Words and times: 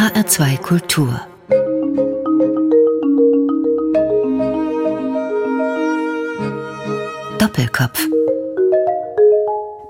HR2 0.00 0.56
Kultur 0.62 1.20
Doppelkopf 7.38 8.08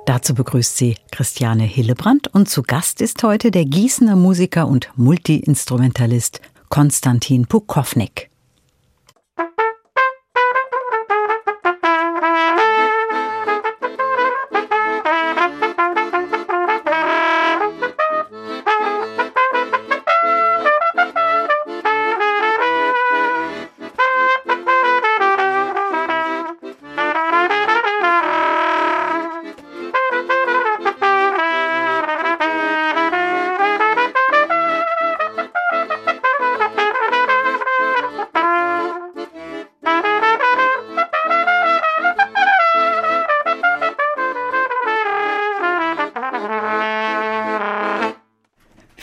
Dazu 0.07 0.35
begrüßt 0.35 0.77
sie 0.77 0.97
Christiane 1.13 1.63
Hillebrand 1.63 2.27
und 2.35 2.49
zu 2.49 2.63
Gast 2.63 3.01
ist 3.01 3.23
heute 3.23 3.53
der 3.53 3.67
Gießener 3.67 4.17
Musiker 4.17 4.67
und 4.67 4.91
Multiinstrumentalist 4.97 6.41
Konstantin 6.69 7.47
Pukownik. 7.47 8.30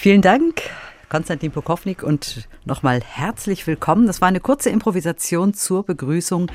Vielen 0.08 0.22
Dank, 0.22 0.62
Konstantin 1.10 1.52
Pokownik, 1.52 2.02
und 2.02 2.48
nochmal 2.64 3.02
herzlich 3.06 3.68
willkommen. 3.68 4.08
Das 4.08 4.22
war 4.22 4.30
eine 4.30 4.40
kurze 4.40 4.70
Improvisation 4.70 5.54
zur 5.54 5.84
Begrüßung. 5.84 6.50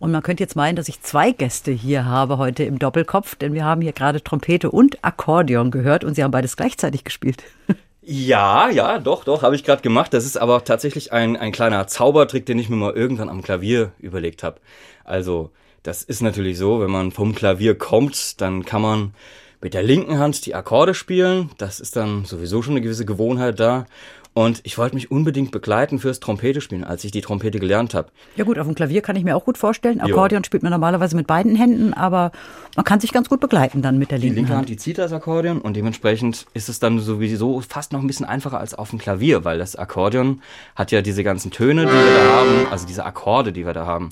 Und 0.00 0.10
man 0.10 0.20
könnte 0.24 0.42
jetzt 0.42 0.56
meinen, 0.56 0.74
dass 0.74 0.88
ich 0.88 1.00
zwei 1.00 1.30
Gäste 1.30 1.70
hier 1.70 2.06
habe 2.06 2.38
heute 2.38 2.64
im 2.64 2.80
Doppelkopf, 2.80 3.36
denn 3.36 3.54
wir 3.54 3.64
haben 3.64 3.82
hier 3.82 3.92
gerade 3.92 4.24
Trompete 4.24 4.72
und 4.72 5.04
Akkordeon 5.04 5.70
gehört 5.70 6.02
und 6.02 6.14
Sie 6.14 6.24
haben 6.24 6.32
beides 6.32 6.56
gleichzeitig 6.56 7.04
gespielt. 7.04 7.44
Ja, 8.02 8.68
ja, 8.70 8.98
doch, 8.98 9.22
doch, 9.22 9.42
habe 9.42 9.54
ich 9.54 9.64
gerade 9.64 9.82
gemacht. 9.82 10.14
Das 10.14 10.24
ist 10.24 10.38
aber 10.38 10.64
tatsächlich 10.64 11.12
ein, 11.12 11.36
ein 11.36 11.52
kleiner 11.52 11.86
Zaubertrick, 11.86 12.46
den 12.46 12.58
ich 12.58 12.70
mir 12.70 12.76
mal 12.76 12.94
irgendwann 12.94 13.28
am 13.28 13.42
Klavier 13.42 13.92
überlegt 13.98 14.42
habe. 14.42 14.60
Also, 15.04 15.50
das 15.82 16.04
ist 16.04 16.22
natürlich 16.22 16.56
so, 16.56 16.80
wenn 16.80 16.90
man 16.90 17.12
vom 17.12 17.34
Klavier 17.34 17.76
kommt, 17.76 18.40
dann 18.40 18.64
kann 18.64 18.80
man 18.80 19.14
mit 19.60 19.74
der 19.74 19.82
linken 19.82 20.18
Hand 20.18 20.46
die 20.46 20.54
Akkorde 20.54 20.94
spielen. 20.94 21.50
Das 21.58 21.80
ist 21.80 21.96
dann 21.96 22.24
sowieso 22.24 22.62
schon 22.62 22.74
eine 22.74 22.80
gewisse 22.80 23.04
Gewohnheit 23.04 23.58
da. 23.58 23.86
Und 24.34 24.60
ich 24.62 24.78
wollte 24.78 24.94
mich 24.94 25.10
unbedingt 25.10 25.50
begleiten 25.50 25.98
fürs 25.98 26.20
Trompete 26.20 26.60
spielen, 26.60 26.84
als 26.84 27.02
ich 27.02 27.10
die 27.10 27.22
Trompete 27.22 27.58
gelernt 27.58 27.92
habe. 27.92 28.10
Ja 28.36 28.44
gut, 28.44 28.56
auf 28.60 28.66
dem 28.68 28.76
Klavier 28.76 29.00
kann 29.00 29.16
ich 29.16 29.24
mir 29.24 29.34
auch 29.34 29.44
gut 29.44 29.58
vorstellen. 29.58 30.00
Akkordeon 30.00 30.42
jo. 30.42 30.46
spielt 30.46 30.62
man 30.62 30.70
normalerweise 30.70 31.16
mit 31.16 31.26
beiden 31.26 31.56
Händen, 31.56 31.92
aber 31.92 32.30
man 32.76 32.84
kann 32.84 33.00
sich 33.00 33.10
ganz 33.10 33.28
gut 33.28 33.40
begleiten 33.40 33.82
dann 33.82 33.98
mit 33.98 34.12
der 34.12 34.18
linken 34.18 34.28
Hand. 34.28 34.36
Die 34.36 34.40
linke 34.40 34.50
Hand, 34.50 34.58
Hand 34.58 34.68
die 34.68 34.76
zieht 34.76 34.98
das 34.98 35.12
Akkordeon 35.12 35.60
und 35.60 35.74
dementsprechend 35.74 36.46
ist 36.54 36.68
es 36.68 36.78
dann 36.78 37.00
sowieso 37.00 37.60
fast 37.62 37.92
noch 37.92 38.00
ein 38.00 38.06
bisschen 38.06 38.26
einfacher 38.26 38.60
als 38.60 38.74
auf 38.74 38.90
dem 38.90 39.00
Klavier, 39.00 39.44
weil 39.44 39.58
das 39.58 39.74
Akkordeon 39.74 40.40
hat 40.76 40.92
ja 40.92 41.02
diese 41.02 41.24
ganzen 41.24 41.50
Töne, 41.50 41.86
die 41.86 41.92
wir 41.92 42.14
da 42.14 42.32
haben, 42.36 42.66
also 42.70 42.86
diese 42.86 43.04
Akkorde, 43.04 43.52
die 43.52 43.66
wir 43.66 43.72
da 43.72 43.86
haben 43.86 44.10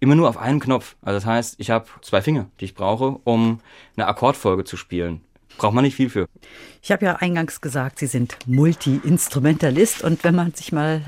immer 0.00 0.14
nur 0.14 0.28
auf 0.28 0.38
einen 0.38 0.60
Knopf. 0.60 0.96
Also 1.02 1.18
das 1.18 1.26
heißt, 1.26 1.54
ich 1.58 1.70
habe 1.70 1.86
zwei 2.02 2.22
Finger, 2.22 2.46
die 2.58 2.64
ich 2.64 2.74
brauche, 2.74 3.20
um 3.24 3.60
eine 3.96 4.06
Akkordfolge 4.06 4.64
zu 4.64 4.76
spielen. 4.76 5.20
Braucht 5.58 5.74
man 5.74 5.84
nicht 5.84 5.96
viel 5.96 6.08
für. 6.08 6.26
Ich 6.82 6.90
habe 6.90 7.04
ja 7.04 7.16
eingangs 7.16 7.60
gesagt, 7.60 7.98
Sie 7.98 8.06
sind 8.06 8.36
Multi-Instrumentalist 8.46 10.02
und 10.02 10.24
wenn 10.24 10.34
man 10.34 10.52
sich 10.54 10.72
mal 10.72 11.02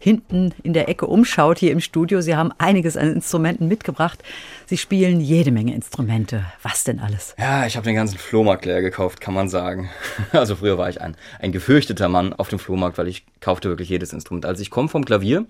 hinten 0.00 0.52
in 0.62 0.72
der 0.72 0.88
Ecke 0.88 1.06
umschaut 1.06 1.58
hier 1.58 1.72
im 1.72 1.80
Studio. 1.80 2.22
Sie 2.22 2.34
haben 2.34 2.52
einiges 2.56 2.96
an 2.96 3.12
Instrumenten 3.12 3.68
mitgebracht. 3.68 4.22
Sie 4.66 4.78
spielen 4.78 5.20
jede 5.20 5.52
Menge 5.52 5.74
Instrumente. 5.74 6.46
Was 6.62 6.84
denn 6.84 7.00
alles? 7.00 7.36
Ja, 7.38 7.66
ich 7.66 7.76
habe 7.76 7.84
den 7.84 7.94
ganzen 7.94 8.18
Flohmarkt 8.18 8.64
leer 8.64 8.80
gekauft, 8.80 9.20
kann 9.20 9.34
man 9.34 9.48
sagen. 9.48 9.90
Also 10.32 10.56
früher 10.56 10.78
war 10.78 10.88
ich 10.88 11.00
ein, 11.00 11.16
ein 11.38 11.52
gefürchteter 11.52 12.08
Mann 12.08 12.32
auf 12.32 12.48
dem 12.48 12.58
Flohmarkt, 12.58 12.96
weil 12.96 13.08
ich 13.08 13.26
kaufte 13.40 13.68
wirklich 13.68 13.90
jedes 13.90 14.12
Instrument. 14.12 14.46
Also 14.46 14.62
ich 14.62 14.70
komme 14.70 14.88
vom 14.88 15.04
Klavier. 15.04 15.44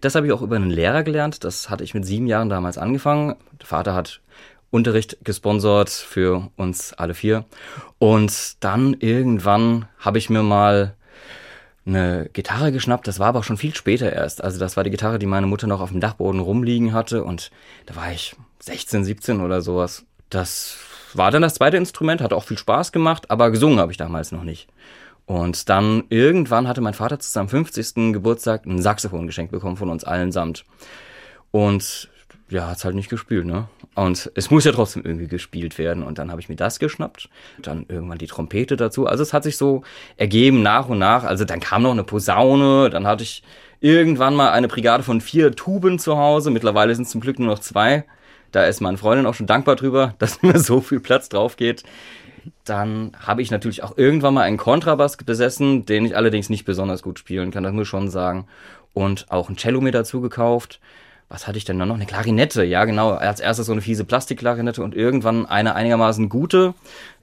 Das 0.00 0.14
habe 0.14 0.26
ich 0.26 0.32
auch 0.32 0.42
über 0.42 0.56
einen 0.56 0.70
Lehrer 0.70 1.02
gelernt. 1.02 1.42
Das 1.42 1.68
hatte 1.68 1.82
ich 1.82 1.94
mit 1.94 2.06
sieben 2.06 2.28
Jahren 2.28 2.48
damals 2.48 2.78
angefangen. 2.78 3.34
Der 3.60 3.66
Vater 3.66 3.94
hat 3.94 4.20
Unterricht 4.70 5.18
gesponsert 5.24 5.90
für 5.90 6.50
uns 6.56 6.92
alle 6.92 7.14
vier. 7.14 7.44
Und 7.98 8.62
dann 8.62 8.94
irgendwann 8.94 9.86
habe 9.98 10.18
ich 10.18 10.30
mir 10.30 10.42
mal 10.42 10.95
eine 11.86 12.28
Gitarre 12.32 12.72
geschnappt. 12.72 13.06
Das 13.06 13.18
war 13.18 13.28
aber 13.28 13.42
schon 13.42 13.56
viel 13.56 13.74
später 13.74 14.12
erst. 14.12 14.42
Also 14.42 14.58
das 14.58 14.76
war 14.76 14.84
die 14.84 14.90
Gitarre, 14.90 15.18
die 15.18 15.26
meine 15.26 15.46
Mutter 15.46 15.66
noch 15.66 15.80
auf 15.80 15.90
dem 15.90 16.00
Dachboden 16.00 16.40
rumliegen 16.40 16.92
hatte. 16.92 17.24
Und 17.24 17.50
da 17.86 17.96
war 17.96 18.10
ich 18.12 18.34
16, 18.60 19.04
17 19.04 19.40
oder 19.40 19.62
sowas. 19.62 20.04
Das 20.30 20.76
war 21.14 21.30
dann 21.30 21.42
das 21.42 21.54
zweite 21.54 21.76
Instrument, 21.76 22.20
hat 22.20 22.32
auch 22.32 22.44
viel 22.44 22.58
Spaß 22.58 22.92
gemacht, 22.92 23.30
aber 23.30 23.50
gesungen 23.50 23.78
habe 23.78 23.92
ich 23.92 23.98
damals 23.98 24.32
noch 24.32 24.42
nicht. 24.42 24.68
Und 25.24 25.68
dann 25.68 26.04
irgendwann 26.08 26.68
hatte 26.68 26.80
mein 26.80 26.94
Vater 26.94 27.18
zu 27.18 27.30
seinem 27.30 27.48
50. 27.48 28.12
Geburtstag 28.12 28.64
ein 28.66 28.80
Saxophon 28.80 29.26
geschenkt 29.26 29.52
bekommen 29.52 29.76
von 29.76 29.90
uns 29.90 30.04
allen 30.04 30.30
samt. 30.30 30.64
Und 31.50 32.08
ja, 32.48 32.68
hat's 32.68 32.84
halt 32.84 32.94
nicht 32.94 33.10
gespielt, 33.10 33.44
ne? 33.44 33.68
Und 33.94 34.30
es 34.34 34.50
muss 34.50 34.64
ja 34.64 34.72
trotzdem 34.72 35.04
irgendwie 35.04 35.26
gespielt 35.26 35.78
werden. 35.78 36.02
Und 36.02 36.18
dann 36.18 36.30
habe 36.30 36.40
ich 36.40 36.48
mir 36.48 36.54
das 36.54 36.78
geschnappt. 36.78 37.28
Dann 37.60 37.86
irgendwann 37.88 38.18
die 38.18 38.26
Trompete 38.26 38.76
dazu. 38.76 39.06
Also 39.06 39.22
es 39.22 39.32
hat 39.32 39.42
sich 39.42 39.56
so 39.56 39.82
ergeben 40.16 40.62
nach 40.62 40.88
und 40.88 40.98
nach. 40.98 41.24
Also 41.24 41.44
dann 41.44 41.60
kam 41.60 41.82
noch 41.82 41.92
eine 41.92 42.04
Posaune. 42.04 42.90
Dann 42.90 43.06
hatte 43.06 43.24
ich 43.24 43.42
irgendwann 43.80 44.34
mal 44.34 44.50
eine 44.50 44.68
Brigade 44.68 45.02
von 45.02 45.20
vier 45.20 45.56
Tuben 45.56 45.98
zu 45.98 46.18
Hause. 46.18 46.50
Mittlerweile 46.50 46.94
sind 46.94 47.04
es 47.04 47.10
zum 47.10 47.20
Glück 47.20 47.38
nur 47.38 47.48
noch 47.48 47.58
zwei. 47.58 48.04
Da 48.52 48.64
ist 48.66 48.80
meine 48.80 48.98
Freundin 48.98 49.26
auch 49.26 49.34
schon 49.34 49.46
dankbar 49.46 49.74
drüber, 49.74 50.14
dass 50.18 50.42
mir 50.42 50.58
so 50.58 50.80
viel 50.80 51.00
Platz 51.00 51.28
drauf 51.28 51.56
geht. 51.56 51.82
Dann 52.64 53.10
habe 53.18 53.42
ich 53.42 53.50
natürlich 53.50 53.82
auch 53.82 53.98
irgendwann 53.98 54.34
mal 54.34 54.42
einen 54.42 54.56
Kontrabass 54.56 55.16
besessen, 55.16 55.84
den 55.84 56.04
ich 56.04 56.16
allerdings 56.16 56.48
nicht 56.48 56.64
besonders 56.64 57.02
gut 57.02 57.18
spielen 57.18 57.50
kann, 57.50 57.64
das 57.64 57.72
muss 57.72 57.82
ich 57.82 57.88
schon 57.88 58.08
sagen. 58.08 58.46
Und 58.92 59.30
auch 59.30 59.48
ein 59.48 59.56
Cello 59.56 59.80
mir 59.80 59.90
dazu 59.90 60.20
gekauft 60.20 60.80
was 61.28 61.46
hatte 61.46 61.58
ich 61.58 61.64
denn 61.64 61.78
da 61.78 61.86
noch? 61.86 61.96
Eine 61.96 62.06
Klarinette, 62.06 62.62
ja 62.64 62.84
genau. 62.84 63.10
Als 63.10 63.40
erstes 63.40 63.66
so 63.66 63.72
eine 63.72 63.80
fiese 63.80 64.04
Plastikklarinette 64.04 64.82
und 64.82 64.94
irgendwann 64.94 65.46
eine 65.46 65.74
einigermaßen 65.74 66.28
gute. 66.28 66.74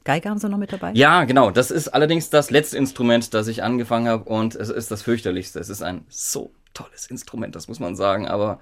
Geige 0.03 0.29
haben 0.29 0.37
Sie 0.37 0.49
noch 0.49 0.57
mit 0.57 0.73
dabei? 0.73 0.91
Ja, 0.93 1.23
genau. 1.23 1.51
Das 1.51 1.71
ist 1.71 1.87
allerdings 1.87 2.29
das 2.29 2.51
letzte 2.51 2.77
Instrument, 2.77 3.33
das 3.33 3.47
ich 3.47 3.63
angefangen 3.63 4.09
habe 4.09 4.25
und 4.25 4.55
es 4.55 4.69
ist 4.69 4.91
das 4.91 5.01
fürchterlichste. 5.03 5.59
Es 5.59 5.69
ist 5.69 5.81
ein 5.81 6.03
so 6.09 6.51
tolles 6.73 7.07
Instrument, 7.07 7.55
das 7.55 7.67
muss 7.67 7.79
man 7.79 7.95
sagen, 7.95 8.27
aber 8.27 8.59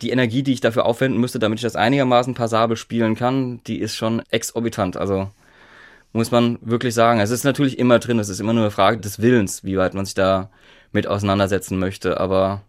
die 0.00 0.10
Energie, 0.10 0.42
die 0.42 0.52
ich 0.52 0.60
dafür 0.60 0.86
aufwenden 0.86 1.20
müsste, 1.20 1.38
damit 1.38 1.60
ich 1.60 1.62
das 1.62 1.76
einigermaßen 1.76 2.34
passabel 2.34 2.76
spielen 2.76 3.14
kann, 3.14 3.60
die 3.68 3.78
ist 3.78 3.94
schon 3.94 4.22
exorbitant. 4.30 4.96
Also 4.96 5.30
muss 6.12 6.32
man 6.32 6.58
wirklich 6.60 6.94
sagen. 6.94 7.20
Es 7.20 7.30
ist 7.30 7.44
natürlich 7.44 7.78
immer 7.78 8.00
drin, 8.00 8.18
es 8.18 8.28
ist 8.28 8.40
immer 8.40 8.52
nur 8.52 8.64
eine 8.64 8.70
Frage 8.72 8.98
des 8.98 9.20
Willens, 9.20 9.62
wie 9.62 9.76
weit 9.76 9.94
man 9.94 10.04
sich 10.04 10.14
da 10.14 10.50
mit 10.90 11.06
auseinandersetzen 11.06 11.78
möchte, 11.78 12.20
aber 12.20 12.62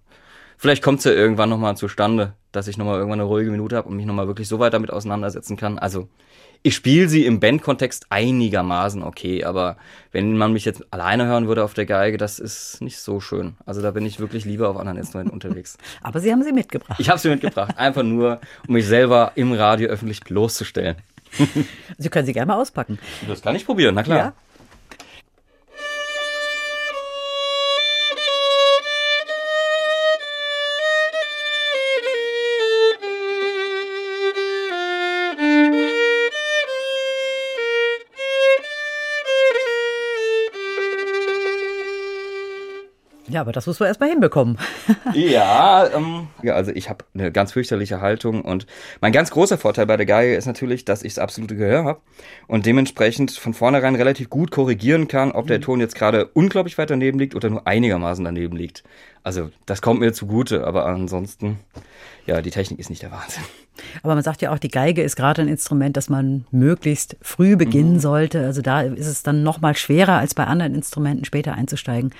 Vielleicht 0.63 0.81
kommt 0.81 0.99
es 0.99 1.03
ja 1.03 1.11
irgendwann 1.11 1.49
nochmal 1.49 1.75
zustande, 1.75 2.35
dass 2.53 2.69
ich 2.69 2.77
nochmal 2.77 2.95
irgendwann 2.95 3.19
eine 3.19 3.27
ruhige 3.27 3.51
Minute 3.51 3.75
habe 3.75 3.89
und 3.89 3.97
mich 3.97 4.05
nochmal 4.05 4.27
wirklich 4.27 4.47
so 4.47 4.59
weit 4.59 4.73
damit 4.73 4.91
auseinandersetzen 4.91 5.57
kann. 5.57 5.77
Also 5.77 6.07
ich 6.61 6.73
spiele 6.73 7.09
sie 7.09 7.25
im 7.25 7.41
Bandkontext 7.41 8.05
einigermaßen 8.09 9.03
okay, 9.03 9.43
aber 9.43 9.75
wenn 10.13 10.37
man 10.37 10.53
mich 10.53 10.63
jetzt 10.63 10.85
alleine 10.89 11.25
hören 11.25 11.49
würde 11.49 11.65
auf 11.65 11.73
der 11.73 11.85
Geige, 11.85 12.15
das 12.15 12.39
ist 12.39 12.79
nicht 12.79 12.97
so 12.99 13.19
schön. 13.19 13.57
Also 13.65 13.81
da 13.81 13.91
bin 13.91 14.05
ich 14.05 14.21
wirklich 14.21 14.45
lieber 14.45 14.69
auf 14.69 14.77
anderen 14.77 14.99
Instrumenten 14.99 15.33
unterwegs. 15.33 15.77
Aber 16.01 16.21
Sie 16.21 16.31
haben 16.31 16.43
sie 16.43 16.53
mitgebracht. 16.53 16.97
Ich 16.97 17.09
habe 17.09 17.19
sie 17.19 17.27
mitgebracht, 17.27 17.77
einfach 17.77 18.03
nur, 18.03 18.39
um 18.65 18.75
mich 18.75 18.87
selber 18.87 19.33
im 19.35 19.51
Radio 19.51 19.89
öffentlich 19.89 20.21
bloßzustellen. 20.21 20.95
Sie 21.97 22.07
können 22.07 22.25
sie 22.25 22.31
gerne 22.31 22.53
mal 22.53 22.61
auspacken. 22.61 22.99
Das 23.27 23.41
kann 23.41 23.53
ich 23.57 23.65
probieren, 23.65 23.95
na 23.95 24.03
klar. 24.03 24.17
Ja. 24.17 24.33
Ja, 43.33 43.41
aber 43.41 43.51
das 43.51 43.65
muss 43.65 43.79
man 43.79 43.87
erstmal 43.87 44.09
hinbekommen. 44.09 44.59
ja, 45.13 45.89
ähm, 45.91 46.27
ja, 46.43 46.53
also 46.53 46.69
ich 46.69 46.87
habe 46.87 47.03
eine 47.15 47.31
ganz 47.31 47.53
fürchterliche 47.53 47.99
Haltung 47.99 48.43
und 48.43 48.67
mein 49.01 49.11
ganz 49.11 49.31
großer 49.31 49.57
Vorteil 49.57 49.87
bei 49.87 49.97
der 49.97 50.05
Geige 50.05 50.35
ist 50.35 50.45
natürlich, 50.45 50.85
dass 50.85 51.01
ich 51.01 51.15
das 51.15 51.23
absolute 51.23 51.55
Gehör 51.55 51.83
habe 51.83 52.01
und 52.45 52.67
dementsprechend 52.67 53.31
von 53.31 53.55
vornherein 53.55 53.95
relativ 53.95 54.29
gut 54.29 54.51
korrigieren 54.51 55.07
kann, 55.07 55.31
ob 55.31 55.47
der 55.47 55.57
mhm. 55.57 55.63
Ton 55.63 55.79
jetzt 55.79 55.95
gerade 55.95 56.27
unglaublich 56.27 56.77
weit 56.77 56.91
daneben 56.91 57.17
liegt 57.17 57.33
oder 57.33 57.49
nur 57.49 57.65
einigermaßen 57.65 58.23
daneben 58.23 58.55
liegt. 58.55 58.83
Also 59.23 59.51
das 59.65 59.81
kommt 59.81 60.01
mir 60.01 60.13
zugute, 60.13 60.65
aber 60.65 60.85
ansonsten, 60.85 61.59
ja, 62.25 62.41
die 62.41 62.51
Technik 62.51 62.79
ist 62.79 62.89
nicht 62.89 63.01
der 63.01 63.11
Wahnsinn. 63.11 63.43
Aber 64.03 64.13
man 64.13 64.23
sagt 64.23 64.41
ja 64.41 64.51
auch, 64.51 64.59
die 64.59 64.69
Geige 64.69 65.01
ist 65.01 65.15
gerade 65.15 65.41
ein 65.41 65.47
Instrument, 65.47 65.97
das 65.97 66.09
man 66.09 66.45
möglichst 66.51 67.15
früh 67.21 67.55
beginnen 67.55 67.93
mhm. 67.93 67.99
sollte. 67.99 68.45
Also 68.45 68.61
da 68.61 68.81
ist 68.81 69.07
es 69.07 69.23
dann 69.23 69.43
noch 69.43 69.61
mal 69.61 69.75
schwerer, 69.75 70.19
als 70.19 70.35
bei 70.35 70.45
anderen 70.45 70.75
Instrumenten 70.75 71.25
später 71.25 71.53
einzusteigen. 71.53 72.11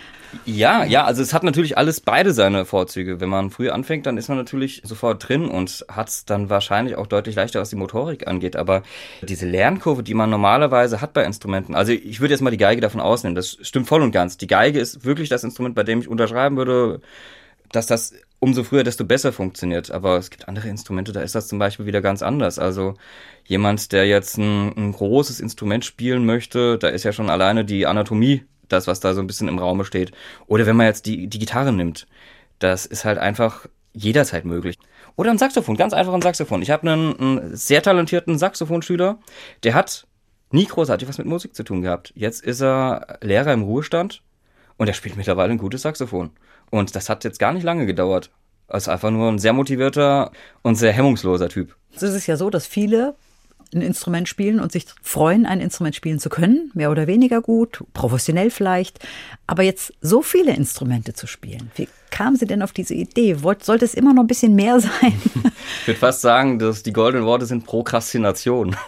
Ja, 0.45 0.83
ja, 0.83 1.05
also 1.05 1.21
es 1.21 1.33
hat 1.33 1.43
natürlich 1.43 1.77
alles 1.77 2.01
beide 2.01 2.33
seine 2.33 2.65
Vorzüge. 2.65 3.19
Wenn 3.19 3.29
man 3.29 3.51
früh 3.51 3.69
anfängt, 3.69 4.07
dann 4.07 4.17
ist 4.17 4.29
man 4.29 4.37
natürlich 4.37 4.81
sofort 4.83 5.27
drin 5.27 5.47
und 5.47 5.85
hat 5.89 6.09
es 6.09 6.25
dann 6.25 6.49
wahrscheinlich 6.49 6.95
auch 6.95 7.05
deutlich 7.05 7.35
leichter, 7.35 7.61
was 7.61 7.69
die 7.69 7.75
Motorik 7.75 8.27
angeht. 8.27 8.55
Aber 8.55 8.81
diese 9.21 9.47
Lernkurve, 9.47 10.01
die 10.01 10.15
man 10.15 10.31
normalerweise 10.31 11.01
hat 11.01 11.13
bei 11.13 11.23
Instrumenten, 11.23 11.75
also 11.75 11.91
ich 11.91 12.19
würde 12.19 12.33
jetzt 12.33 12.41
mal 12.41 12.51
die 12.51 12.57
Geige 12.57 12.81
davon 12.81 13.01
ausnehmen, 13.01 13.35
das 13.35 13.57
stimmt 13.61 13.87
voll 13.87 14.01
und 14.01 14.11
ganz. 14.11 14.37
Die 14.37 14.47
Geige 14.47 14.79
ist 14.79 15.05
wirklich 15.05 15.29
das 15.29 15.43
Instrument, 15.43 15.75
bei 15.75 15.83
dem 15.83 15.99
ich 15.99 16.07
unterschreiben 16.07 16.57
würde, 16.57 16.92
dass 17.71 17.87
das 17.87 18.13
umso 18.39 18.63
früher, 18.63 18.83
desto 18.83 19.05
besser 19.05 19.31
funktioniert. 19.31 19.89
Aber 19.91 20.17
es 20.17 20.29
gibt 20.29 20.47
andere 20.47 20.67
Instrumente, 20.67 21.11
da 21.11 21.21
ist 21.21 21.35
das 21.35 21.47
zum 21.47 21.59
Beispiel 21.59 21.85
wieder 21.85 22.01
ganz 22.01 22.21
anders. 22.21 22.59
Also 22.59 22.95
jemand, 23.45 23.91
der 23.91 24.05
jetzt 24.05 24.37
ein, 24.37 24.73
ein 24.75 24.91
großes 24.91 25.39
Instrument 25.39 25.85
spielen 25.85 26.25
möchte, 26.25 26.77
da 26.77 26.89
ist 26.89 27.03
ja 27.03 27.13
schon 27.13 27.29
alleine 27.29 27.65
die 27.65 27.87
Anatomie 27.87 28.43
das, 28.67 28.87
was 28.87 28.99
da 28.99 29.13
so 29.13 29.21
ein 29.21 29.27
bisschen 29.27 29.47
im 29.47 29.59
Raume 29.59 29.85
steht. 29.85 30.11
Oder 30.47 30.65
wenn 30.65 30.75
man 30.75 30.87
jetzt 30.87 31.05
die, 31.05 31.27
die 31.27 31.39
Gitarre 31.39 31.71
nimmt, 31.71 32.07
das 32.59 32.85
ist 32.85 33.05
halt 33.05 33.17
einfach 33.17 33.67
jederzeit 33.93 34.45
möglich. 34.45 34.77
Oder 35.15 35.31
ein 35.31 35.37
Saxophon, 35.37 35.77
ganz 35.77 35.93
einfach 35.93 36.13
ein 36.13 36.21
Saxophon. 36.21 36.61
Ich 36.61 36.71
habe 36.71 36.89
einen, 36.89 37.19
einen 37.19 37.55
sehr 37.55 37.81
talentierten 37.81 38.37
Saxophonschüler, 38.37 39.19
der 39.63 39.73
hat 39.73 40.07
nie 40.51 40.65
großartig 40.65 41.07
was 41.07 41.17
mit 41.17 41.27
Musik 41.27 41.55
zu 41.55 41.63
tun 41.63 41.81
gehabt. 41.81 42.11
Jetzt 42.15 42.43
ist 42.43 42.61
er 42.61 43.19
Lehrer 43.21 43.53
im 43.53 43.63
Ruhestand 43.63 44.21
und 44.77 44.87
er 44.87 44.93
spielt 44.93 45.17
mittlerweile 45.17 45.51
ein 45.51 45.57
gutes 45.57 45.83
Saxophon. 45.83 46.31
Und 46.73 46.95
das 46.95 47.07
hat 47.07 47.23
jetzt 47.23 47.37
gar 47.37 47.53
nicht 47.53 47.61
lange 47.61 47.85
gedauert. 47.85 48.31
Er 48.67 48.77
ist 48.77 48.89
einfach 48.89 49.11
nur 49.11 49.31
ein 49.31 49.37
sehr 49.37 49.53
motivierter 49.53 50.31
und 50.63 50.73
sehr 50.73 50.91
hemmungsloser 50.91 51.47
Typ. 51.47 51.75
Es 51.95 52.01
ist 52.01 52.25
ja 52.25 52.35
so, 52.35 52.49
dass 52.49 52.65
viele 52.65 53.13
ein 53.75 53.81
Instrument 53.81 54.27
spielen 54.27 54.59
und 54.59 54.71
sich 54.71 54.87
freuen, 55.03 55.45
ein 55.45 55.61
Instrument 55.61 55.95
spielen 55.95 56.17
zu 56.17 56.29
können, 56.29 56.71
mehr 56.73 56.89
oder 56.89 57.05
weniger 57.05 57.43
gut, 57.43 57.83
professionell 57.93 58.49
vielleicht, 58.49 58.97
aber 59.45 59.61
jetzt 59.61 59.93
so 60.01 60.23
viele 60.23 60.55
Instrumente 60.55 61.13
zu 61.13 61.27
spielen. 61.27 61.69
Wie 61.75 61.87
kamen 62.09 62.37
Sie 62.37 62.47
denn 62.47 62.63
auf 62.63 62.71
diese 62.71 62.95
Idee? 62.95 63.37
sollte 63.61 63.85
es 63.85 63.93
immer 63.93 64.15
noch 64.15 64.23
ein 64.23 64.27
bisschen 64.27 64.55
mehr 64.55 64.79
sein? 64.79 65.13
Ich 65.81 65.87
würde 65.87 65.99
fast 65.99 66.21
sagen, 66.21 66.57
dass 66.57 66.81
die 66.81 66.93
goldenen 66.93 67.25
Worte 67.27 67.45
sind 67.45 67.65
Prokrastination. 67.65 68.75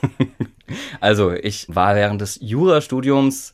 Also 1.00 1.32
ich 1.32 1.68
war 1.70 1.96
während 1.96 2.22
des 2.22 2.40
Jurastudiums 2.42 3.54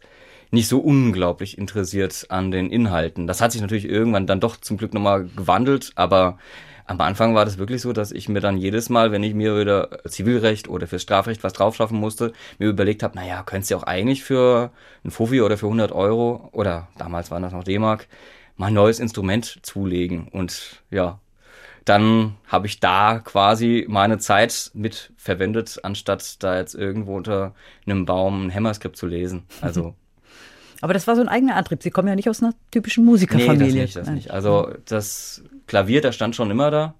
nicht 0.51 0.67
so 0.67 0.79
unglaublich 0.79 1.57
interessiert 1.57 2.25
an 2.29 2.51
den 2.51 2.69
Inhalten. 2.69 3.25
Das 3.25 3.41
hat 3.41 3.53
sich 3.53 3.61
natürlich 3.61 3.85
irgendwann 3.85 4.27
dann 4.27 4.41
doch 4.41 4.57
zum 4.57 4.77
Glück 4.77 4.93
nochmal 4.93 5.25
gewandelt, 5.35 5.93
aber 5.95 6.37
am 6.85 6.99
Anfang 6.99 7.33
war 7.35 7.45
das 7.45 7.57
wirklich 7.57 7.81
so, 7.81 7.93
dass 7.93 8.11
ich 8.11 8.27
mir 8.27 8.41
dann 8.41 8.57
jedes 8.57 8.89
Mal, 8.89 9.13
wenn 9.13 9.23
ich 9.23 9.33
mir 9.33 9.57
wieder 9.57 9.99
Zivilrecht 10.05 10.67
oder 10.67 10.87
fürs 10.87 11.03
Strafrecht 11.03 11.41
was 11.41 11.53
draufschaffen 11.53 11.97
musste, 11.97 12.33
mir 12.59 12.67
überlegt 12.67 13.01
habe, 13.01 13.15
naja, 13.15 13.43
könntest 13.43 13.71
du 13.71 13.77
auch 13.77 13.83
eigentlich 13.83 14.23
für 14.23 14.71
ein 15.05 15.11
Fuffi 15.11 15.41
oder 15.41 15.57
für 15.57 15.67
100 15.67 15.93
Euro 15.93 16.49
oder 16.51 16.89
damals 16.97 17.31
waren 17.31 17.43
das 17.43 17.53
noch 17.53 17.63
D-Mark, 17.63 18.07
mal 18.57 18.67
ein 18.67 18.73
neues 18.73 18.99
Instrument 18.99 19.59
zulegen. 19.61 20.27
Und 20.27 20.83
ja, 20.89 21.19
dann 21.85 22.35
habe 22.45 22.67
ich 22.67 22.81
da 22.81 23.19
quasi 23.19 23.85
meine 23.87 24.17
Zeit 24.17 24.71
mit 24.73 25.13
verwendet, 25.15 25.79
anstatt 25.83 26.43
da 26.43 26.57
jetzt 26.57 26.75
irgendwo 26.75 27.15
unter 27.15 27.55
einem 27.85 28.05
Baum 28.05 28.47
ein 28.47 28.53
Hammerskript 28.53 28.97
zu 28.97 29.07
lesen. 29.07 29.43
Also 29.61 29.95
Aber 30.81 30.93
das 30.93 31.07
war 31.07 31.15
so 31.15 31.21
ein 31.21 31.29
eigener 31.29 31.55
Antrieb. 31.55 31.83
Sie 31.83 31.91
kommen 31.91 32.07
ja 32.07 32.15
nicht 32.15 32.29
aus 32.29 32.41
einer 32.41 32.53
typischen 32.71 33.05
Musikerfamilie. 33.05 33.67
Nee, 33.67 33.81
das 33.81 33.95
nicht, 33.95 33.95
das 33.95 34.09
nicht. 34.09 34.31
Also 34.31 34.71
das 34.85 35.43
Klavier, 35.67 36.01
das 36.01 36.15
stand 36.15 36.35
schon 36.35 36.51
immer 36.51 36.71
da. 36.71 36.95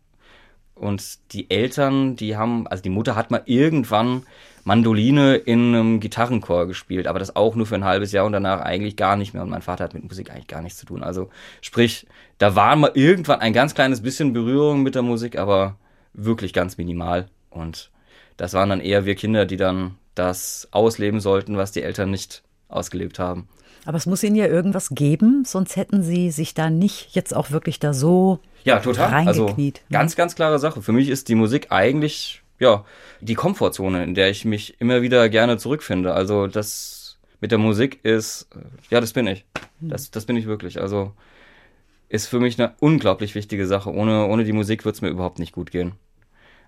Und 0.76 1.20
die 1.34 1.50
Eltern, 1.52 2.16
die 2.16 2.38
haben, 2.38 2.68
also 2.68 2.82
die 2.82 2.90
Mutter 2.90 3.16
hat 3.16 3.30
mal 3.30 3.44
irgendwann 3.46 4.24
Mandoline 4.64 5.36
in 5.36 5.76
einem 5.76 6.00
Gitarrenchor 6.00 6.68
gespielt, 6.68 7.08
aber 7.08 7.20
das 7.20 7.36
auch 7.36 7.56
nur 7.56 7.66
für 7.66 7.76
ein 7.76 7.84
halbes 7.84 8.12
Jahr 8.12 8.26
und 8.26 8.32
danach 8.32 8.62
eigentlich 8.62 8.96
gar 8.96 9.16
nicht 9.16 9.34
mehr. 9.34 9.44
Und 9.44 9.50
mein 9.50 9.62
Vater 9.62 9.84
hat 9.84 9.94
mit 9.94 10.04
Musik 10.04 10.32
eigentlich 10.32 10.48
gar 10.48 10.62
nichts 10.62 10.80
zu 10.80 10.86
tun. 10.86 11.04
Also 11.04 11.30
sprich, 11.62 12.08
da 12.38 12.56
war 12.56 12.76
mal 12.76 12.92
irgendwann 12.94 13.42
ein 13.42 13.54
ganz 13.54 13.74
kleines 13.74 14.02
bisschen 14.02 14.34
Berührung 14.34 14.84
mit 14.84 14.96
der 14.96 15.02
Musik, 15.02 15.38
aber 15.38 15.78
wirklich 16.14 16.54
ganz 16.54 16.78
minimal. 16.78 17.28
Und 17.50 17.92
das 18.38 18.54
waren 18.54 18.70
dann 18.70 18.82
eher 18.82 19.06
wir 19.06 19.16
Kinder, 19.16 19.46
die 19.46 19.58
dann 19.58 19.98
das 20.16 20.68
ausleben 20.72 21.20
sollten, 21.20 21.58
was 21.58 21.72
die 21.72 21.84
Eltern 21.84 22.12
nicht 22.12 22.44
ausgelebt 22.70 23.20
haben. 23.20 23.48
Aber 23.86 23.98
es 23.98 24.06
muss 24.06 24.24
ihnen 24.24 24.36
ja 24.36 24.48
irgendwas 24.48 24.90
geben, 24.90 25.44
sonst 25.46 25.76
hätten 25.76 26.04
sie 26.04 26.32
sich 26.32 26.54
da 26.54 26.70
nicht 26.70 27.16
jetzt 27.16 27.36
auch 27.36 27.52
wirklich 27.52 27.80
da 27.80 27.94
so 27.94 28.40
ja, 28.64 28.80
total. 28.80 29.28
Also 29.28 29.56
ganz, 29.92 30.16
ganz 30.16 30.36
klare 30.36 30.60
Sache. 30.60 30.82
Für 30.82 30.92
mich 30.92 31.10
ist 31.10 31.30
die 31.30 31.36
Musik 31.36 31.68
eigentlich 31.72 32.44
ja 32.60 32.86
die 33.22 33.34
Komfortzone, 33.34 34.04
in 34.04 34.14
der 34.14 34.30
ich 34.30 34.46
mich 34.46 34.80
immer 34.80 35.02
wieder 35.02 35.28
gerne 35.30 35.58
zurückfinde. 35.58 36.14
Also 36.14 36.48
das 36.48 37.18
mit 37.40 37.52
der 37.52 37.58
Musik 37.58 38.00
ist, 38.04 38.48
ja, 38.90 39.02
das 39.02 39.14
bin 39.14 39.28
ich. 39.28 39.46
Das, 39.80 40.12
das 40.12 40.26
bin 40.26 40.38
ich 40.38 40.46
wirklich. 40.46 40.80
Also 40.80 41.14
ist 42.08 42.28
für 42.28 42.40
mich 42.40 42.60
eine 42.60 42.74
unglaublich 42.80 43.36
wichtige 43.36 43.66
Sache. 43.66 43.92
Ohne, 43.92 44.28
ohne 44.28 44.44
die 44.44 44.54
Musik 44.54 44.86
wird 44.86 44.96
es 44.96 45.02
mir 45.02 45.10
überhaupt 45.10 45.40
nicht 45.40 45.54
gut 45.54 45.72
gehen. 45.72 45.94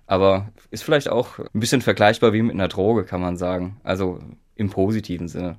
Aber 0.06 0.48
ist 0.70 0.82
vielleicht 0.82 1.08
auch 1.08 1.38
ein 1.38 1.60
bisschen 1.60 1.80
vergleichbar 1.80 2.32
wie 2.32 2.42
mit 2.42 2.54
einer 2.54 2.68
Droge, 2.68 3.04
kann 3.04 3.20
man 3.20 3.36
sagen. 3.36 3.80
Also 3.84 4.18
im 4.56 4.70
positiven 4.70 5.28
Sinne. 5.28 5.58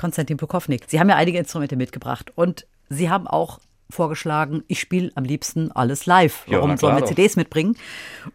Konstantin 0.00 0.38
Prokofnik. 0.38 0.84
Sie 0.88 0.98
haben 0.98 1.10
ja 1.10 1.16
einige 1.16 1.38
Instrumente 1.38 1.76
mitgebracht 1.76 2.32
und 2.34 2.66
Sie 2.88 3.10
haben 3.10 3.26
auch 3.26 3.60
vorgeschlagen, 3.90 4.64
ich 4.66 4.80
spiele 4.80 5.12
am 5.14 5.24
liebsten 5.24 5.70
alles 5.72 6.06
live. 6.06 6.44
Warum 6.46 6.70
ja, 6.70 6.76
sollen 6.78 6.96
wir 6.96 7.04
CDs 7.04 7.36
mitbringen? 7.36 7.76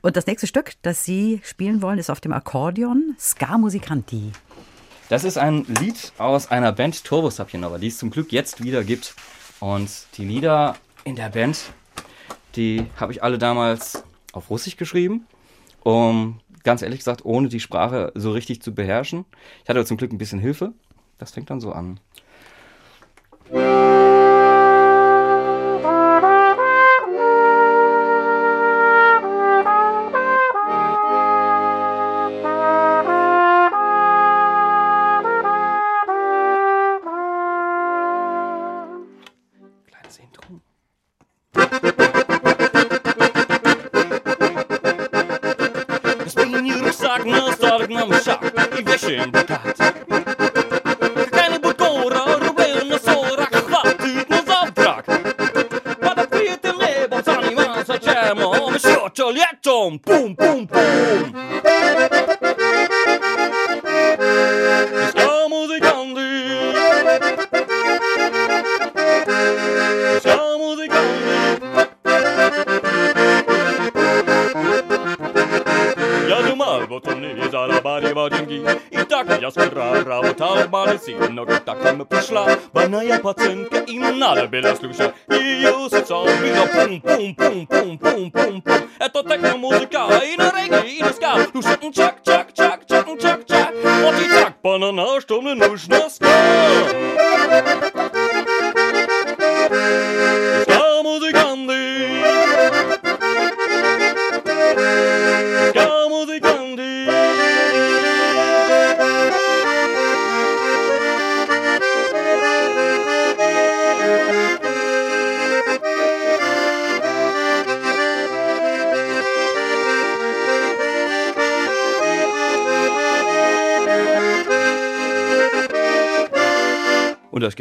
Und 0.01 0.15
das 0.15 0.27
nächste 0.27 0.45
Stück, 0.45 0.73
das 0.83 1.03
Sie 1.03 1.41
spielen 1.44 1.81
wollen, 1.81 1.97
ist 1.97 2.12
auf 2.12 2.21
dem 2.21 2.33
Akkordeon 2.33 3.15
Ska 3.19 3.57
Musicanti. 3.57 4.31
Das 5.09 5.23
ist 5.23 5.39
ein 5.39 5.65
Lied 5.81 6.13
aus 6.19 6.51
einer 6.51 6.71
Band 6.71 7.03
Turbo 7.03 7.31
Sapienova, 7.31 7.79
die 7.79 7.88
es 7.88 7.97
zum 7.97 8.12
Glück 8.12 8.31
jetzt 8.31 8.63
wieder 8.63 8.83
gibt. 8.83 9.15
Und 9.59 9.89
die 10.17 10.25
Lieder 10.25 10.75
in 11.03 11.15
der 11.15 11.29
Band, 11.29 11.57
die 12.56 12.85
habe 12.97 13.12
ich 13.12 13.23
alle 13.23 13.39
damals 13.39 14.03
auf 14.33 14.51
Russisch 14.51 14.77
geschrieben, 14.77 15.25
um 15.81 16.39
ganz 16.63 16.83
ehrlich 16.83 17.00
gesagt, 17.00 17.25
ohne 17.25 17.47
die 17.50 17.59
Sprache 17.59 18.12
so 18.13 18.31
richtig 18.31 18.62
zu 18.62 18.75
beherrschen. 18.75 19.25
Ich 19.63 19.69
hatte 19.69 19.83
zum 19.85 19.97
Glück 19.97 20.12
ein 20.12 20.19
bisschen 20.19 20.39
Hilfe. 20.39 20.73
Das 21.17 21.31
fängt 21.31 21.50
dann 21.50 21.62
so 21.62 21.71
an. 21.71 22.00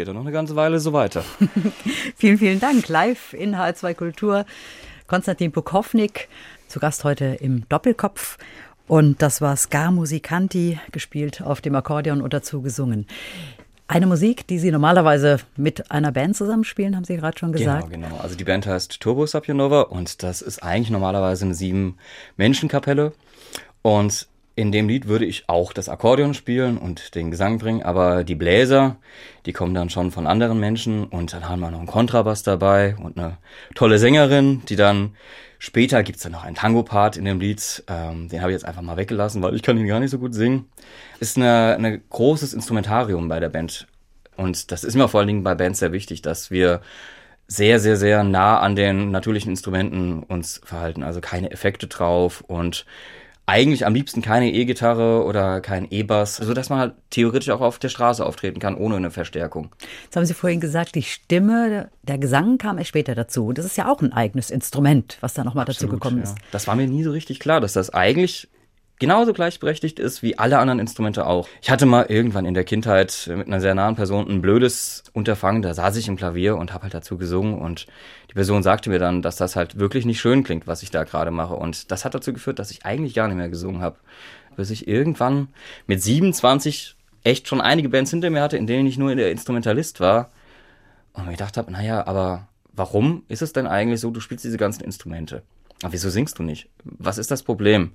Geht 0.04 0.08
dann 0.10 0.16
noch 0.16 0.22
eine 0.22 0.32
ganze 0.32 0.54
Weile 0.54 0.80
so 0.80 0.92
weiter. 0.92 1.24
vielen, 2.16 2.36
vielen 2.36 2.60
Dank. 2.60 2.88
Live 2.88 3.32
in 3.32 3.56
H2 3.56 3.94
Kultur. 3.94 4.44
Konstantin 5.06 5.50
Pukownik, 5.50 6.28
zu 6.68 6.78
Gast 6.78 7.04
heute 7.04 7.24
im 7.40 7.66
Doppelkopf. 7.70 8.36
Und 8.86 9.22
das 9.22 9.40
war 9.40 9.56
Ska 9.56 9.90
Musicanti, 9.90 10.78
gespielt 10.92 11.40
auf 11.40 11.62
dem 11.62 11.74
Akkordeon 11.74 12.20
und 12.20 12.34
dazu 12.34 12.60
gesungen. 12.60 13.06
Eine 13.88 14.06
Musik, 14.06 14.46
die 14.46 14.58
Sie 14.58 14.70
normalerweise 14.70 15.38
mit 15.56 15.90
einer 15.90 16.12
Band 16.12 16.36
zusammenspielen, 16.36 16.96
haben 16.96 17.04
Sie 17.04 17.16
gerade 17.16 17.38
schon 17.38 17.52
gesagt. 17.52 17.88
Genau, 17.90 18.08
genau. 18.08 18.20
Also 18.20 18.36
die 18.36 18.44
Band 18.44 18.66
heißt 18.66 19.00
Turbo 19.00 19.24
Sapionova 19.24 19.82
und 19.82 20.22
das 20.22 20.42
ist 20.42 20.62
eigentlich 20.62 20.90
normalerweise 20.90 21.46
eine 21.46 21.54
sieben-Menschen-Kapelle. 21.54 23.14
Und 23.80 24.28
in 24.56 24.70
dem 24.70 24.88
Lied 24.88 25.08
würde 25.08 25.24
ich 25.24 25.48
auch 25.48 25.72
das 25.72 25.88
Akkordeon 25.88 26.34
spielen 26.34 26.78
und 26.78 27.14
den 27.14 27.30
Gesang 27.30 27.58
bringen, 27.58 27.82
aber 27.82 28.22
die 28.22 28.36
Bläser, 28.36 28.96
die 29.46 29.52
kommen 29.52 29.74
dann 29.74 29.90
schon 29.90 30.10
von 30.10 30.26
anderen 30.26 30.60
Menschen 30.60 31.04
und 31.04 31.32
dann 31.32 31.48
haben 31.48 31.60
wir 31.60 31.70
noch 31.70 31.78
einen 31.78 31.88
Kontrabass 31.88 32.42
dabei 32.42 32.96
und 32.96 33.18
eine 33.18 33.38
tolle 33.74 33.98
Sängerin, 33.98 34.62
die 34.68 34.76
dann 34.76 35.16
später 35.58 36.02
gibt's 36.02 36.22
dann 36.22 36.32
noch 36.32 36.44
einen 36.44 36.54
Tango-Part 36.54 37.16
in 37.16 37.24
dem 37.24 37.40
Lied, 37.40 37.82
ähm, 37.88 38.28
den 38.28 38.42
habe 38.42 38.52
ich 38.52 38.54
jetzt 38.54 38.64
einfach 38.64 38.82
mal 38.82 38.96
weggelassen, 38.96 39.42
weil 39.42 39.54
ich 39.54 39.62
kann 39.62 39.76
ihn 39.76 39.88
gar 39.88 39.98
nicht 39.98 40.10
so 40.10 40.18
gut 40.18 40.34
singen. 40.34 40.66
Ist 41.18 41.36
eine 41.36 42.00
großes 42.10 42.54
Instrumentarium 42.54 43.28
bei 43.28 43.40
der 43.40 43.48
Band 43.48 43.88
und 44.36 44.70
das 44.70 44.84
ist 44.84 44.94
mir 44.94 45.08
vor 45.08 45.20
allen 45.20 45.28
Dingen 45.28 45.42
bei 45.42 45.54
Bands 45.54 45.80
sehr 45.80 45.92
wichtig, 45.92 46.22
dass 46.22 46.50
wir 46.50 46.80
sehr, 47.46 47.78
sehr, 47.78 47.96
sehr 47.96 48.24
nah 48.24 48.60
an 48.60 48.74
den 48.74 49.10
natürlichen 49.10 49.50
Instrumenten 49.50 50.22
uns 50.22 50.60
verhalten, 50.64 51.02
also 51.02 51.20
keine 51.20 51.50
Effekte 51.50 51.88
drauf 51.88 52.42
und 52.46 52.86
eigentlich 53.46 53.84
am 53.84 53.94
liebsten 53.94 54.22
keine 54.22 54.52
E-Gitarre 54.52 55.24
oder 55.24 55.60
kein 55.60 55.86
E-Bass, 55.90 56.36
so 56.36 56.54
dass 56.54 56.70
man 56.70 56.78
halt 56.78 56.94
theoretisch 57.10 57.50
auch 57.50 57.60
auf 57.60 57.78
der 57.78 57.90
Straße 57.90 58.24
auftreten 58.24 58.58
kann 58.58 58.74
ohne 58.74 58.96
eine 58.96 59.10
Verstärkung. 59.10 59.70
Jetzt 60.04 60.16
haben 60.16 60.24
Sie 60.24 60.34
vorhin 60.34 60.60
gesagt, 60.60 60.94
die 60.94 61.02
Stimme, 61.02 61.90
der 62.02 62.18
Gesang 62.18 62.56
kam 62.56 62.78
erst 62.78 62.88
später 62.88 63.14
dazu. 63.14 63.52
Das 63.52 63.66
ist 63.66 63.76
ja 63.76 63.90
auch 63.90 64.00
ein 64.00 64.12
eigenes 64.12 64.50
Instrument, 64.50 65.18
was 65.20 65.34
da 65.34 65.44
nochmal 65.44 65.66
dazu 65.66 65.88
gekommen 65.88 66.18
ja. 66.18 66.22
ist. 66.24 66.36
Das 66.52 66.66
war 66.66 66.74
mir 66.74 66.86
nie 66.86 67.02
so 67.02 67.10
richtig 67.10 67.38
klar, 67.38 67.60
dass 67.60 67.74
das 67.74 67.90
eigentlich 67.90 68.48
genauso 68.98 69.32
gleichberechtigt 69.32 69.98
ist 69.98 70.22
wie 70.22 70.38
alle 70.38 70.58
anderen 70.58 70.78
Instrumente 70.78 71.26
auch. 71.26 71.48
Ich 71.62 71.70
hatte 71.70 71.86
mal 71.86 72.06
irgendwann 72.08 72.46
in 72.46 72.54
der 72.54 72.64
Kindheit 72.64 73.30
mit 73.34 73.46
einer 73.46 73.60
sehr 73.60 73.74
nahen 73.74 73.96
Person 73.96 74.28
ein 74.28 74.42
blödes 74.42 75.04
Unterfangen, 75.12 75.62
da 75.62 75.74
saß 75.74 75.96
ich 75.96 76.08
im 76.08 76.16
Klavier 76.16 76.56
und 76.56 76.72
habe 76.72 76.84
halt 76.84 76.94
dazu 76.94 77.18
gesungen 77.18 77.58
und 77.58 77.86
die 78.30 78.34
Person 78.34 78.62
sagte 78.62 78.90
mir 78.90 78.98
dann, 78.98 79.22
dass 79.22 79.36
das 79.36 79.56
halt 79.56 79.78
wirklich 79.78 80.06
nicht 80.06 80.20
schön 80.20 80.44
klingt, 80.44 80.66
was 80.66 80.82
ich 80.82 80.90
da 80.90 81.04
gerade 81.04 81.30
mache 81.30 81.54
und 81.54 81.90
das 81.90 82.04
hat 82.04 82.14
dazu 82.14 82.32
geführt, 82.32 82.58
dass 82.58 82.70
ich 82.70 82.84
eigentlich 82.84 83.14
gar 83.14 83.28
nicht 83.28 83.36
mehr 83.36 83.48
gesungen 83.48 83.82
habe, 83.82 83.96
bis 84.56 84.70
ich 84.70 84.86
irgendwann 84.86 85.48
mit 85.86 86.02
27 86.02 86.96
echt 87.24 87.48
schon 87.48 87.60
einige 87.60 87.88
Bands 87.88 88.10
hinter 88.10 88.30
mir 88.30 88.42
hatte, 88.42 88.56
in 88.56 88.66
denen 88.66 88.86
ich 88.86 88.98
nur 88.98 89.14
der 89.14 89.30
Instrumentalist 89.30 90.00
war 90.00 90.30
und 91.14 91.24
mir 91.24 91.32
gedacht 91.32 91.56
habe, 91.56 91.72
naja, 91.72 92.06
aber 92.06 92.48
warum 92.72 93.24
ist 93.28 93.42
es 93.42 93.52
denn 93.52 93.66
eigentlich 93.66 94.00
so, 94.00 94.10
du 94.10 94.20
spielst 94.20 94.44
diese 94.44 94.58
ganzen 94.58 94.84
Instrumente? 94.84 95.42
Aber 95.82 95.92
wieso 95.92 96.10
singst 96.10 96.38
du 96.38 96.42
nicht? 96.42 96.68
Was 96.84 97.18
ist 97.18 97.30
das 97.30 97.42
Problem? 97.42 97.92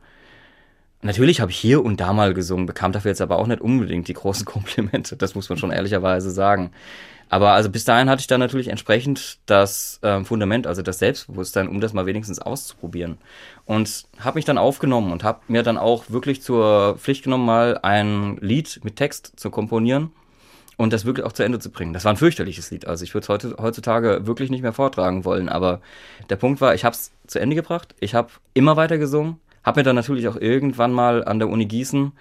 Natürlich 1.02 1.40
habe 1.40 1.52
ich 1.52 1.58
hier 1.58 1.84
und 1.84 2.02
da 2.02 2.12
mal 2.12 2.34
gesungen, 2.34 2.66
bekam 2.66 2.92
dafür 2.92 3.12
jetzt 3.12 3.22
aber 3.22 3.40
auch 3.40 3.48
nicht 3.48 3.62
unbedingt 3.62 4.08
die 4.08 4.14
großen 4.14 4.46
Komplimente, 4.46 5.16
das 5.16 5.34
muss 5.34 5.50
man 5.50 5.58
schon 5.58 5.72
ehrlicherweise 5.72 6.30
sagen. 6.32 6.72
Aber 7.30 7.52
also 7.52 7.70
bis 7.70 7.86
dahin 7.86 8.10
hatte 8.10 8.22
ich 8.22 8.28
dann 8.28 8.40
natürlich 8.40 8.70
entsprechend 8.70 9.38
das 9.46 10.00
äh, 10.02 10.24
Fundament, 10.24 10.66
also 10.66 10.82
das 10.82 10.98
Selbstbewusstsein, 11.00 11.70
um 11.70 11.80
das 11.80 11.94
mal 11.94 12.08
wenigstens 12.08 12.40
auszuprobieren. 12.40 13.20
Und 13.66 14.06
habe 14.20 14.40
mich 14.40 14.46
dann 14.46 14.58
aufgenommen 14.58 15.12
und 15.12 15.24
habe 15.24 15.42
mir 15.48 15.62
dann 15.62 15.78
auch 15.78 16.06
wirklich 16.10 16.42
zur 16.42 16.98
Pflicht 16.98 17.24
genommen, 17.24 17.46
mal 17.46 17.78
ein 17.84 18.38
Lied 18.42 18.82
mit 18.84 18.96
Text 18.96 19.34
zu 19.40 19.52
komponieren 19.52 20.12
und 20.76 20.92
das 20.92 21.06
wirklich 21.06 21.26
auch 21.26 21.34
zu 21.34 21.44
Ende 21.44 21.60
zu 21.60 21.70
bringen. 21.70 21.94
Das 21.94 22.04
war 22.04 22.14
ein 22.14 22.18
fürchterliches 22.18 22.72
Lied. 22.72 22.88
Also 22.88 23.04
ich 23.04 23.14
würde 23.14 23.32
es 23.32 23.58
heutzutage 23.60 24.26
wirklich 24.26 24.50
nicht 24.50 24.64
mehr 24.64 24.74
vortragen 24.74 25.24
wollen. 25.24 25.50
Aber 25.50 25.82
der 26.32 26.36
Punkt 26.36 26.62
war, 26.62 26.74
ich 26.74 26.84
habe 26.84 26.96
es 26.96 27.12
zu 27.28 27.40
Ende 27.40 27.56
gebracht. 27.56 27.94
Ich 28.00 28.16
habe 28.16 28.30
immer 28.56 28.76
weiter 28.76 28.98
gesungen 28.98 29.38
hab 29.70 29.76
mir 29.76 29.84
dann 29.84 29.96
natürlich 29.96 30.28
auch 30.28 30.36
irgendwann 30.36 30.92
mal 30.92 31.24
an 31.24 31.38
der 31.38 31.48
Uni 31.48 31.68
Gießen 31.68 32.12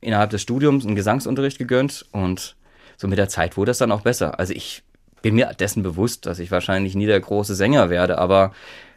innerhalb 0.00 0.30
des 0.30 0.42
Studiums 0.42 0.84
einen 0.84 0.96
Gesangsunterricht 0.96 1.56
gegönnt 1.56 2.04
und 2.10 2.56
so 2.96 3.06
mit 3.06 3.18
der 3.18 3.28
Zeit 3.28 3.56
wurde 3.56 3.70
es 3.70 3.78
dann 3.78 3.92
auch 3.92 4.00
besser. 4.00 4.40
Also 4.40 4.52
ich 4.52 4.82
bin 5.22 5.36
mir 5.36 5.46
dessen 5.56 5.84
bewusst, 5.84 6.26
dass 6.26 6.40
ich 6.40 6.50
wahrscheinlich 6.50 6.96
nie 6.96 7.06
der 7.06 7.20
große 7.20 7.54
Sänger 7.54 7.88
werde, 7.88 8.18
aber 8.18 8.52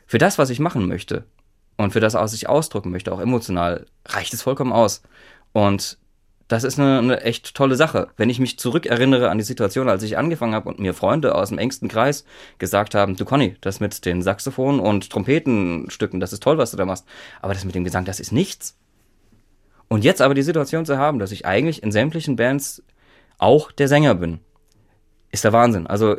für 0.08 0.17
das, 0.17 0.39
was 0.39 0.50
ich 0.50 0.60
machen 0.60 0.88
möchte 0.88 1.25
und 1.77 1.93
für 1.93 2.00
das, 2.00 2.15
was 2.15 2.34
ich 2.34 2.50
ausdrücken 2.50 2.89
möchte, 2.89 3.13
auch 3.13 3.22
emotional, 3.22 3.86
reicht 4.08 4.34
es 4.34 4.41
vollkommen 4.41 4.74
aus. 4.74 5.03
Und 5.53 6.00
das 6.51 6.65
ist 6.65 6.77
eine, 6.77 7.00
eine, 7.00 7.22
echt 7.22 7.55
tolle 7.55 7.77
Sache. 7.77 8.10
Wenn 8.17 8.29
ich 8.29 8.39
mich 8.39 8.60
zurückerinnere 8.60 9.29
an 9.29 9.38
die 9.38 9.43
Situation, 9.46 9.88
als 9.88 10.03
ich 10.03 10.17
angefangen 10.17 10.53
habe 10.53 10.67
und 10.67 10.79
mir 10.79 10.93
Freunde 10.93 11.34
aus 11.34 11.48
dem 11.48 11.58
engsten 11.58 11.88
Kreis 11.88 12.25
gesagt 12.58 12.93
haben, 12.93 13.15
du 13.15 13.24
Conny, 13.24 13.55
das 13.62 13.79
mit 13.79 14.03
den 14.05 14.22
Saxophonen 14.22 14.81
und 14.81 15.10
Trompetenstücken, 15.10 16.20
das 16.20 16.34
ist 16.34 16.43
toll, 16.43 16.58
was 16.58 16.72
du 16.72 16.77
da 16.77 16.86
machst, 16.86 17.05
aber 17.41 17.53
das 17.53 17.63
mit 17.63 17.74
dem 17.74 17.86
Gesang, 17.86 18.03
das 18.03 18.20
ist 18.20 18.34
nichts. 18.34 18.77
Und 19.88 20.03
jetzt 20.03 20.22
aber 20.22 20.34
die 20.34 20.41
Situation 20.41 20.86
zu 20.86 20.98
haben, 20.98 21.20
dass 21.20 21.31
ich 21.31 21.46
eigentlich 21.46 21.84
in 21.84 21.93
sämtlichen 21.93 22.36
Bands 22.36 22.84
auch 23.38 23.72
der 23.72 23.88
Sänger 23.88 24.15
bin, 24.15 24.39
ist 25.31 25.46
der 25.46 25.53
Wahnsinn. 25.53 25.88
Also 25.88 26.17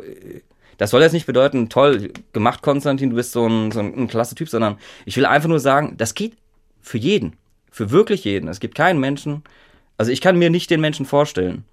das 0.77 0.89
soll 0.89 1.03
jetzt 1.03 1.13
nicht 1.13 1.27
bedeuten, 1.27 1.69
toll 1.69 2.11
gemacht, 2.33 2.63
Konstantin, 2.63 3.11
du 3.11 3.17
bist 3.17 3.33
so 3.33 3.45
ein, 3.45 3.71
so 3.71 3.81
ein, 3.81 3.93
ein 3.95 4.07
klasse 4.07 4.33
Typ, 4.33 4.49
sondern 4.49 4.77
ich 5.05 5.15
will 5.15 5.27
einfach 5.27 5.49
nur 5.49 5.59
sagen, 5.59 5.93
das 5.97 6.15
geht 6.15 6.37
für 6.81 6.97
jeden, 6.97 7.35
für 7.69 7.91
wirklich 7.91 8.23
jeden. 8.23 8.47
Es 8.47 8.59
gibt 8.59 8.73
keinen 8.73 8.99
Menschen, 8.99 9.43
also 9.97 10.11
ich 10.11 10.21
kann 10.21 10.37
mir 10.37 10.49
nicht 10.49 10.69
den 10.69 10.81
Menschen 10.81 11.05
vorstellen, 11.05 11.63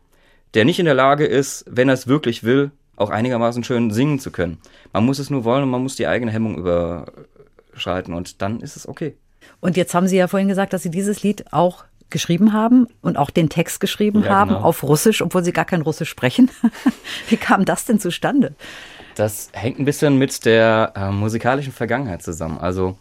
der 0.54 0.64
nicht 0.64 0.78
in 0.78 0.84
der 0.84 0.94
Lage 0.94 1.26
ist, 1.26 1.64
wenn 1.68 1.88
er 1.88 1.94
es 1.94 2.06
wirklich 2.06 2.44
will, 2.44 2.70
auch 2.96 3.10
einigermaßen 3.10 3.64
schön 3.64 3.90
singen 3.90 4.18
zu 4.18 4.30
können. 4.30 4.58
Man 4.92 5.06
muss 5.06 5.18
es 5.18 5.30
nur 5.30 5.44
wollen 5.44 5.62
und 5.62 5.70
man 5.70 5.82
muss 5.82 5.96
die 5.96 6.06
eigene 6.06 6.30
Hemmung 6.30 6.58
überschreiten 6.58 8.14
und 8.14 8.42
dann 8.42 8.60
ist 8.60 8.76
es 8.76 8.86
okay. 8.86 9.16
Und 9.60 9.76
jetzt 9.76 9.94
haben 9.94 10.06
Sie 10.06 10.16
ja 10.16 10.28
vorhin 10.28 10.48
gesagt, 10.48 10.72
dass 10.72 10.82
Sie 10.82 10.90
dieses 10.90 11.22
Lied 11.22 11.52
auch 11.52 11.84
geschrieben 12.10 12.52
haben 12.52 12.88
und 13.00 13.16
auch 13.16 13.30
den 13.30 13.48
Text 13.48 13.80
geschrieben 13.80 14.24
ja, 14.24 14.30
haben 14.30 14.50
genau. 14.50 14.62
auf 14.62 14.82
Russisch, 14.82 15.22
obwohl 15.22 15.44
Sie 15.44 15.52
gar 15.52 15.64
kein 15.64 15.80
Russisch 15.80 16.10
sprechen. 16.10 16.50
Wie 17.28 17.36
kam 17.36 17.64
das 17.64 17.84
denn 17.84 18.00
zustande? 18.00 18.54
Das 19.14 19.50
hängt 19.52 19.78
ein 19.78 19.84
bisschen 19.84 20.16
mit 20.16 20.44
der 20.44 20.92
äh, 20.96 21.10
musikalischen 21.10 21.72
Vergangenheit 21.72 22.22
zusammen. 22.22 22.58
Also 22.58 22.98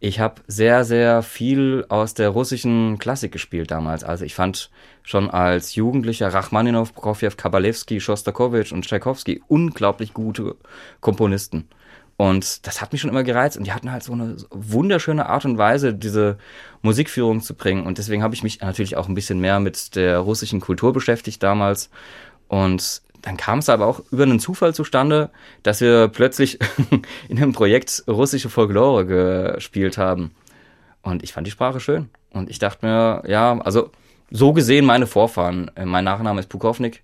ich 0.00 0.20
habe 0.20 0.42
sehr, 0.46 0.84
sehr 0.84 1.22
viel 1.22 1.84
aus 1.88 2.14
der 2.14 2.28
russischen 2.28 2.98
Klassik 2.98 3.32
gespielt 3.32 3.70
damals. 3.70 4.04
Also 4.04 4.24
ich 4.24 4.34
fand 4.34 4.70
schon 5.02 5.28
als 5.28 5.74
Jugendlicher 5.74 6.32
Rachmaninow, 6.32 6.92
Prokofjew, 6.92 7.32
Kabalewski, 7.36 8.00
Schostakowitsch 8.00 8.72
und 8.72 8.86
Tchaikovsky 8.86 9.42
unglaublich 9.48 10.14
gute 10.14 10.56
Komponisten. 11.00 11.68
Und 12.16 12.66
das 12.66 12.80
hat 12.80 12.92
mich 12.92 13.00
schon 13.00 13.10
immer 13.10 13.24
gereizt. 13.24 13.56
Und 13.56 13.66
die 13.66 13.72
hatten 13.72 13.90
halt 13.90 14.02
so 14.02 14.12
eine 14.12 14.36
wunderschöne 14.50 15.26
Art 15.26 15.44
und 15.44 15.58
Weise, 15.58 15.94
diese 15.94 16.38
Musikführung 16.82 17.40
zu 17.40 17.54
bringen. 17.54 17.86
Und 17.86 17.98
deswegen 17.98 18.22
habe 18.22 18.34
ich 18.34 18.42
mich 18.42 18.60
natürlich 18.60 18.96
auch 18.96 19.08
ein 19.08 19.14
bisschen 19.14 19.40
mehr 19.40 19.60
mit 19.60 19.96
der 19.96 20.18
russischen 20.18 20.60
Kultur 20.60 20.92
beschäftigt 20.92 21.42
damals. 21.42 21.90
Und 22.48 23.02
dann 23.28 23.36
kam 23.36 23.58
es 23.58 23.68
aber 23.68 23.86
auch 23.86 24.00
über 24.10 24.22
einen 24.22 24.40
Zufall 24.40 24.74
zustande, 24.74 25.28
dass 25.62 25.82
wir 25.82 26.08
plötzlich 26.08 26.58
in 27.28 27.36
einem 27.36 27.52
Projekt 27.52 28.04
russische 28.08 28.48
Folklore 28.48 29.04
gespielt 29.04 29.98
haben. 29.98 30.30
Und 31.02 31.22
ich 31.22 31.34
fand 31.34 31.46
die 31.46 31.50
Sprache 31.50 31.78
schön. 31.78 32.08
Und 32.30 32.48
ich 32.48 32.58
dachte 32.58 32.86
mir, 32.86 33.22
ja, 33.26 33.60
also 33.60 33.90
so 34.30 34.54
gesehen 34.54 34.86
meine 34.86 35.06
Vorfahren. 35.06 35.70
Äh, 35.74 35.84
mein 35.84 36.04
Nachname 36.04 36.40
ist 36.40 36.48
Pukovnik. 36.48 37.02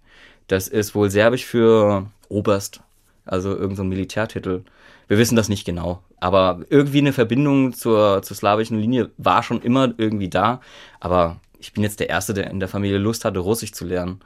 Das 0.48 0.66
ist 0.66 0.94
wohl 0.94 1.10
serbisch 1.10 1.44
für 1.44 2.06
Oberst, 2.30 2.80
also 3.26 3.50
irgendein 3.50 3.76
so 3.76 3.84
Militärtitel. 3.84 4.62
Wir 5.08 5.18
wissen 5.18 5.36
das 5.36 5.50
nicht 5.50 5.66
genau. 5.66 6.02
Aber 6.20 6.60
irgendwie 6.70 7.00
eine 7.00 7.12
Verbindung 7.12 7.74
zur, 7.74 8.22
zur 8.22 8.34
slawischen 8.34 8.80
Linie 8.80 9.10
war 9.18 9.42
schon 9.42 9.60
immer 9.60 9.92
irgendwie 9.98 10.30
da. 10.30 10.62
Aber 11.00 11.38
ich 11.58 11.74
bin 11.74 11.82
jetzt 11.82 12.00
der 12.00 12.08
Erste, 12.08 12.32
der 12.32 12.50
in 12.50 12.60
der 12.60 12.68
Familie 12.70 12.96
Lust 12.96 13.26
hatte, 13.26 13.40
Russisch 13.40 13.72
zu 13.72 13.84
lernen. 13.84 14.20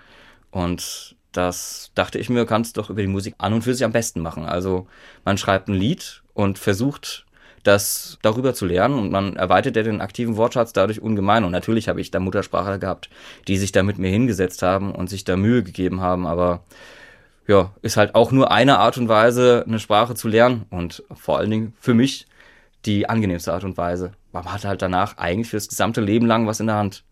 Und 0.52 1.17
das 1.38 1.92
dachte 1.94 2.18
ich 2.18 2.28
mir, 2.28 2.44
kannst 2.46 2.76
du 2.76 2.82
doch 2.82 2.90
über 2.90 3.00
die 3.00 3.08
Musik 3.08 3.36
an 3.38 3.52
und 3.52 3.62
für 3.62 3.72
sich 3.72 3.84
am 3.84 3.92
besten 3.92 4.20
machen. 4.20 4.44
Also 4.44 4.88
man 5.24 5.38
schreibt 5.38 5.68
ein 5.68 5.74
Lied 5.74 6.22
und 6.34 6.58
versucht 6.58 7.26
das 7.62 8.18
darüber 8.22 8.54
zu 8.54 8.66
lernen 8.66 8.98
und 8.98 9.12
man 9.12 9.36
erweitert 9.36 9.76
ja 9.76 9.82
den 9.82 10.00
aktiven 10.00 10.36
Wortschatz 10.36 10.72
dadurch 10.72 11.00
ungemein. 11.00 11.44
Und 11.44 11.52
natürlich 11.52 11.88
habe 11.88 12.00
ich 12.00 12.10
da 12.10 12.18
Muttersprachler 12.18 12.78
gehabt, 12.78 13.08
die 13.46 13.56
sich 13.56 13.70
da 13.70 13.84
mit 13.84 13.98
mir 13.98 14.10
hingesetzt 14.10 14.62
haben 14.62 14.92
und 14.92 15.08
sich 15.08 15.24
da 15.24 15.36
Mühe 15.36 15.62
gegeben 15.62 16.00
haben, 16.00 16.26
aber 16.26 16.64
ja, 17.46 17.72
ist 17.82 17.96
halt 17.96 18.14
auch 18.14 18.32
nur 18.32 18.50
eine 18.50 18.78
Art 18.78 18.98
und 18.98 19.08
Weise, 19.08 19.64
eine 19.66 19.78
Sprache 19.78 20.14
zu 20.14 20.28
lernen 20.28 20.66
und 20.70 21.04
vor 21.14 21.38
allen 21.38 21.50
Dingen 21.50 21.74
für 21.78 21.94
mich 21.94 22.26
die 22.84 23.08
angenehmste 23.08 23.52
Art 23.52 23.64
und 23.64 23.76
Weise. 23.76 24.12
Man 24.32 24.52
hat 24.52 24.64
halt 24.64 24.82
danach 24.82 25.16
eigentlich 25.18 25.48
fürs 25.48 25.68
gesamte 25.68 26.00
Leben 26.00 26.26
lang 26.26 26.46
was 26.46 26.60
in 26.60 26.66
der 26.66 26.76
Hand. 26.76 27.04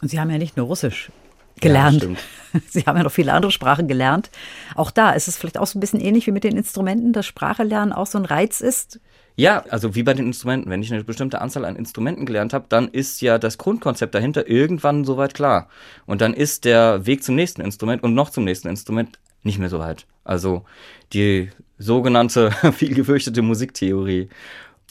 Und 0.00 0.08
Sie 0.08 0.18
haben 0.18 0.30
ja 0.30 0.38
nicht 0.38 0.56
nur 0.56 0.66
Russisch 0.66 1.10
gelernt. 1.60 2.02
Ja, 2.02 2.60
Sie 2.68 2.82
haben 2.82 2.96
ja 2.96 3.02
noch 3.02 3.12
viele 3.12 3.32
andere 3.32 3.52
Sprachen 3.52 3.88
gelernt. 3.88 4.30
Auch 4.74 4.90
da 4.90 5.10
ist 5.10 5.28
es 5.28 5.36
vielleicht 5.36 5.58
auch 5.58 5.66
so 5.66 5.78
ein 5.78 5.80
bisschen 5.80 6.00
ähnlich 6.00 6.26
wie 6.26 6.32
mit 6.32 6.44
den 6.44 6.56
Instrumenten, 6.56 7.12
dass 7.12 7.26
Sprache 7.26 7.62
lernen 7.62 7.92
auch 7.92 8.06
so 8.06 8.18
ein 8.18 8.24
Reiz 8.24 8.60
ist. 8.60 9.00
Ja, 9.36 9.64
also 9.70 9.94
wie 9.94 10.02
bei 10.02 10.14
den 10.14 10.26
Instrumenten. 10.26 10.68
Wenn 10.68 10.82
ich 10.82 10.92
eine 10.92 11.04
bestimmte 11.04 11.40
Anzahl 11.40 11.64
an 11.64 11.76
Instrumenten 11.76 12.26
gelernt 12.26 12.52
habe, 12.52 12.66
dann 12.68 12.88
ist 12.88 13.20
ja 13.20 13.38
das 13.38 13.56
Grundkonzept 13.56 14.14
dahinter 14.14 14.48
irgendwann 14.48 15.04
soweit 15.04 15.34
klar. 15.34 15.68
Und 16.06 16.20
dann 16.20 16.34
ist 16.34 16.64
der 16.64 17.06
Weg 17.06 17.22
zum 17.22 17.36
nächsten 17.36 17.60
Instrument 17.60 18.02
und 18.02 18.14
noch 18.14 18.30
zum 18.30 18.44
nächsten 18.44 18.66
Instrument 18.66 19.20
nicht 19.44 19.60
mehr 19.60 19.68
so 19.68 19.78
weit. 19.78 20.06
Also 20.24 20.64
die 21.12 21.50
sogenannte 21.78 22.50
viel 22.72 22.94
gefürchtete 22.94 23.42
Musiktheorie. 23.42 24.28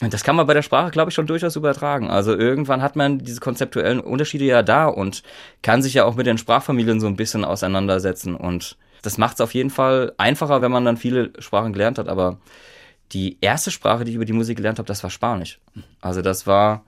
Und 0.00 0.14
das 0.14 0.22
kann 0.22 0.36
man 0.36 0.46
bei 0.46 0.54
der 0.54 0.62
Sprache, 0.62 0.90
glaube 0.92 1.10
ich, 1.10 1.14
schon 1.14 1.26
durchaus 1.26 1.56
übertragen. 1.56 2.08
Also 2.08 2.36
irgendwann 2.36 2.82
hat 2.82 2.94
man 2.94 3.18
diese 3.18 3.40
konzeptuellen 3.40 3.98
Unterschiede 3.98 4.44
ja 4.44 4.62
da 4.62 4.86
und 4.86 5.24
kann 5.62 5.82
sich 5.82 5.94
ja 5.94 6.04
auch 6.04 6.14
mit 6.14 6.26
den 6.26 6.38
Sprachfamilien 6.38 7.00
so 7.00 7.08
ein 7.08 7.16
bisschen 7.16 7.44
auseinandersetzen. 7.44 8.36
Und 8.36 8.76
das 9.02 9.18
macht 9.18 9.34
es 9.34 9.40
auf 9.40 9.54
jeden 9.54 9.70
Fall 9.70 10.12
einfacher, 10.16 10.62
wenn 10.62 10.70
man 10.70 10.84
dann 10.84 10.96
viele 10.96 11.32
Sprachen 11.40 11.72
gelernt 11.72 11.98
hat. 11.98 12.08
Aber 12.08 12.38
die 13.10 13.38
erste 13.40 13.72
Sprache, 13.72 14.04
die 14.04 14.10
ich 14.10 14.16
über 14.16 14.24
die 14.24 14.32
Musik 14.32 14.56
gelernt 14.56 14.78
habe, 14.78 14.86
das 14.86 15.02
war 15.02 15.10
Spanisch. 15.10 15.58
Also 16.00 16.22
das 16.22 16.46
war 16.46 16.84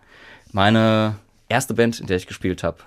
meine 0.52 1.16
erste 1.48 1.74
Band, 1.74 1.98
in 1.98 2.06
der 2.06 2.16
ich 2.16 2.28
gespielt 2.28 2.62
habe. 2.62 2.78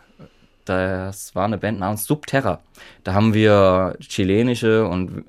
Das 0.64 1.36
war 1.36 1.44
eine 1.44 1.58
Band 1.58 1.80
namens 1.80 2.06
Subterra. 2.06 2.62
Da 3.04 3.14
haben 3.14 3.34
wir 3.34 3.98
chilenische 4.00 4.88
und 4.88 5.26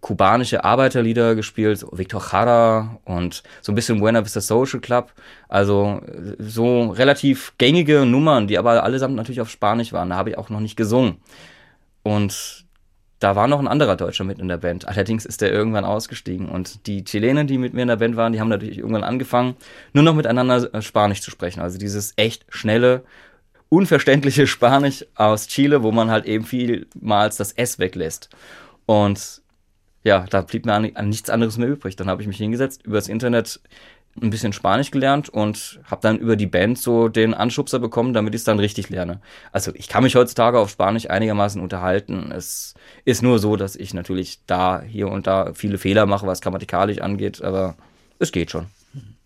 kubanische 0.00 0.64
Arbeiterlieder 0.64 1.34
gespielt, 1.34 1.84
Victor 1.92 2.22
Jara 2.32 2.98
und 3.04 3.42
so 3.60 3.72
ein 3.72 3.74
bisschen 3.74 4.00
Buena 4.00 4.24
Vista 4.24 4.40
Social 4.40 4.80
Club. 4.80 5.12
Also 5.48 6.00
so 6.38 6.90
relativ 6.90 7.52
gängige 7.58 8.06
Nummern, 8.06 8.46
die 8.46 8.58
aber 8.58 8.82
allesamt 8.82 9.14
natürlich 9.14 9.40
auf 9.40 9.50
Spanisch 9.50 9.92
waren. 9.92 10.10
Da 10.10 10.16
habe 10.16 10.30
ich 10.30 10.38
auch 10.38 10.48
noch 10.48 10.60
nicht 10.60 10.76
gesungen. 10.76 11.18
Und 12.02 12.64
da 13.18 13.36
war 13.36 13.46
noch 13.46 13.60
ein 13.60 13.68
anderer 13.68 13.96
Deutscher 13.96 14.24
mit 14.24 14.38
in 14.38 14.48
der 14.48 14.56
Band. 14.56 14.88
Allerdings 14.88 15.26
ist 15.26 15.42
der 15.42 15.52
irgendwann 15.52 15.84
ausgestiegen. 15.84 16.48
Und 16.48 16.86
die 16.86 17.04
Chilenen, 17.04 17.46
die 17.46 17.58
mit 17.58 17.74
mir 17.74 17.82
in 17.82 17.88
der 17.88 17.96
Band 17.96 18.16
waren, 18.16 18.32
die 18.32 18.40
haben 18.40 18.48
natürlich 18.48 18.78
irgendwann 18.78 19.04
angefangen, 19.04 19.56
nur 19.92 20.02
noch 20.02 20.14
miteinander 20.14 20.72
äh, 20.72 20.80
Spanisch 20.80 21.20
zu 21.20 21.30
sprechen. 21.30 21.60
Also 21.60 21.78
dieses 21.78 22.14
echt 22.16 22.46
schnelle, 22.48 23.04
unverständliche 23.68 24.46
Spanisch 24.46 25.04
aus 25.14 25.48
Chile, 25.48 25.82
wo 25.82 25.92
man 25.92 26.10
halt 26.10 26.24
eben 26.24 26.44
vielmals 26.44 27.36
das 27.36 27.52
S 27.52 27.78
weglässt. 27.78 28.30
Und 28.86 29.42
ja, 30.02 30.26
da 30.30 30.40
blieb 30.42 30.66
mir 30.66 30.74
an, 30.74 30.90
an 30.94 31.08
nichts 31.08 31.30
anderes 31.30 31.58
mehr 31.58 31.68
übrig. 31.68 31.96
Dann 31.96 32.08
habe 32.08 32.22
ich 32.22 32.28
mich 32.28 32.38
hingesetzt, 32.38 32.84
übers 32.84 33.08
Internet 33.08 33.60
ein 34.20 34.30
bisschen 34.30 34.52
Spanisch 34.52 34.90
gelernt 34.90 35.28
und 35.28 35.80
habe 35.84 36.02
dann 36.02 36.18
über 36.18 36.34
die 36.34 36.48
Band 36.48 36.78
so 36.78 37.08
den 37.08 37.32
Anschubser 37.32 37.78
bekommen, 37.78 38.12
damit 38.12 38.34
ich 38.34 38.40
es 38.40 38.44
dann 38.44 38.58
richtig 38.58 38.88
lerne. 38.88 39.20
Also 39.52 39.72
ich 39.74 39.88
kann 39.88 40.02
mich 40.02 40.16
heutzutage 40.16 40.58
auf 40.58 40.70
Spanisch 40.70 41.08
einigermaßen 41.08 41.60
unterhalten. 41.60 42.32
Es 42.32 42.74
ist 43.04 43.22
nur 43.22 43.38
so, 43.38 43.54
dass 43.54 43.76
ich 43.76 43.94
natürlich 43.94 44.40
da 44.46 44.82
hier 44.82 45.08
und 45.08 45.28
da 45.28 45.52
viele 45.54 45.78
Fehler 45.78 46.06
mache, 46.06 46.26
was 46.26 46.40
grammatikalisch 46.40 47.00
angeht, 47.00 47.42
aber 47.42 47.76
es 48.18 48.32
geht 48.32 48.50
schon 48.50 48.66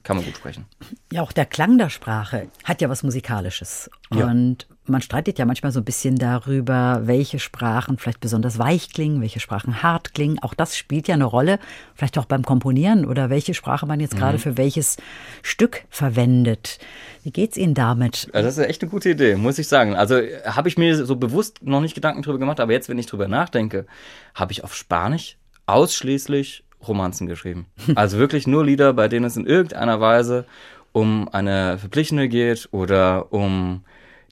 kann 0.04 0.16
man 0.16 0.24
gut 0.24 0.36
sprechen. 0.36 0.66
Ja, 1.10 1.22
auch 1.22 1.32
der 1.32 1.46
Klang 1.46 1.78
der 1.78 1.90
Sprache 1.90 2.48
hat 2.62 2.80
ja 2.80 2.88
was 2.88 3.02
Musikalisches. 3.02 3.90
Ja. 4.12 4.26
Und 4.26 4.68
man 4.86 5.00
streitet 5.00 5.38
ja 5.38 5.46
manchmal 5.46 5.72
so 5.72 5.80
ein 5.80 5.84
bisschen 5.84 6.16
darüber, 6.16 7.02
welche 7.04 7.38
Sprachen 7.38 7.98
vielleicht 7.98 8.20
besonders 8.20 8.58
weich 8.58 8.92
klingen, 8.92 9.20
welche 9.20 9.40
Sprachen 9.40 9.82
hart 9.82 10.14
klingen. 10.14 10.38
Auch 10.40 10.54
das 10.54 10.76
spielt 10.76 11.08
ja 11.08 11.14
eine 11.14 11.24
Rolle, 11.24 11.58
vielleicht 11.94 12.18
auch 12.18 12.26
beim 12.26 12.42
Komponieren 12.44 13.06
oder 13.06 13.30
welche 13.30 13.54
Sprache 13.54 13.86
man 13.86 14.00
jetzt 14.00 14.14
mhm. 14.14 14.18
gerade 14.18 14.38
für 14.38 14.56
welches 14.56 14.96
Stück 15.42 15.84
verwendet. 15.88 16.78
Wie 17.22 17.30
geht's 17.30 17.56
Ihnen 17.56 17.74
damit? 17.74 18.28
Das 18.32 18.58
ist 18.58 18.64
echt 18.64 18.82
eine 18.82 18.90
gute 18.90 19.10
Idee, 19.10 19.36
muss 19.36 19.58
ich 19.58 19.68
sagen. 19.68 19.94
Also 19.94 20.16
habe 20.44 20.68
ich 20.68 20.76
mir 20.76 21.06
so 21.06 21.16
bewusst 21.16 21.62
noch 21.62 21.80
nicht 21.80 21.94
Gedanken 21.94 22.22
drüber 22.22 22.38
gemacht, 22.38 22.60
aber 22.60 22.72
jetzt, 22.72 22.88
wenn 22.88 22.98
ich 22.98 23.06
drüber 23.06 23.28
nachdenke, 23.28 23.86
habe 24.34 24.52
ich 24.52 24.64
auf 24.64 24.74
Spanisch 24.74 25.38
ausschließlich 25.66 26.64
Romanzen 26.86 27.26
geschrieben. 27.26 27.66
Also 27.94 28.18
wirklich 28.18 28.46
nur 28.46 28.64
Lieder, 28.64 28.92
bei 28.92 29.08
denen 29.08 29.24
es 29.24 29.36
in 29.36 29.46
irgendeiner 29.46 30.00
Weise 30.00 30.44
um 30.92 31.28
eine 31.30 31.78
Verpflichtende 31.78 32.28
geht 32.28 32.68
oder 32.70 33.32
um 33.32 33.82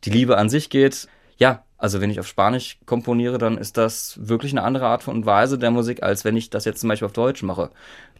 die 0.04 0.10
Liebe 0.10 0.36
an 0.36 0.48
sich 0.48 0.70
geht. 0.70 1.08
Ja, 1.36 1.64
also 1.78 2.00
wenn 2.00 2.10
ich 2.10 2.20
auf 2.20 2.28
Spanisch 2.28 2.78
komponiere, 2.86 3.38
dann 3.38 3.58
ist 3.58 3.76
das 3.76 4.16
wirklich 4.20 4.52
eine 4.52 4.62
andere 4.62 4.86
Art 4.86 5.08
und 5.08 5.26
Weise 5.26 5.58
der 5.58 5.70
Musik, 5.70 6.02
als 6.02 6.24
wenn 6.24 6.36
ich 6.36 6.50
das 6.50 6.64
jetzt 6.64 6.80
zum 6.80 6.88
Beispiel 6.88 7.06
auf 7.06 7.12
Deutsch 7.12 7.42
mache. 7.42 7.70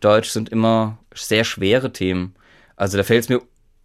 Deutsch 0.00 0.30
sind 0.30 0.48
immer 0.48 0.98
sehr 1.14 1.44
schwere 1.44 1.92
Themen. 1.92 2.34
Also 2.76 2.96
da 2.96 3.04
fällt 3.04 3.22
es 3.22 3.28
mir 3.28 3.40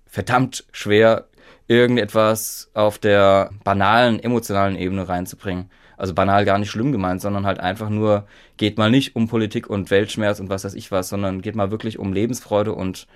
verdammt 0.08 0.66
schwer, 0.72 1.28
irgendetwas 1.68 2.72
auf 2.74 2.98
der 2.98 3.52
banalen, 3.64 4.20
emotionalen 4.20 4.78
Ebene 4.78 5.08
reinzubringen. 5.08 5.70
Also 5.98 6.14
banal 6.14 6.46
gar 6.46 6.60
nicht 6.60 6.70
schlimm 6.70 6.92
gemeint, 6.92 7.22
sondern 7.22 7.46
halt 7.46 7.60
einfach 7.60 7.90
nur, 7.90 8.28
geht 8.58 8.78
mal 8.78 8.90
nicht 8.90 9.16
um 9.16 9.28
Politik 9.28 9.70
und 9.70 9.92
Weltschmerz 9.92 10.40
und 10.40 10.50
was 10.50 10.64
weiß 10.64 10.76
ich 10.76 10.92
was, 10.92 11.10
sondern 11.10 11.42
geht 11.42 11.56
mal 11.56 11.72
wirklich 11.72 12.00
um 12.00 12.14
Lebensfreude 12.14 12.74
und 12.74 13.08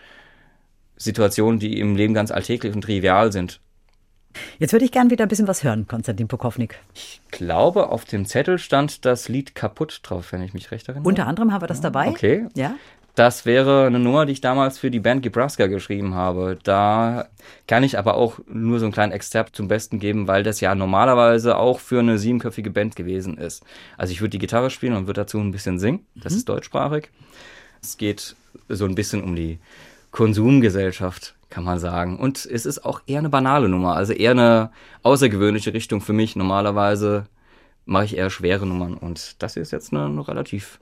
Situationen, 0.98 1.60
die 1.60 1.80
im 1.80 1.96
Leben 1.96 2.14
ganz 2.14 2.32
alltäglich 2.32 2.74
und 2.74 2.82
trivial 2.82 3.32
sind. 3.32 3.62
Jetzt 4.60 4.74
würde 4.74 4.86
ich 4.86 4.92
gern 4.92 5.10
wieder 5.10 5.26
ein 5.26 5.28
bisschen 5.28 5.48
was 5.48 5.64
hören, 5.64 5.88
Konstantin 5.88 6.28
Pokownik. 6.28 6.80
Ich 6.94 7.22
glaube, 7.32 7.90
auf 7.90 8.06
dem 8.06 8.26
Zettel 8.26 8.58
stand 8.58 9.06
das 9.06 9.30
Lied 9.30 9.56
kaputt 9.56 10.02
drauf, 10.04 10.32
wenn 10.32 10.42
ich 10.42 10.54
mich 10.54 10.72
recht 10.72 10.88
erinnere. 10.88 11.08
Unter 11.08 11.28
anderem 11.28 11.52
haben 11.52 11.62
wir 11.62 11.68
das 11.68 11.82
dabei. 11.82 12.10
Okay. 12.10 12.48
Ja. 12.56 12.76
Das 13.16 13.46
wäre 13.46 13.88
eine 13.88 14.00
Nummer, 14.00 14.26
die 14.26 14.32
ich 14.32 14.42
damals 14.42 14.80
für 14.80 14.90
die 14.90 15.02
Band 15.02 15.22
Gebraska 15.22 15.68
geschrieben 15.68 16.16
habe. 16.16 16.58
Da 16.64 17.28
kann 17.68 17.84
ich 17.84 17.98
aber 17.98 18.16
auch 18.16 18.40
nur 18.48 18.80
so 18.80 18.86
einen 18.86 18.94
kleinen 18.94 19.12
Exzerpt 19.12 19.56
zum 19.56 19.68
Besten 19.68 20.00
geben, 20.00 20.28
weil 20.28 20.44
das 20.44 20.62
ja 20.62 20.74
normalerweise 20.76 21.58
auch 21.58 21.80
für 21.80 22.00
eine 22.00 22.18
siebenköpfige 22.18 22.72
Band 22.72 22.96
gewesen 22.96 23.38
ist. 23.38 23.66
Also 23.98 24.14
ich 24.14 24.22
würde 24.22 24.30
die 24.30 24.40
Gitarre 24.40 24.70
spielen 24.70 24.94
und 24.94 25.08
würde 25.08 25.22
dazu 25.22 25.40
ein 25.40 25.52
bisschen 25.52 25.78
singen. 25.78 26.06
Das 26.16 26.32
mhm. 26.32 26.38
ist 26.38 26.50
deutschsprachig. 26.50 27.10
Es 27.84 27.98
geht 27.98 28.36
so 28.70 28.86
ein 28.86 28.96
bisschen 28.96 29.24
um 29.24 29.36
die 29.36 29.60
Konsumgesellschaft, 30.12 31.36
kann 31.52 31.64
man 31.64 31.78
sagen. 31.78 32.18
Und 32.18 32.46
es 32.46 32.66
ist 32.66 32.84
auch 32.84 33.02
eher 33.06 33.20
eine 33.20 33.30
banale 33.30 33.70
Nummer, 33.70 33.96
also 33.96 34.14
eher 34.14 34.32
eine 34.32 34.72
außergewöhnliche 35.04 35.74
Richtung 35.74 36.02
für 36.02 36.14
mich. 36.14 36.36
Normalerweise 36.36 37.26
mache 37.86 38.06
ich 38.06 38.18
eher 38.18 38.32
schwere 38.32 38.66
Nummern 38.66 38.96
und 38.96 39.42
das 39.44 39.54
hier 39.54 39.62
ist 39.62 39.72
jetzt 39.72 39.94
eine, 39.94 40.06
eine 40.06 40.28
relativ 40.28 40.80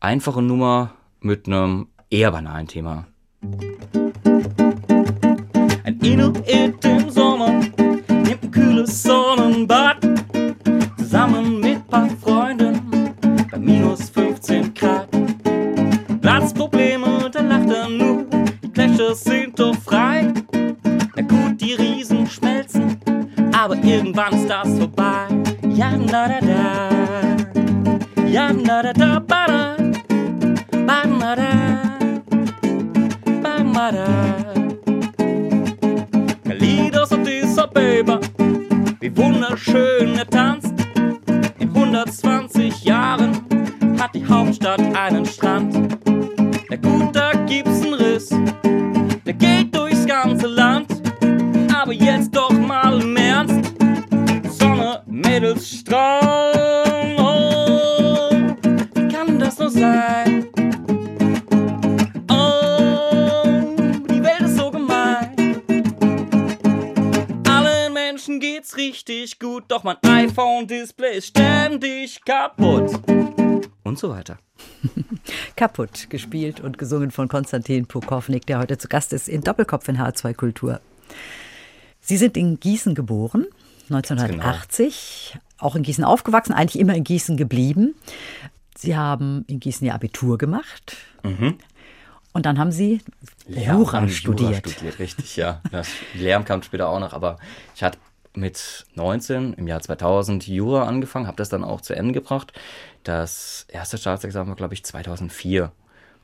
einfache 0.00 0.42
Nummer 0.42 0.90
mit 1.20 1.46
einem 1.46 1.86
eher 2.10 2.32
banalen 2.32 2.66
Thema. 2.66 3.06
Ein 5.84 6.00
Inuit 6.02 6.84
im 6.84 7.10
Sommer 7.10 7.50
nimmt 7.50 8.42
ein 8.42 8.50
kühles 8.50 9.02
Sonnenbad 9.02 9.98
zusammen 10.98 11.60
mit 11.60 11.86
paar 11.88 12.08
Freunden 12.22 13.14
bei 13.50 13.58
minus 13.58 14.10
15 14.10 14.74
Grad. 14.74 15.08
Platzprobleme, 16.20 17.03
Riesen 21.78 22.26
schmelzen, 22.26 22.98
aber 23.52 23.76
irgendwann 23.76 24.34
ist 24.34 24.48
das 24.48 24.68
vorbei. 24.78 25.26
Ja, 25.68 25.96
na 25.96 26.28
da 26.28 26.40
da, 26.40 28.24
ja, 28.26 28.52
na 28.52 28.82
da 28.82 28.92
da, 28.92 29.18
ba 29.18 29.46
da. 29.46 29.84
Bamara, 30.86 31.98
Bamara. 33.42 34.06
Kalidos 36.44 37.10
und 37.12 37.26
dieser 37.26 37.68
wie 39.00 39.16
wunderschön 39.16 40.18
er 40.18 40.28
tanzt. 40.28 40.74
In 41.58 41.68
120 41.74 42.84
Jahren 42.84 43.32
hat 43.98 44.14
die 44.14 44.26
Hauptstadt 44.26 44.80
einen 44.94 45.24
Strand. 45.24 45.74
Na 46.68 46.76
gut, 46.76 47.16
da 47.16 47.32
gibt's 47.46 47.82
einen 47.82 47.94
Riss, 47.94 48.28
der 49.24 49.32
geht. 49.32 49.73
Aber 51.84 51.92
jetzt 51.92 52.34
doch 52.34 52.50
mal 52.50 52.98
im 52.98 53.14
Ernst, 53.14 53.74
Sonne, 54.58 55.02
Mädels, 55.04 55.68
Strand. 55.68 56.24
Oh, 57.18 58.30
wie 58.94 59.08
kann 59.08 59.38
das 59.38 59.58
nur 59.58 59.68
sein? 59.68 60.48
richtig 68.76 69.38
gut, 69.38 69.64
doch 69.68 69.84
mein 69.84 69.96
iPhone-Display 70.02 71.18
ist 71.18 71.26
ständig 71.26 72.24
kaputt. 72.24 72.98
Und 73.82 73.98
so 73.98 74.08
weiter. 74.08 74.38
kaputt, 75.56 76.08
gespielt 76.08 76.60
und 76.60 76.78
gesungen 76.78 77.10
von 77.10 77.28
Konstantin 77.28 77.84
Pukownik, 77.84 78.46
der 78.46 78.58
heute 78.58 78.78
zu 78.78 78.88
Gast 78.88 79.12
ist 79.12 79.28
in 79.28 79.42
Doppelkopf 79.42 79.86
in 79.88 79.98
H2 79.98 80.32
Kultur. 80.32 80.80
Sie 82.06 82.18
sind 82.18 82.36
in 82.36 82.60
Gießen 82.60 82.94
geboren, 82.94 83.46
1980, 83.88 85.30
genau. 85.32 85.44
auch 85.58 85.74
in 85.74 85.82
Gießen 85.82 86.04
aufgewachsen, 86.04 86.52
eigentlich 86.52 86.78
immer 86.78 86.94
in 86.94 87.02
Gießen 87.02 87.38
geblieben. 87.38 87.94
Sie 88.76 88.94
haben 88.94 89.44
in 89.46 89.58
Gießen 89.58 89.86
ihr 89.86 89.94
Abitur 89.94 90.36
gemacht. 90.36 90.98
Mhm. 91.22 91.56
Und 92.34 92.44
dann 92.44 92.58
haben 92.58 92.72
Sie 92.72 93.00
Jura 93.48 94.06
studiert. 94.08 94.50
Jura 94.50 94.70
studiert, 94.70 94.98
richtig, 94.98 95.36
ja. 95.36 95.62
Das 95.70 95.88
Lehramt 96.12 96.44
kam 96.44 96.62
später 96.62 96.90
auch 96.90 97.00
noch, 97.00 97.14
aber 97.14 97.38
ich 97.74 97.82
hatte 97.82 97.98
mit 98.34 98.84
19 98.96 99.54
im 99.54 99.66
Jahr 99.66 99.80
2000 99.80 100.46
Jura 100.46 100.86
angefangen, 100.86 101.26
habe 101.26 101.38
das 101.38 101.48
dann 101.48 101.64
auch 101.64 101.80
zu 101.80 101.96
Ende 101.96 102.12
gebracht. 102.12 102.52
Das 103.02 103.64
erste 103.68 103.96
Staatsexamen 103.96 104.48
war, 104.48 104.56
glaube 104.56 104.74
ich, 104.74 104.84
2004. 104.84 105.72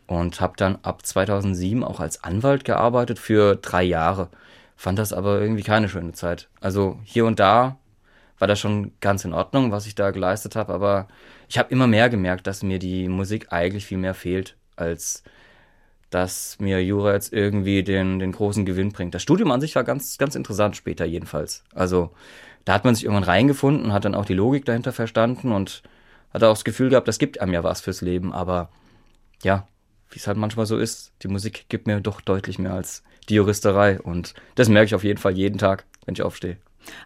und 0.09 0.41
habe 0.41 0.55
dann 0.57 0.79
ab 0.83 1.07
2007 1.07 1.85
auch 1.85 2.01
als 2.01 2.23
Anwalt 2.23 2.65
gearbeitet 2.65 3.19
für 3.19 3.57
drei 3.57 3.85
Jahre. 3.85 4.29
Fand 4.81 4.99
das 4.99 5.13
aber 5.13 5.43
irgendwie 5.43 5.63
keine 5.63 5.91
schöne 5.91 6.13
Zeit. 6.13 6.49
Also 6.59 6.99
hier 7.05 7.27
und 7.27 7.39
da 7.39 7.77
war 8.39 8.49
das 8.49 8.59
schon 8.59 8.93
ganz 9.01 9.27
in 9.27 9.35
Ordnung, 9.35 9.73
was 9.73 9.87
ich 9.87 9.95
da 9.95 10.11
geleistet 10.11 10.57
habe, 10.57 10.73
aber 10.73 11.07
ich 11.51 11.59
habe 11.59 11.71
immer 11.71 11.87
mehr 11.87 12.09
gemerkt, 12.09 12.47
dass 12.47 12.63
mir 12.63 12.79
die 12.79 13.07
Musik 13.07 13.53
eigentlich 13.53 13.85
viel 13.85 13.99
mehr 13.99 14.15
fehlt, 14.15 14.57
als 14.77 15.23
dass 16.09 16.57
mir 16.61 16.83
Jura 16.83 17.13
jetzt 17.13 17.31
irgendwie 17.31 17.83
den, 17.83 18.21
den 18.21 18.33
großen 18.33 18.65
Gewinn 18.65 18.91
bringt. 18.91 19.15
Das 19.15 19.21
Studium 19.21 19.51
an 19.51 19.61
sich 19.61 19.75
war 19.75 19.85
ganz, 19.85 20.17
ganz 20.17 20.35
interessant 20.35 20.77
später 20.77 21.05
jedenfalls. 21.05 21.63
Also 21.75 22.13
da 22.65 22.73
hat 22.73 22.87
man 22.87 22.95
sich 22.95 23.05
irgendwann 23.05 23.25
reingefunden, 23.25 23.93
hat 23.93 24.07
dann 24.07 24.15
auch 24.15 24.25
die 24.25 24.33
Logik 24.33 24.65
dahinter 24.65 24.93
verstanden 24.93 25.53
und 25.53 25.83
hat 26.33 26.43
auch 26.43 26.55
das 26.55 26.65
Gefühl 26.65 26.89
gehabt, 26.89 27.07
das 27.07 27.19
gibt 27.19 27.43
einem 27.43 27.53
ja 27.53 27.63
was 27.65 27.83
fürs 27.83 28.01
Leben. 28.01 28.33
Aber 28.33 28.71
ja, 29.43 29.69
wie 30.11 30.19
es 30.19 30.27
halt 30.27 30.37
manchmal 30.37 30.67
so 30.67 30.77
ist, 30.79 31.13
die 31.23 31.29
Musik 31.29 31.67
gibt 31.69 31.87
mir 31.87 32.01
doch 32.01 32.21
deutlich 32.21 32.59
mehr 32.59 32.75
als 32.75 33.03
die 33.29 33.35
Juristerei. 33.35 34.01
Und 34.01 34.35
das 34.57 34.69
merke 34.69 34.87
ich 34.87 34.95
auf 34.95 35.05
jeden 35.05 35.19
Fall 35.19 35.33
jeden 35.37 35.59
Tag, 35.59 35.85
wenn 36.05 36.15
ich 36.15 36.23
aufstehe. 36.23 36.57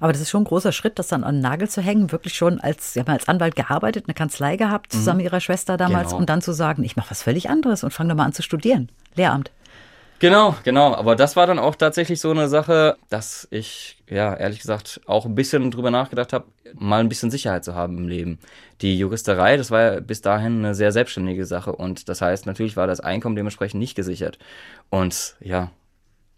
Aber 0.00 0.12
das 0.12 0.22
ist 0.22 0.30
schon 0.30 0.42
ein 0.42 0.46
großer 0.46 0.70
Schritt, 0.72 0.98
das 0.98 1.08
dann 1.08 1.24
an 1.24 1.36
den 1.36 1.40
Nagel 1.42 1.68
zu 1.68 1.82
hängen, 1.82 2.12
wirklich 2.12 2.34
schon 2.34 2.60
als, 2.60 2.92
Sie 2.92 3.00
haben 3.00 3.10
als 3.10 3.26
Anwalt 3.28 3.56
gearbeitet, 3.56 4.04
eine 4.06 4.14
Kanzlei 4.14 4.56
gehabt, 4.56 4.92
zusammen 4.92 5.18
mit 5.18 5.26
Ihrer 5.26 5.40
Schwester 5.40 5.76
damals, 5.76 6.08
Genau. 6.10 6.18
und 6.20 6.30
dann 6.30 6.42
zu 6.42 6.52
sagen, 6.52 6.84
ich 6.84 6.94
mache 6.96 7.10
was 7.10 7.22
völlig 7.22 7.50
anderes 7.50 7.82
und 7.82 7.90
fange 7.92 8.10
doch 8.10 8.16
mal 8.16 8.24
an 8.24 8.32
zu 8.32 8.42
studieren. 8.42 8.88
Lehramt. 9.16 9.50
Genau, 10.20 10.55
genau. 10.64 10.94
Aber 10.94 11.16
das 11.16 11.37
war 11.37 11.46
dann 11.46 11.59
auch 11.59 11.74
tatsächlich 11.74 12.20
so 12.20 12.31
eine 12.31 12.48
Sache, 12.48 12.96
dass 13.11 13.46
ich, 13.50 14.03
ja, 14.09 14.35
ehrlich 14.35 14.61
gesagt, 14.61 15.00
auch 15.07 15.27
ein 15.27 15.35
bisschen 15.35 15.70
drüber 15.70 15.90
nachgedacht 15.90 16.33
habe, 16.33 16.46
mal 16.74 17.00
ein 17.00 17.09
bisschen 17.09 17.31
Sicherheit 17.31 17.64
zu 17.64 17.74
haben 17.74 17.98
im 17.98 18.09
Leben. 18.09 18.38
Die 18.81 18.96
Juristerei, 18.98 19.57
das 19.57 19.70
war 19.70 19.83
ja 19.83 20.00
bis 20.00 20.22
dahin 20.22 20.59
eine 20.59 20.74
sehr 20.74 20.92
selbstständige 20.92 21.46
Sache. 21.46 21.72
Und 21.72 22.09
das 22.09 22.20
heißt, 22.20 22.46
natürlich 22.46 22.77
war 22.77 22.87
das 22.87 23.00
Einkommen 23.00 23.37
dementsprechend 23.37 23.81
nicht 23.81 23.96
gesichert. 23.96 24.38
Und 24.88 25.37
ja, 25.40 25.70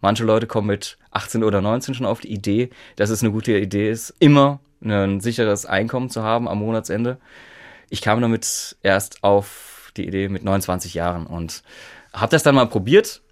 manche 0.00 0.24
Leute 0.24 0.46
kommen 0.46 0.68
mit 0.68 0.98
18 1.10 1.44
oder 1.44 1.60
19 1.60 1.94
schon 1.94 2.06
auf 2.06 2.20
die 2.20 2.32
Idee, 2.32 2.70
dass 2.96 3.10
es 3.10 3.22
eine 3.22 3.32
gute 3.32 3.56
Idee 3.58 3.90
ist, 3.90 4.14
immer 4.18 4.60
ein 4.82 5.20
sicheres 5.20 5.66
Einkommen 5.66 6.10
zu 6.10 6.22
haben 6.22 6.48
am 6.48 6.58
Monatsende. 6.58 7.18
Ich 7.88 8.02
kam 8.02 8.20
damit 8.20 8.76
erst 8.82 9.22
auf 9.22 9.92
die 9.96 10.06
Idee 10.06 10.28
mit 10.28 10.44
29 10.44 10.94
Jahren 10.94 11.26
und 11.26 11.62
habe 12.12 12.30
das 12.30 12.42
dann 12.42 12.54
mal 12.54 12.66
probiert 12.66 13.22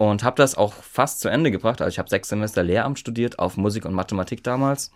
und 0.00 0.24
habe 0.24 0.36
das 0.36 0.54
auch 0.54 0.72
fast 0.72 1.20
zu 1.20 1.28
Ende 1.28 1.50
gebracht. 1.50 1.82
Also 1.82 1.90
ich 1.90 1.98
habe 1.98 2.08
sechs 2.08 2.30
Semester 2.30 2.62
Lehramt 2.62 2.98
studiert 2.98 3.38
auf 3.38 3.58
Musik 3.58 3.84
und 3.84 3.92
Mathematik 3.92 4.42
damals 4.42 4.92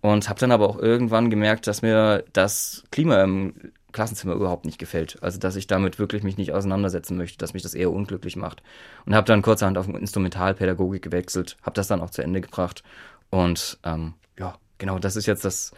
und 0.00 0.30
habe 0.30 0.40
dann 0.40 0.50
aber 0.50 0.66
auch 0.66 0.78
irgendwann 0.78 1.28
gemerkt, 1.28 1.66
dass 1.66 1.82
mir 1.82 2.24
das 2.32 2.82
Klima 2.90 3.22
im 3.22 3.52
Klassenzimmer 3.92 4.32
überhaupt 4.32 4.64
nicht 4.64 4.78
gefällt. 4.78 5.22
Also 5.22 5.38
dass 5.38 5.56
ich 5.56 5.66
damit 5.66 5.98
wirklich 5.98 6.22
mich 6.22 6.38
nicht 6.38 6.54
auseinandersetzen 6.54 7.18
möchte, 7.18 7.36
dass 7.36 7.52
mich 7.52 7.62
das 7.62 7.74
eher 7.74 7.90
unglücklich 7.90 8.34
macht. 8.34 8.62
Und 9.04 9.14
habe 9.14 9.26
dann 9.26 9.42
kurzerhand 9.42 9.76
auf 9.76 9.86
Instrumentalpädagogik 9.86 11.02
gewechselt, 11.02 11.58
habe 11.60 11.74
das 11.74 11.88
dann 11.88 12.00
auch 12.00 12.08
zu 12.08 12.22
Ende 12.22 12.40
gebracht. 12.40 12.82
Und 13.28 13.78
ähm, 13.84 14.14
ja, 14.38 14.54
genau, 14.78 14.98
das 14.98 15.16
ist 15.16 15.26
jetzt 15.26 15.44
das 15.44 15.72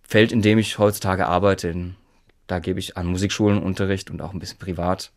Feld, 0.00 0.32
in 0.32 0.40
dem 0.40 0.56
ich 0.56 0.78
heutzutage 0.78 1.26
arbeite. 1.26 1.92
Da 2.46 2.60
gebe 2.60 2.78
ich 2.78 2.96
an 2.96 3.08
Musikschulen 3.08 3.62
Unterricht 3.62 4.10
und 4.10 4.22
auch 4.22 4.32
ein 4.32 4.38
bisschen 4.38 4.58
privat. 4.58 5.12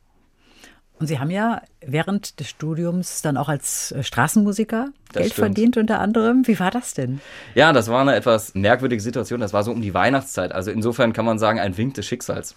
Und 0.99 1.07
Sie 1.07 1.19
haben 1.19 1.31
ja 1.31 1.61
während 1.85 2.39
des 2.39 2.49
Studiums 2.49 3.21
dann 3.21 3.35
auch 3.35 3.49
als 3.49 3.91
äh, 3.91 4.03
Straßenmusiker 4.03 4.89
Das 5.11 5.13
Geld 5.13 5.33
stimmt. 5.33 5.45
verdient 5.47 5.77
unter 5.77 5.99
anderem. 5.99 6.47
Wie 6.47 6.59
war 6.59 6.71
das 6.71 6.93
denn? 6.93 7.19
Ja, 7.55 7.73
das 7.73 7.89
war 7.89 8.01
eine 8.01 8.15
etwas 8.15 8.53
merkwürdige 8.55 9.01
Situation. 9.01 9.39
Das 9.41 9.53
war 9.53 9.63
so 9.63 9.71
um 9.71 9.81
die 9.81 9.93
Weihnachtszeit. 9.93 10.51
Also 10.53 10.71
insofern 10.71 11.11
kann 11.13 11.25
man 11.25 11.39
sagen, 11.39 11.59
ein 11.59 11.77
Wink 11.77 11.95
des 11.95 12.05
Schicksals. 12.05 12.55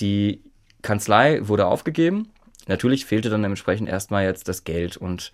Die 0.00 0.42
Kanzlei 0.82 1.46
wurde 1.46 1.66
aufgegeben. 1.66 2.30
Natürlich 2.68 3.06
fehlte 3.06 3.30
dann 3.30 3.42
dementsprechend 3.42 3.88
erstmal 3.88 4.24
jetzt 4.24 4.48
das 4.48 4.64
Geld. 4.64 4.96
Und 4.96 5.32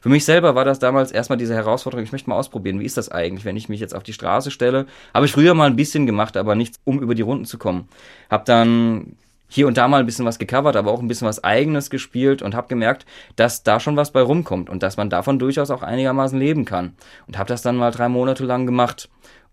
für 0.00 0.08
mich 0.08 0.24
selber 0.24 0.54
war 0.54 0.64
das 0.64 0.78
damals 0.80 1.12
erstmal 1.12 1.36
diese 1.38 1.54
Herausforderung, 1.54 2.04
ich 2.04 2.10
möchte 2.12 2.28
mal 2.28 2.36
ausprobieren, 2.36 2.80
wie 2.80 2.84
ist 2.84 2.96
das 2.96 3.08
eigentlich, 3.08 3.44
wenn 3.44 3.56
ich 3.56 3.68
mich 3.68 3.80
jetzt 3.80 3.94
auf 3.94 4.02
die 4.02 4.12
Straße 4.12 4.50
stelle. 4.50 4.86
Habe 5.14 5.26
ich 5.26 5.32
früher 5.32 5.54
mal 5.54 5.66
ein 5.68 5.76
bisschen 5.76 6.06
gemacht, 6.06 6.36
aber 6.36 6.54
nichts, 6.56 6.80
um 6.84 7.00
über 7.00 7.14
die 7.14 7.22
Runden 7.22 7.44
zu 7.44 7.56
kommen. 7.58 7.88
Hab 8.28 8.46
dann 8.46 9.16
hier 9.48 9.66
und 9.66 9.76
da 9.76 9.88
mal 9.88 10.00
ein 10.00 10.06
bisschen 10.06 10.24
was 10.24 10.38
gecovert, 10.38 10.76
aber 10.76 10.90
auch 10.90 11.00
ein 11.00 11.08
bisschen 11.08 11.28
was 11.28 11.44
eigenes 11.44 11.90
gespielt 11.90 12.42
und 12.42 12.54
habe 12.54 12.68
gemerkt, 12.68 13.06
dass 13.36 13.62
da 13.62 13.80
schon 13.80 13.96
was 13.96 14.10
bei 14.12 14.20
rumkommt 14.20 14.68
und 14.68 14.82
dass 14.82 14.96
man 14.96 15.10
davon 15.10 15.38
durchaus 15.38 15.70
auch 15.70 15.82
einigermaßen 15.82 16.38
leben 16.38 16.64
kann. 16.64 16.94
Und 17.26 17.38
habe 17.38 17.48
das 17.48 17.62
dann 17.62 17.76
mal 17.76 17.90
drei 17.90 18.08
Monate 18.08 18.44
lang 18.44 18.66
gemacht, 18.66 19.08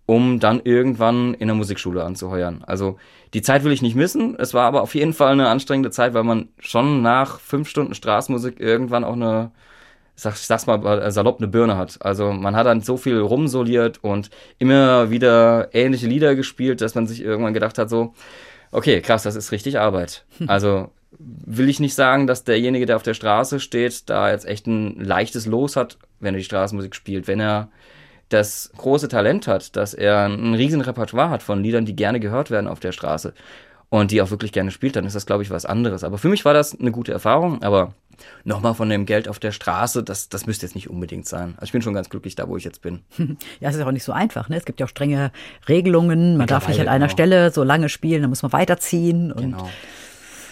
um 0.06 0.40
dann 0.40 0.62
irgendwann 0.64 1.34
in 1.34 1.48
der 1.48 1.56
Musikschule 1.56 2.04
anzuheuern. 2.04 2.64
Also 2.66 2.98
die 3.34 3.42
Zeit 3.42 3.64
will 3.64 3.72
ich 3.72 3.82
nicht 3.82 3.96
missen. 3.96 4.36
Es 4.38 4.54
war 4.54 4.66
aber 4.66 4.82
auf 4.82 4.96
jeden 4.96 5.14
Fall 5.14 5.32
eine 5.32 5.48
anstrengende 5.48 5.92
Zeit, 5.92 6.14
weil 6.14 6.24
man 6.24 6.50
schon 6.60 7.02
nach 7.02 7.40
fünf 7.40 7.70
Stunden 7.70 7.94
Straßenmusik 7.94 8.60
irgendwann 8.60 9.04
auch 9.04 9.14
eine 9.14 9.52
sag, 10.16 10.34
ich 10.36 10.42
sag's 10.42 10.68
mal 10.68 10.86
äh, 10.86 11.12
salopp, 11.12 11.40
eine 11.40 11.48
Birne 11.48 11.78
hat. 11.78 11.98
Also 12.02 12.32
man 12.32 12.56
hat 12.56 12.66
dann 12.66 12.82
so 12.82 12.98
viel 12.98 13.20
rumsoliert 13.20 14.04
und 14.04 14.30
immer 14.60 15.10
wieder 15.10 15.74
ähnliche 15.74 16.08
Lieder 16.08 16.36
gespielt, 16.36 16.82
dass 16.82 16.96
man 16.96 17.08
sich 17.08 17.24
irgendwann 17.24 17.54
gedacht 17.54 17.78
hat, 17.78 17.90
so, 17.90 18.14
okay, 18.74 19.02
krass, 19.02 19.24
das 19.24 19.36
ist 19.36 19.52
richtig 19.52 19.80
Arbeit. 19.80 20.26
Also 20.48 20.92
will 21.20 21.70
ich 21.70 21.80
nicht 21.80 21.96
sagen, 21.96 22.28
dass 22.28 22.44
derjenige, 22.44 22.86
der 22.86 22.96
auf 22.96 23.04
der 23.04 23.14
Straße 23.14 23.60
steht, 23.60 24.10
da 24.10 24.32
jetzt 24.32 24.46
echt 24.46 24.68
ein 24.68 25.00
leichtes 25.00 25.46
Los 25.46 25.76
hat, 25.76 25.98
wenn 26.20 26.34
er 26.34 26.40
die 26.40 26.44
Straßenmusik 26.44 26.96
spielt. 26.96 27.28
Wenn 27.28 27.40
er 27.40 27.70
das 28.30 28.72
große 28.76 29.08
Talent 29.08 29.48
hat, 29.48 29.76
dass 29.76 29.94
er 29.94 30.26
ein 30.26 30.56
riesen 30.56 30.82
Repertoire 30.82 31.30
hat 31.30 31.44
von 31.44 31.64
Liedern, 31.64 31.86
die 31.86 31.96
gerne 31.96 32.20
gehört 32.20 32.50
werden 32.52 32.68
auf 32.68 32.80
der 32.80 32.92
Straße 32.92 33.34
und 34.00 34.10
die 34.10 34.24
auch 34.24 34.32
wirklich 34.32 34.52
gerne 34.52 34.72
spielt, 34.72 34.96
dann 34.96 35.06
ist 35.06 35.16
das, 35.16 35.28
glaube 35.28 35.44
ich, 35.44 35.52
was 35.52 35.68
anderes. 35.68 36.04
Aber 36.04 36.18
für 36.18 36.28
mich 36.28 36.46
war 36.46 36.56
das 36.56 36.80
eine 36.80 36.92
gute 36.92 37.12
Erfahrung, 37.12 37.62
aber 37.62 37.94
nochmal 38.44 38.74
von 38.74 38.90
dem 38.90 39.06
Geld 39.06 39.28
auf 39.28 39.38
der 39.38 39.52
Straße, 39.52 40.02
das, 40.02 40.30
das 40.30 40.48
müsste 40.48 40.66
jetzt 40.66 40.74
nicht 40.74 40.90
unbedingt 40.90 41.28
sein. 41.28 41.54
Also 41.58 41.66
ich 41.66 41.74
bin 41.74 41.84
schon 41.84 41.94
ganz 41.94 42.10
glücklich 42.10 42.34
da, 42.34 42.48
wo 42.48 42.58
ich 42.58 42.64
jetzt 42.64 42.82
bin. 42.82 43.04
Ja, 43.60 43.70
es 43.70 43.76
ist 43.76 43.84
auch 43.84 43.92
nicht 43.92 44.04
so 44.04 44.12
einfach. 44.12 44.50
Ne? 44.50 44.58
Es 44.58 44.66
gibt 44.66 44.80
ja 44.80 44.88
auch 44.88 44.90
strenge 44.90 45.32
Regelungen. 45.70 46.38
Man 46.38 46.48
darf 46.48 46.68
nicht 46.68 46.80
an 46.80 46.88
einer 46.88 47.06
genau. 47.06 47.14
Stelle 47.14 47.52
so 47.52 47.62
lange 47.62 47.88
spielen, 47.88 48.22
dann 48.24 48.32
muss 48.32 48.42
man 48.42 48.52
weiterziehen. 48.52 49.32
Und 49.32 49.42
Genau. 49.42 49.70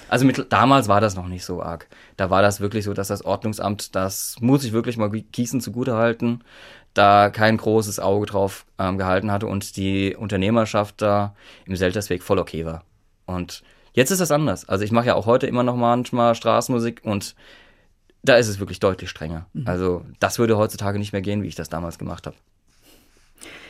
Also 0.08 0.24
mit, 0.26 0.46
damals 0.54 0.88
war 0.88 1.02
das 1.02 1.16
noch 1.16 1.28
nicht 1.28 1.44
so 1.44 1.64
arg. 1.64 1.88
Da 2.18 2.30
war 2.30 2.44
das 2.44 2.62
wirklich 2.62 2.86
so, 2.86 2.94
dass 2.94 3.08
das 3.08 3.26
Ordnungsamt, 3.26 3.96
das 3.96 4.36
muss 4.40 4.64
ich 4.64 4.72
wirklich 4.72 4.98
mal 4.98 5.10
Gießen 5.10 5.62
zugutehalten, 5.62 6.44
da 6.94 7.32
kein 7.32 7.58
großes 7.58 8.00
Auge 8.00 8.28
drauf 8.28 8.66
ähm, 8.78 9.00
gehalten 9.00 9.32
hatte 9.32 9.48
und 9.48 9.78
die 9.78 10.16
Unternehmerschaft 10.16 11.02
da 11.02 11.34
im 11.66 11.76
Seltersweg 11.76 12.22
voll 12.22 12.38
okay 12.38 12.66
war. 12.66 12.84
Und 13.26 13.64
jetzt 13.94 14.12
ist 14.12 14.20
das 14.20 14.32
anders. 14.32 14.68
Also 14.68 14.84
ich 14.84 14.92
mache 14.92 15.08
ja 15.08 15.16
auch 15.16 15.26
heute 15.26 15.48
immer 15.48 15.64
noch 15.64 15.76
manchmal 15.76 16.36
Straßenmusik 16.36 17.02
und 17.04 17.36
da 18.24 18.36
ist 18.36 18.48
es 18.48 18.60
wirklich 18.60 18.80
deutlich 18.80 19.10
strenger. 19.10 19.48
Also 19.66 20.06
das 20.20 20.38
würde 20.38 20.58
heutzutage 20.58 21.00
nicht 21.00 21.12
mehr 21.12 21.22
gehen, 21.22 21.42
wie 21.44 21.48
ich 21.48 21.56
das 21.56 21.70
damals 21.70 21.98
gemacht 21.98 22.28
habe. 22.28 22.36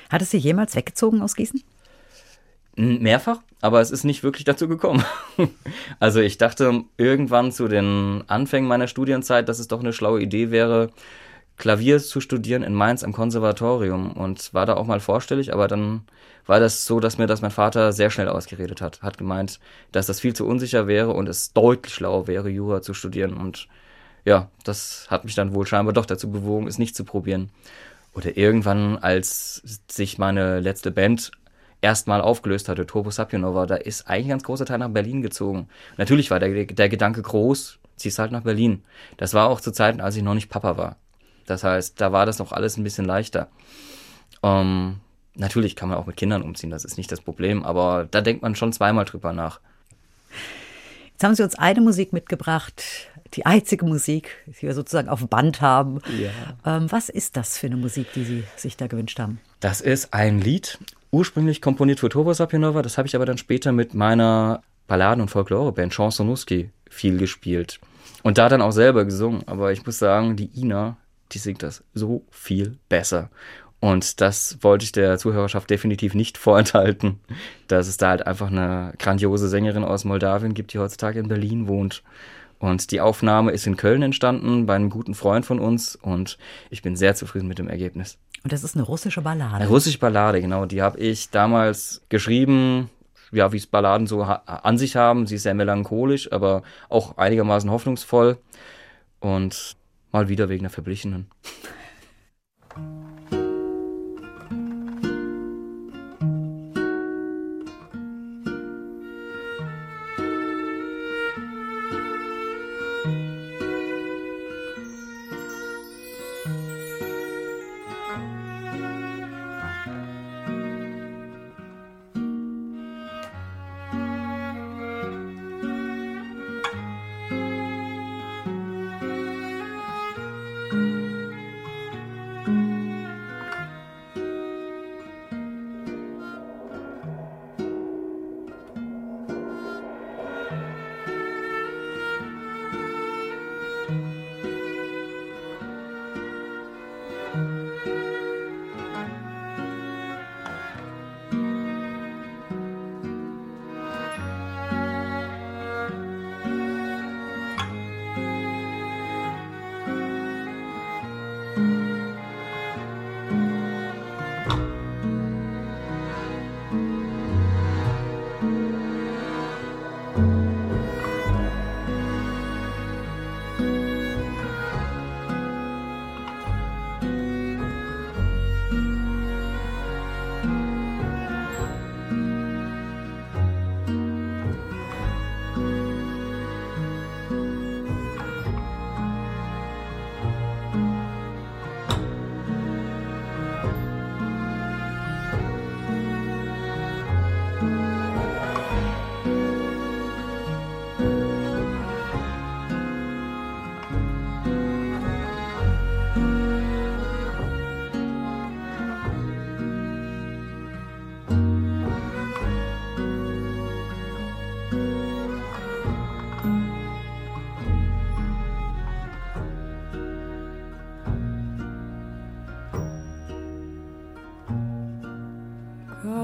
Hat 0.10 0.22
es 0.22 0.32
Sie 0.32 0.38
jemals 0.38 0.76
weggezogen 0.76 1.22
aus 1.22 1.36
Gießen? 1.36 1.64
Mehrfach, 2.76 3.40
aber 3.62 3.82
es 3.82 3.92
ist 3.92 4.04
nicht 4.04 4.24
wirklich 4.24 4.44
dazu 4.44 4.68
gekommen. 4.68 5.04
also 6.00 6.20
ich 6.20 6.38
dachte 6.38 6.84
irgendwann 6.98 7.52
zu 7.52 7.68
den 7.68 8.24
Anfängen 8.28 8.68
meiner 8.68 8.88
Studienzeit, 8.88 9.48
dass 9.50 9.60
es 9.60 9.68
doch 9.68 9.80
eine 9.80 9.94
schlaue 9.94 10.22
Idee 10.22 10.52
wäre, 10.52 10.90
Klavier 11.62 12.00
zu 12.00 12.22
studieren 12.22 12.64
in 12.64 12.74
Mainz 12.74 13.04
am 13.04 13.14
Konservatorium 13.14 14.14
und 14.14 14.52
war 14.52 14.66
da 14.66 14.74
auch 14.74 14.88
mal 14.88 15.00
vorstellig, 15.00 15.54
aber 15.54 15.68
dann 15.68 16.02
war 16.48 16.60
das 16.60 16.86
so, 16.86 17.00
dass 17.00 17.20
mir 17.20 17.28
das 17.28 17.44
mein 17.44 17.52
Vater 17.52 17.94
sehr 17.94 18.10
schnell 18.10 18.28
ausgeredet 18.30 18.82
hat. 18.82 19.04
Hat 19.04 19.20
gemeint, 19.20 19.60
dass 19.92 20.08
das 20.08 20.20
viel 20.20 20.36
zu 20.36 20.48
unsicher 20.48 20.88
wäre 20.88 21.12
und 21.12 21.30
es 21.30 21.54
deutlich 21.54 21.94
schlauer 21.94 22.26
wäre, 22.26 22.50
Jura 22.50 22.82
zu 22.82 22.96
studieren. 22.96 23.36
Und 23.36 23.68
ja, 24.26 24.50
das 24.64 25.06
hat 25.12 25.24
mich 25.24 25.36
dann 25.36 25.54
wohl 25.54 25.68
scheinbar 25.68 25.94
doch 25.94 26.08
dazu 26.08 26.32
bewogen, 26.32 26.66
es 26.66 26.80
nicht 26.80 26.96
zu 26.96 27.06
probieren. 27.06 27.52
Oder 28.16 28.36
irgendwann, 28.38 28.98
als 28.98 29.62
sich 29.88 30.18
meine 30.18 30.62
letzte 30.62 30.90
Band 30.90 31.30
erstmal 31.80 32.22
aufgelöst 32.22 32.70
hatte, 32.70 32.88
Turbo 32.88 33.12
Sapionova, 33.12 33.68
da 33.68 33.76
ist 33.76 34.08
eigentlich 34.08 34.26
ein 34.26 34.30
ganz 34.30 34.44
großer 34.44 34.66
Teil 34.66 34.80
nach 34.80 34.90
Berlin 34.90 35.22
gezogen. 35.22 35.70
Natürlich 35.98 36.32
war 36.32 36.40
der, 36.40 36.66
der 36.66 36.90
Gedanke 36.90 37.22
groß, 37.22 37.78
ziehst 37.98 38.18
halt 38.18 38.32
nach 38.32 38.42
Berlin. 38.42 38.84
Das 39.18 39.36
war 39.36 39.48
auch 39.48 39.62
zu 39.62 39.72
Zeiten, 39.72 40.02
als 40.02 40.16
ich 40.16 40.24
noch 40.24 40.34
nicht 40.34 40.50
Papa 40.50 40.76
war. 40.76 40.98
Das 41.52 41.66
heißt, 41.66 42.00
da 42.00 42.14
war 42.14 42.26
das 42.26 42.40
noch 42.40 42.54
alles 42.54 42.78
ein 42.78 42.84
bisschen 42.86 43.04
leichter. 43.04 43.50
Ähm, 44.42 45.02
natürlich 45.36 45.76
kann 45.76 45.90
man 45.90 45.98
auch 45.98 46.06
mit 46.06 46.16
Kindern 46.16 46.44
umziehen, 46.44 46.70
das 46.70 46.86
ist 46.86 46.98
nicht 46.98 47.12
das 47.12 47.20
Problem, 47.20 47.64
aber 47.64 48.08
da 48.10 48.22
denkt 48.22 48.42
man 48.42 48.56
schon 48.56 48.72
zweimal 48.72 49.04
drüber 49.04 49.34
nach. 49.34 49.60
Jetzt 51.12 51.24
haben 51.26 51.36
Sie 51.36 51.44
uns 51.44 51.56
eine 51.56 51.82
Musik 51.82 52.14
mitgebracht, 52.14 52.84
die 53.34 53.46
einzige 53.46 53.86
Musik, 53.86 54.38
die 54.48 54.62
wir 54.62 54.74
sozusagen 54.74 55.10
auf 55.10 55.28
Band 55.28 55.60
haben. 55.60 56.00
Ähm, 56.66 56.90
was 56.90 57.10
ist 57.10 57.36
das 57.36 57.58
für 57.58 57.68
eine 57.68 57.76
Musik, 57.76 58.08
die 58.16 58.24
Sie 58.24 58.44
sich 58.56 58.78
da 58.78 58.88
gewünscht 58.88 59.20
haben? 59.20 59.42
Das 59.60 59.82
ist 59.82 60.14
ein 60.14 60.40
Lied, 60.40 60.80
ursprünglich 61.12 61.62
komponiert 61.62 62.00
für 62.00 62.08
Turbo 62.08 62.34
Sapionova, 62.34 62.82
das 62.82 62.98
habe 62.98 63.10
ich 63.10 63.16
aber 63.16 63.26
dann 63.26 63.38
später 63.38 63.74
mit 63.74 63.94
meiner 63.94 64.64
Balladen- 64.88 65.22
und 65.22 65.28
Folklore-Band 65.28 65.94
Chansonuski 65.94 66.70
viel 66.90 67.18
gespielt. 67.18 67.82
Und 68.24 68.38
da 68.38 68.50
dann 68.50 68.62
auch 68.62 68.72
selber 68.72 69.06
gesungen. 69.06 69.44
Aber 69.48 69.72
ich 69.72 69.86
muss 69.86 70.00
sagen, 70.00 70.36
die 70.36 70.50
Ina, 70.56 70.98
die 71.32 71.40
singt 71.40 71.64
das 71.64 71.84
so 71.94 72.24
viel 72.30 72.78
besser. 72.90 73.30
Und 73.80 74.22
das 74.22 74.60
wollte 74.62 74.86
ich 74.86 74.92
der 74.92 75.18
Zuhörerschaft 75.18 75.70
definitiv 75.70 76.14
nicht 76.14 76.38
vorenthalten, 76.38 77.20
dass 77.68 77.88
es 77.88 77.98
da 77.98 78.10
halt 78.10 78.28
einfach 78.28 78.48
eine 78.48 78.94
grandiose 79.00 79.50
Sängerin 79.50 79.84
aus 79.84 80.06
Moldawien 80.06 80.54
gibt, 80.54 80.74
die 80.74 80.80
heutzutage 80.80 81.20
in 81.20 81.28
Berlin 81.28 81.68
wohnt. 81.68 82.04
Und 82.60 82.92
die 82.92 83.02
Aufnahme 83.02 83.52
ist 83.52 83.66
in 83.66 83.76
Köln 83.76 84.04
entstanden 84.04 84.68
bei 84.68 84.76
einem 84.76 84.92
guten 84.92 85.16
Freund 85.16 85.48
von 85.48 85.60
uns 85.60 85.96
und 85.96 86.38
ich 86.70 86.84
bin 86.84 86.96
sehr 86.96 87.16
zufrieden 87.16 87.48
mit 87.48 87.58
dem 87.58 87.68
Ergebnis. 87.68 88.20
Und 88.44 88.54
das 88.54 88.64
ist 88.64 88.76
eine 88.76 88.86
russische 88.86 89.22
Ballade. 89.22 89.56
Eine 89.56 89.68
russische 89.68 89.98
Ballade, 89.98 90.42
genau. 90.42 90.68
Die 90.68 90.84
habe 90.84 91.00
ich 91.00 91.32
damals 91.32 92.04
geschrieben, 92.10 92.92
ja, 93.32 93.52
wie 93.52 93.58
es 93.58 93.66
Balladen 93.66 94.06
so 94.06 94.22
an 94.22 94.78
sich 94.78 94.96
haben. 94.96 95.26
Sie 95.26 95.36
ist 95.36 95.44
sehr 95.44 95.56
melancholisch, 95.56 96.32
aber 96.32 96.62
auch 96.88 97.18
einigermaßen 97.18 97.72
hoffnungsvoll. 97.72 98.38
Und 99.20 99.76
mal 100.12 100.30
wieder 100.30 100.50
wegen 100.50 100.64
der 100.64 100.70
Verblichenen. 100.70 101.28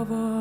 of 0.09 0.13
all. 0.13 0.36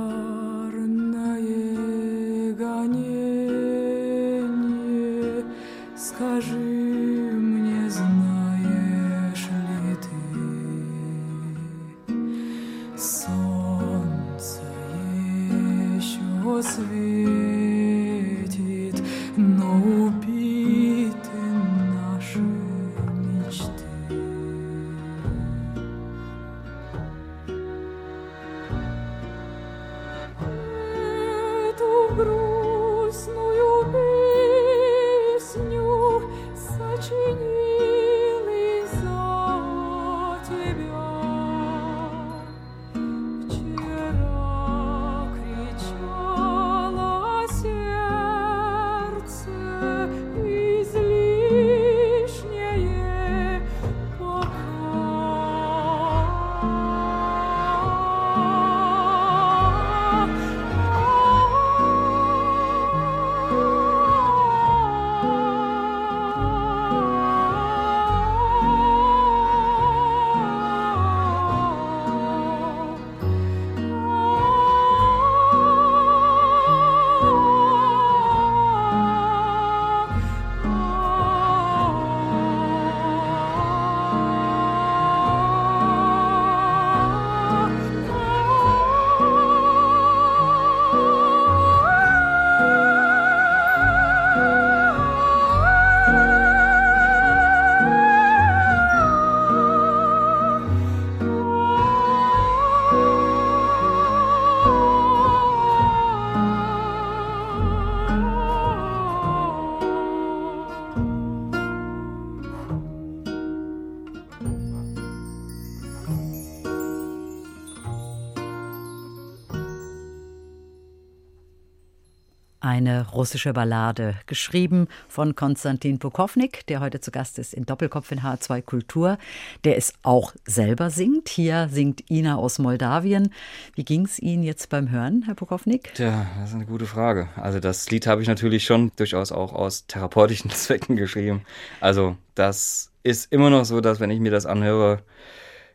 Eine 122.76 123.08
russische 123.08 123.54
Ballade, 123.54 124.16
geschrieben 124.26 124.88
von 125.08 125.34
Konstantin 125.34 125.98
Pokownik, 125.98 126.66
der 126.66 126.80
heute 126.80 127.00
zu 127.00 127.10
Gast 127.10 127.38
ist 127.38 127.54
in 127.54 127.64
Doppelkopf 127.64 128.12
in 128.12 128.20
H2 128.20 128.60
Kultur, 128.60 129.16
der 129.64 129.78
es 129.78 129.94
auch 130.02 130.34
selber 130.44 130.90
singt. 130.90 131.30
Hier 131.30 131.68
singt 131.72 132.10
Ina 132.10 132.36
aus 132.36 132.58
Moldawien. 132.58 133.32
Wie 133.74 133.84
ging 133.84 134.04
es 134.04 134.18
Ihnen 134.18 134.42
jetzt 134.42 134.68
beim 134.68 134.90
Hören, 134.90 135.22
Herr 135.24 135.34
Pokownik? 135.34 135.94
Tja, 135.94 136.26
das 136.38 136.50
ist 136.50 136.54
eine 136.54 136.66
gute 136.66 136.84
Frage. 136.84 137.30
Also 137.36 137.60
das 137.60 137.90
Lied 137.90 138.06
habe 138.06 138.20
ich 138.20 138.28
natürlich 138.28 138.64
schon 138.64 138.92
durchaus 138.96 139.32
auch 139.32 139.54
aus 139.54 139.86
therapeutischen 139.86 140.50
Zwecken 140.56 140.96
geschrieben. 140.96 141.46
Also 141.80 142.16
das 142.34 142.90
ist 143.02 143.32
immer 143.32 143.48
noch 143.48 143.64
so, 143.64 143.80
dass 143.80 144.00
wenn 144.00 144.10
ich 144.10 144.20
mir 144.20 144.32
das 144.32 144.44
anhöre, 144.44 145.02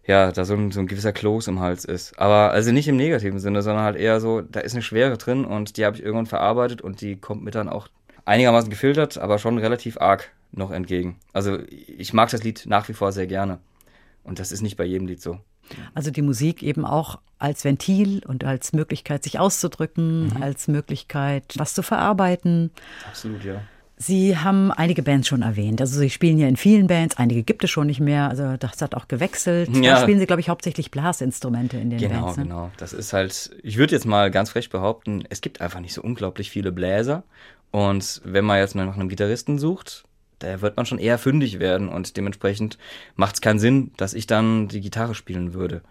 ja, 0.05 0.31
da 0.31 0.45
so 0.45 0.53
ein, 0.55 0.71
so 0.71 0.79
ein 0.79 0.87
gewisser 0.87 1.13
Kloß 1.13 1.47
im 1.47 1.59
Hals 1.59 1.85
ist. 1.85 2.17
Aber 2.19 2.51
also 2.51 2.71
nicht 2.71 2.87
im 2.87 2.95
negativen 2.95 3.39
Sinne, 3.39 3.61
sondern 3.61 3.83
halt 3.83 3.95
eher 3.97 4.19
so, 4.19 4.41
da 4.41 4.59
ist 4.59 4.73
eine 4.73 4.81
Schwere 4.81 5.17
drin 5.17 5.45
und 5.45 5.77
die 5.77 5.85
habe 5.85 5.95
ich 5.97 6.03
irgendwann 6.03 6.25
verarbeitet 6.25 6.81
und 6.81 7.01
die 7.01 7.15
kommt 7.17 7.43
mir 7.43 7.51
dann 7.51 7.69
auch 7.69 7.87
einigermaßen 8.25 8.69
gefiltert, 8.69 9.17
aber 9.17 9.37
schon 9.39 9.57
relativ 9.57 9.99
arg 9.99 10.31
noch 10.51 10.71
entgegen. 10.71 11.17
Also 11.33 11.59
ich 11.69 12.13
mag 12.13 12.29
das 12.29 12.43
Lied 12.43 12.63
nach 12.65 12.89
wie 12.89 12.93
vor 12.93 13.11
sehr 13.11 13.27
gerne. 13.27 13.59
Und 14.23 14.39
das 14.39 14.51
ist 14.51 14.61
nicht 14.61 14.77
bei 14.77 14.83
jedem 14.85 15.07
Lied 15.07 15.21
so. 15.21 15.39
Also 15.93 16.11
die 16.11 16.21
Musik 16.21 16.61
eben 16.63 16.85
auch 16.85 17.19
als 17.39 17.63
Ventil 17.63 18.21
und 18.27 18.43
als 18.43 18.73
Möglichkeit, 18.73 19.23
sich 19.23 19.39
auszudrücken, 19.39 20.27
Mhm. 20.27 20.43
als 20.43 20.67
Möglichkeit, 20.67 21.53
was 21.57 21.73
zu 21.73 21.81
verarbeiten. 21.83 22.71
Absolut, 23.07 23.43
ja. 23.43 23.61
Sie 24.01 24.35
haben 24.35 24.71
einige 24.71 25.03
Bands 25.03 25.27
schon 25.27 25.43
erwähnt. 25.43 25.79
Also 25.79 25.99
Sie 25.99 26.09
spielen 26.09 26.39
ja 26.39 26.47
in 26.47 26.57
vielen 26.57 26.87
Bands, 26.87 27.17
einige 27.17 27.43
gibt 27.43 27.63
es 27.63 27.69
schon 27.69 27.85
nicht 27.85 27.99
mehr. 27.99 28.29
Also 28.29 28.57
das 28.57 28.81
hat 28.81 28.95
auch 28.95 29.07
gewechselt. 29.07 29.69
Ja. 29.75 29.95
Da 29.95 30.01
spielen 30.01 30.19
Sie, 30.19 30.25
glaube 30.25 30.39
ich, 30.39 30.49
hauptsächlich 30.49 30.89
Blasinstrumente 30.89 31.77
in 31.77 31.91
den 31.91 31.99
Genau, 31.99 32.21
Bands. 32.23 32.37
ne? 32.37 32.43
genau. 32.43 32.71
Das 32.77 32.93
ist 32.93 33.13
halt, 33.13 33.51
ich 33.61 33.77
würde 33.77 33.93
jetzt 33.93 34.05
mal 34.07 34.31
ganz 34.31 34.49
frech 34.49 34.71
behaupten, 34.71 35.23
es 35.29 35.41
gibt 35.41 35.61
einfach 35.61 35.79
nicht 35.79 35.93
so 35.93 36.01
unglaublich 36.01 36.49
viele 36.49 36.71
Bläser. 36.71 37.23
Und 37.69 38.21
wenn 38.25 38.43
man 38.43 38.57
jetzt 38.57 38.73
nach 38.73 38.95
einem 38.95 39.07
Gitarristen 39.07 39.59
sucht, 39.59 40.03
da 40.39 40.61
wird 40.61 40.77
man 40.77 40.87
schon 40.87 40.97
eher 40.97 41.19
fündig 41.19 41.59
werden 41.59 41.87
und 41.87 42.17
dementsprechend 42.17 42.79
macht 43.15 43.35
es 43.35 43.41
keinen 43.41 43.59
Sinn, 43.59 43.91
dass 43.97 44.15
ich 44.15 44.25
dann 44.25 44.67
die 44.67 44.81
Gitarre 44.81 45.13
spielen 45.13 45.53
würde. 45.53 45.81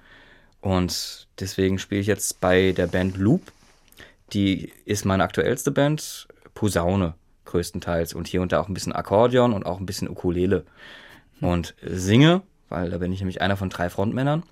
Und 0.60 1.28
deswegen 1.38 1.78
spiele 1.78 2.00
ich 2.00 2.08
jetzt 2.08 2.40
bei 2.40 2.72
der 2.72 2.88
Band 2.88 3.16
Loop. 3.16 3.52
Die 4.32 4.72
ist 4.84 5.04
meine 5.04 5.22
aktuellste 5.22 5.70
Band, 5.70 6.26
Posaune 6.54 7.14
größtenteils 7.50 8.14
und 8.14 8.26
hier 8.26 8.42
und 8.42 8.52
da 8.52 8.60
auch 8.60 8.68
ein 8.68 8.74
bisschen 8.74 8.92
Akkordeon 8.92 9.52
und 9.52 9.66
auch 9.66 9.80
ein 9.80 9.86
bisschen 9.86 10.08
Ukulele. 10.08 10.64
Und 11.40 11.74
singe, 11.82 12.42
weil 12.68 12.90
da 12.90 12.98
bin 12.98 13.12
ich 13.12 13.20
nämlich 13.20 13.40
einer 13.40 13.56
von 13.56 13.70
drei 13.70 13.90
Frontmännern. 13.90 14.42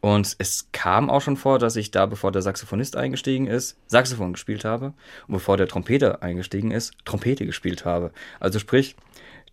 Und 0.00 0.36
es 0.38 0.68
kam 0.72 1.08
auch 1.08 1.22
schon 1.22 1.38
vor, 1.38 1.58
dass 1.58 1.76
ich 1.76 1.90
da, 1.90 2.04
bevor 2.04 2.30
der 2.30 2.42
Saxophonist 2.42 2.94
eingestiegen 2.94 3.46
ist, 3.46 3.78
Saxophon 3.86 4.34
gespielt 4.34 4.64
habe 4.64 4.92
und 5.26 5.32
bevor 5.32 5.56
der 5.56 5.66
Trompeter 5.66 6.22
eingestiegen 6.22 6.72
ist, 6.72 6.92
Trompete 7.06 7.46
gespielt 7.46 7.86
habe. 7.86 8.12
Also 8.38 8.58
sprich, 8.58 8.96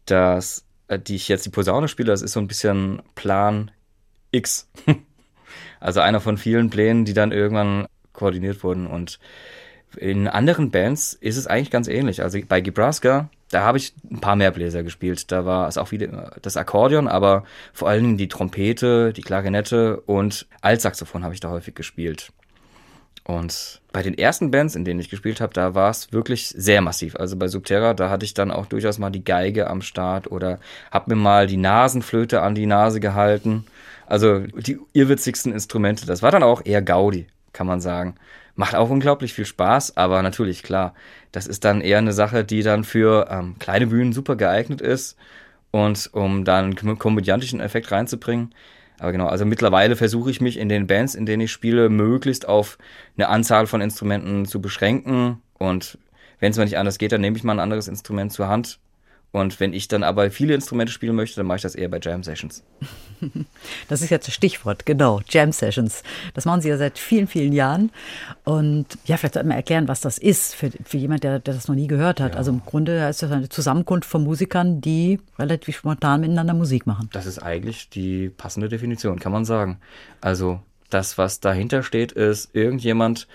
dass 0.05 0.65
äh, 0.89 0.99
die 0.99 1.15
ich 1.15 1.29
jetzt 1.29 1.45
die 1.45 1.51
Posaune 1.51 1.87
spiele, 1.87 2.11
das 2.11 2.21
ist 2.21 2.33
so 2.33 2.41
ein 2.41 2.49
bisschen 2.49 3.01
Plan 3.15 3.71
X. 4.31 4.69
also 5.79 6.01
einer 6.01 6.19
von 6.19 6.37
vielen 6.37 6.69
Plänen, 6.69 7.05
die 7.05 7.13
dann 7.13 7.31
irgendwann 7.31 7.87
koordiniert 8.11 8.61
wurden. 8.61 8.87
Und 8.87 9.19
in 9.97 10.27
anderen 10.27 10.71
Bands 10.71 11.13
ist 11.13 11.37
es 11.37 11.47
eigentlich 11.47 11.71
ganz 11.71 11.87
ähnlich. 11.87 12.21
Also 12.21 12.39
bei 12.47 12.61
Gibraska, 12.61 13.29
da 13.49 13.63
habe 13.63 13.77
ich 13.77 13.93
ein 14.09 14.21
paar 14.21 14.35
mehr 14.35 14.51
Bläser 14.51 14.83
gespielt. 14.83 15.31
Da 15.31 15.45
war 15.45 15.67
es 15.67 15.77
auch 15.77 15.91
wieder 15.91 16.31
das 16.41 16.57
Akkordeon, 16.57 17.07
aber 17.07 17.43
vor 17.73 17.89
allen 17.89 18.03
Dingen 18.03 18.17
die 18.17 18.27
Trompete, 18.27 19.13
die 19.13 19.21
Klarinette 19.21 20.01
und 20.01 20.47
Altsaxophon 20.61 21.23
habe 21.23 21.33
ich 21.33 21.39
da 21.39 21.49
häufig 21.49 21.75
gespielt. 21.75 22.31
Und 23.23 23.81
bei 23.91 24.01
den 24.01 24.17
ersten 24.17 24.49
Bands, 24.49 24.75
in 24.75 24.83
denen 24.83 24.99
ich 24.99 25.09
gespielt 25.09 25.41
habe, 25.41 25.53
da 25.53 25.75
war 25.75 25.91
es 25.91 26.11
wirklich 26.11 26.49
sehr 26.49 26.81
massiv. 26.81 27.15
Also 27.15 27.37
bei 27.37 27.47
Subterra, 27.47 27.93
da 27.93 28.09
hatte 28.09 28.25
ich 28.25 28.33
dann 28.33 28.51
auch 28.51 28.65
durchaus 28.65 28.97
mal 28.97 29.11
die 29.11 29.23
Geige 29.23 29.69
am 29.69 29.81
Start 29.81 30.31
oder 30.31 30.59
habe 30.89 31.13
mir 31.13 31.21
mal 31.21 31.45
die 31.45 31.57
Nasenflöte 31.57 32.41
an 32.41 32.55
die 32.55 32.65
Nase 32.65 32.99
gehalten. 32.99 33.65
Also 34.07 34.39
die 34.39 34.79
irrwitzigsten 34.93 35.53
Instrumente. 35.53 36.05
Das 36.05 36.23
war 36.23 36.31
dann 36.31 36.43
auch 36.43 36.65
eher 36.65 36.81
Gaudi, 36.81 37.27
kann 37.53 37.67
man 37.67 37.79
sagen. 37.79 38.15
Macht 38.61 38.75
auch 38.75 38.91
unglaublich 38.91 39.33
viel 39.33 39.45
Spaß, 39.45 39.97
aber 39.97 40.21
natürlich, 40.21 40.61
klar, 40.61 40.93
das 41.31 41.47
ist 41.47 41.65
dann 41.65 41.81
eher 41.81 41.97
eine 41.97 42.13
Sache, 42.13 42.43
die 42.43 42.61
dann 42.61 42.83
für 42.83 43.27
ähm, 43.27 43.55
kleine 43.57 43.87
Bühnen 43.87 44.13
super 44.13 44.35
geeignet 44.35 44.81
ist 44.81 45.17
und 45.71 46.11
um 46.13 46.45
dann 46.45 46.65
einen 46.65 46.75
kom- 46.75 46.95
komödiantischen 46.95 47.59
Effekt 47.59 47.91
reinzubringen. 47.91 48.53
Aber 48.99 49.13
genau, 49.13 49.25
also 49.25 49.45
mittlerweile 49.45 49.95
versuche 49.95 50.29
ich 50.29 50.41
mich 50.41 50.59
in 50.59 50.69
den 50.69 50.85
Bands, 50.85 51.15
in 51.15 51.25
denen 51.25 51.41
ich 51.41 51.51
spiele, 51.51 51.89
möglichst 51.89 52.47
auf 52.47 52.77
eine 53.17 53.29
Anzahl 53.29 53.65
von 53.65 53.81
Instrumenten 53.81 54.45
zu 54.45 54.61
beschränken. 54.61 55.41
Und 55.57 55.97
wenn 56.39 56.51
es 56.51 56.57
mal 56.59 56.65
nicht 56.65 56.77
anders 56.77 56.99
geht, 56.99 57.13
dann 57.13 57.21
nehme 57.21 57.37
ich 57.37 57.43
mal 57.43 57.53
ein 57.53 57.59
anderes 57.59 57.87
Instrument 57.87 58.31
zur 58.31 58.47
Hand. 58.47 58.77
Und 59.33 59.61
wenn 59.61 59.71
ich 59.71 59.87
dann 59.87 60.03
aber 60.03 60.29
viele 60.29 60.53
Instrumente 60.53 60.91
spielen 60.91 61.15
möchte, 61.15 61.37
dann 61.37 61.45
mache 61.45 61.57
ich 61.57 61.61
das 61.61 61.75
eher 61.75 61.87
bei 61.87 61.99
Jam 62.01 62.23
Sessions. 62.23 62.63
Das 63.87 64.01
ist 64.01 64.09
jetzt 64.09 64.27
das 64.27 64.33
Stichwort, 64.33 64.87
genau, 64.87 65.21
Jam 65.29 65.51
Sessions. 65.51 66.01
Das 66.33 66.45
machen 66.45 66.61
Sie 66.61 66.69
ja 66.69 66.77
seit 66.77 66.97
vielen, 66.97 67.27
vielen 67.27 67.53
Jahren. 67.53 67.91
Und 68.43 68.87
ja, 69.05 69.15
vielleicht 69.15 69.35
sollten 69.35 69.49
wir 69.49 69.55
erklären, 69.55 69.87
was 69.87 70.01
das 70.01 70.17
ist 70.17 70.55
für, 70.55 70.71
für 70.83 70.97
jemand, 70.97 71.23
der, 71.23 71.37
der 71.37 71.53
das 71.53 71.67
noch 71.67 71.75
nie 71.75 71.85
gehört 71.85 72.19
hat. 72.19 72.35
Also 72.35 72.49
im 72.49 72.65
Grunde 72.65 73.07
ist 73.07 73.21
das 73.21 73.31
eine 73.31 73.47
Zusammenkunft 73.47 74.09
von 74.09 74.23
Musikern, 74.23 74.81
die 74.81 75.19
relativ 75.37 75.77
spontan 75.77 76.21
miteinander 76.21 76.55
Musik 76.55 76.87
machen. 76.87 77.09
Das 77.13 77.27
ist 77.27 77.37
eigentlich 77.37 77.89
die 77.89 78.29
passende 78.29 78.69
Definition, 78.69 79.19
kann 79.19 79.31
man 79.31 79.45
sagen. 79.45 79.79
Also 80.19 80.59
das, 80.89 81.19
was 81.19 81.39
dahinter 81.39 81.83
steht, 81.83 82.11
ist, 82.11 82.55
irgendjemand 82.55 83.27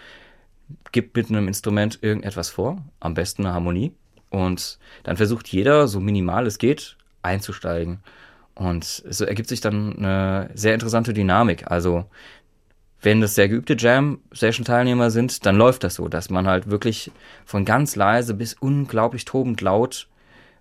gibt 0.91 1.17
mit 1.17 1.29
einem 1.29 1.47
Instrument 1.47 2.01
irgendetwas 2.03 2.51
vor, 2.51 2.83
am 2.99 3.15
besten 3.15 3.45
eine 3.45 3.55
Harmonie. 3.55 3.93
Und 4.31 4.79
dann 5.05 5.17
versucht 5.17 5.49
jeder, 5.49 5.89
so 5.89 6.01
minimal 6.01 6.47
es 6.47 6.59
geht, 6.59 6.97
einzusteigen. 7.23 8.01
Und 8.55 8.85
so 8.85 9.25
ergibt 9.25 9.49
sich 9.49 9.61
dann 9.61 9.97
eine 9.97 10.51
sehr 10.55 10.75
interessante 10.75 11.13
Dynamik. 11.13 11.71
Also 11.71 12.07
wenn 13.03 13.21
das 13.21 13.35
sehr 13.35 13.49
geübte 13.49 13.77
Jam-Session-Teilnehmer 13.79 15.11
sind, 15.11 15.45
dann 15.47 15.57
läuft 15.57 15.85
das 15.85 15.95
so, 15.95 16.09
dass 16.09 16.31
man 16.31 16.47
halt 16.47 16.71
wirklich 16.71 17.13
von 17.45 17.65
ganz 17.65 17.95
leise 17.95 18.35
bis 18.35 18.55
unglaublich 18.55 19.25
tobend 19.25 19.61
laut 19.61 20.09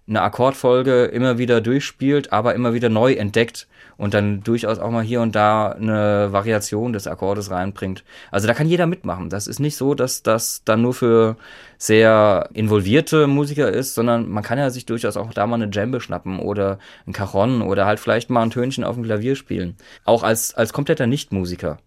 eine 0.07 0.21
Akkordfolge 0.21 1.05
immer 1.05 1.37
wieder 1.37 1.61
durchspielt, 1.61 2.31
aber 2.31 2.53
immer 2.53 2.73
wieder 2.73 2.89
neu 2.89 3.13
entdeckt 3.13 3.67
und 3.97 4.13
dann 4.13 4.41
durchaus 4.41 4.77
auch 4.77 4.91
mal 4.91 5.03
hier 5.03 5.21
und 5.21 5.35
da 5.35 5.69
eine 5.69 6.31
Variation 6.31 6.93
des 6.93 7.07
Akkordes 7.07 7.49
reinbringt. 7.49 8.03
Also 8.29 8.47
da 8.47 8.53
kann 8.53 8.67
jeder 8.67 8.85
mitmachen. 8.85 9.29
Das 9.29 9.47
ist 9.47 9.59
nicht 9.59 9.77
so, 9.77 9.95
dass 9.95 10.21
das 10.21 10.63
dann 10.63 10.81
nur 10.81 10.93
für 10.93 11.37
sehr 11.77 12.49
involvierte 12.53 13.27
Musiker 13.27 13.71
ist, 13.71 13.95
sondern 13.95 14.29
man 14.29 14.43
kann 14.43 14.59
ja 14.59 14.69
sich 14.69 14.85
durchaus 14.85 15.17
auch 15.17 15.33
da 15.33 15.47
mal 15.47 15.55
eine 15.55 15.69
Djembe 15.69 16.01
schnappen 16.01 16.39
oder 16.39 16.77
ein 17.07 17.13
Cajon 17.13 17.61
oder 17.61 17.85
halt 17.85 17.99
vielleicht 17.99 18.29
mal 18.29 18.43
ein 18.43 18.51
Tönchen 18.51 18.83
auf 18.83 18.95
dem 18.95 19.03
Klavier 19.05 19.35
spielen. 19.35 19.75
Auch 20.03 20.23
als, 20.23 20.53
als 20.53 20.73
kompletter 20.73 21.07
Nichtmusiker 21.07 21.79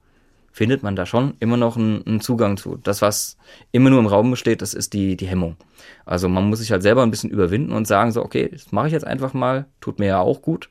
findet 0.59 0.83
man 0.83 0.97
da 0.97 1.07
schon 1.07 1.37
immer 1.39 1.57
noch 1.57 1.77
einen, 1.77 2.05
einen 2.05 2.21
Zugang 2.21 2.57
zu. 2.57 2.81
Das, 2.83 3.01
was 3.01 3.37
immer 3.71 3.91
nur 3.91 4.01
im 4.01 4.09
Raum 4.09 4.33
besteht, 4.33 4.61
das 4.61 4.75
ist 4.75 4.93
die, 4.93 5.17
die 5.17 5.29
Hemmung. 5.29 5.57
Also 6.05 6.29
man 6.29 6.49
muss 6.51 6.59
sich 6.59 6.73
halt 6.73 6.83
selber 6.83 7.05
ein 7.05 7.13
bisschen 7.13 7.31
überwinden 7.31 7.71
und 7.71 7.87
sagen 7.87 8.11
so, 8.11 8.25
okay, 8.25 8.49
das 8.53 8.73
mache 8.73 8.89
ich 8.89 8.93
jetzt 8.93 9.07
einfach 9.07 9.35
mal, 9.35 9.67
tut 9.81 10.01
mir 10.01 10.07
ja 10.07 10.19
auch 10.19 10.43
gut. 10.43 10.69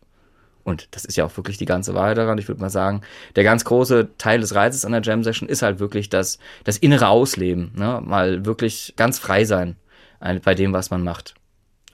Und 0.66 0.90
das 0.92 1.06
ist 1.06 1.16
ja 1.16 1.24
auch 1.24 1.38
wirklich 1.38 1.58
die 1.58 1.64
ganze 1.64 1.94
Wahrheit 1.94 2.18
daran. 2.18 2.38
Ich 2.38 2.50
würde 2.50 2.60
mal 2.60 2.70
sagen, 2.70 3.00
der 3.38 3.46
ganz 3.46 3.64
große 3.64 4.10
Teil 4.18 4.42
des 4.42 4.56
Reizes 4.56 4.84
an 4.84 4.92
der 4.92 5.02
Jam 5.02 5.24
Session 5.24 5.48
ist 5.48 5.62
halt 5.62 5.80
wirklich 5.80 6.10
das, 6.10 6.38
das 6.66 6.78
innere 6.78 7.08
Ausleben. 7.08 7.72
Ne? 7.74 8.02
Mal 8.04 8.46
wirklich 8.46 8.94
ganz 8.98 9.20
frei 9.20 9.46
sein 9.46 9.78
bei 10.20 10.54
dem, 10.54 10.74
was 10.74 10.90
man 10.90 11.02
macht. 11.02 11.36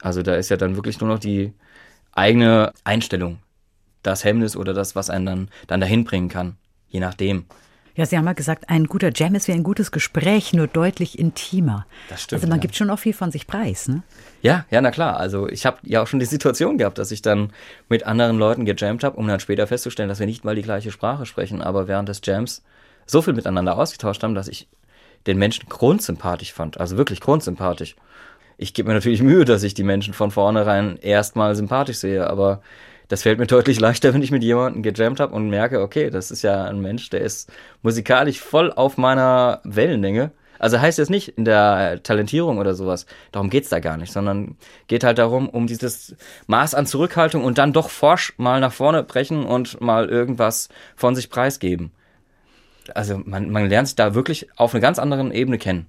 Also 0.01 0.23
da 0.23 0.34
ist 0.34 0.49
ja 0.49 0.58
dann 0.58 0.75
wirklich 0.77 0.99
nur 0.99 1.12
noch 1.12 1.19
die 1.19 1.53
eigene 2.12 2.73
Einstellung. 2.86 3.38
Das 4.01 4.23
Hemmnis 4.23 4.58
oder 4.58 4.73
das, 4.73 4.95
was 4.95 5.12
einen 5.12 5.27
dann, 5.27 5.49
dann 5.67 5.79
dahin 5.79 6.06
bringen 6.06 6.29
kann. 6.29 6.58
Je 6.89 6.99
nachdem. 6.99 7.45
Ja, 7.95 8.08
Sie 8.08 8.17
haben 8.17 8.25
ja 8.25 8.34
gesagt, 8.34 8.69
ein 8.69 8.86
guter 8.86 9.12
Jam 9.13 9.36
ist 9.36 9.47
wie 9.47 9.51
ein 9.51 9.63
gutes 9.63 9.91
Gespräch, 9.91 10.53
nur 10.53 10.67
deutlich 10.67 11.19
intimer. 11.19 11.86
Das 12.10 12.23
stimmt, 12.23 12.38
Also 12.41 12.49
man 12.49 12.58
ja. 12.58 12.62
gibt 12.62 12.75
schon 12.75 12.89
auch 12.89 12.97
viel 12.97 13.13
von 13.13 13.32
sich 13.32 13.45
preis, 13.45 13.88
ne? 13.88 14.01
Ja, 14.41 14.65
ja, 14.71 14.82
na 14.82 14.89
klar. 14.89 15.17
Also 15.17 15.47
ich 15.47 15.65
habe 15.65 15.77
ja 15.84 16.01
auch 16.01 16.08
schon 16.08 16.19
die 16.19 16.25
Situation 16.25 16.77
gehabt, 16.79 16.97
dass 16.97 17.12
ich 17.12 17.21
dann 17.21 17.51
mit 17.89 18.06
anderen 18.06 18.38
Leuten 18.38 18.65
gejammt 18.65 19.03
habe, 19.03 19.17
um 19.17 19.27
dann 19.27 19.39
später 19.39 19.67
festzustellen, 19.67 20.10
dass 20.10 20.19
wir 20.19 20.25
nicht 20.25 20.43
mal 20.43 20.56
die 20.56 20.63
gleiche 20.63 20.91
Sprache 20.91 21.25
sprechen, 21.27 21.62
aber 21.62 21.88
während 21.88 22.10
des 22.10 22.21
Jams 22.23 22.63
so 23.06 23.21
viel 23.21 23.34
miteinander 23.34 23.77
ausgetauscht 23.77 24.23
haben, 24.23 24.34
dass 24.34 24.47
ich 24.47 24.67
den 25.27 25.38
Menschen 25.38 25.69
grundsympathisch 25.69 26.51
fand. 26.51 26.79
Also 26.79 26.97
wirklich 26.97 27.21
grundsympathisch. 27.21 27.95
Ich 28.58 28.73
gebe 28.73 28.88
mir 28.88 28.95
natürlich 28.95 29.21
Mühe, 29.21 29.45
dass 29.45 29.63
ich 29.63 29.73
die 29.73 29.84
Menschen 29.84 30.13
von 30.13 30.32
vornherein 30.32 30.97
erstmal 30.97 31.56
sympathisch 31.56 31.97
sehe, 31.97 32.27
aber 32.27 32.62
das 33.13 33.21
fällt 33.21 33.38
mir 33.38 33.45
deutlich 33.45 33.80
leichter, 33.80 34.12
wenn 34.15 34.23
ich 34.23 34.32
mit 34.32 34.41
jemandem 34.41 34.82
gejammt 34.82 35.19
habe 35.19 35.36
und 35.36 35.47
merke, 35.47 35.82
okay, 35.82 36.10
das 36.10 36.32
ist 36.32 36.41
ja 36.41 36.63
ein 36.63 36.82
Mensch, 36.82 37.12
der 37.12 37.21
ist 37.21 37.47
musikalisch 37.84 38.39
voll 38.39 38.71
auf 38.71 38.97
meiner 38.97 39.62
Wellenlänge. 39.63 40.32
Also 40.58 40.82
heißt 40.82 40.97
jetzt 40.97 41.12
nicht 41.12 41.38
in 41.38 41.45
der 41.45 42.02
Talentierung 42.02 42.58
oder 42.58 42.73
sowas, 42.73 43.06
darum 43.32 43.52
geht's 43.52 43.69
da 43.69 43.80
gar 43.80 43.97
nicht, 43.97 44.12
sondern 44.12 44.58
geht 44.88 45.04
halt 45.04 45.19
darum, 45.19 45.47
um 45.47 45.67
dieses 45.67 46.15
Maß 46.47 46.73
an 46.73 46.88
Zurückhaltung 46.88 47.43
und 47.43 47.60
dann 47.60 47.71
doch 47.71 47.91
forsch 47.91 48.34
mal 48.38 48.60
nach 48.60 48.73
vorne 48.73 49.04
brechen 49.04 49.45
und 49.45 49.80
mal 49.80 50.10
irgendwas 50.10 50.69
von 50.96 51.13
sich 51.13 51.29
preisgeben. 51.29 51.92
Also 52.96 53.21
man, 53.23 53.52
man 53.52 53.69
lernt 53.69 53.90
sich 53.90 53.96
da 53.96 54.15
wirklich 54.15 54.48
auf 54.58 54.73
einer 54.73 54.81
ganz 54.81 54.98
anderen 54.98 55.31
Ebene 55.31 55.60
kennen. 55.60 55.85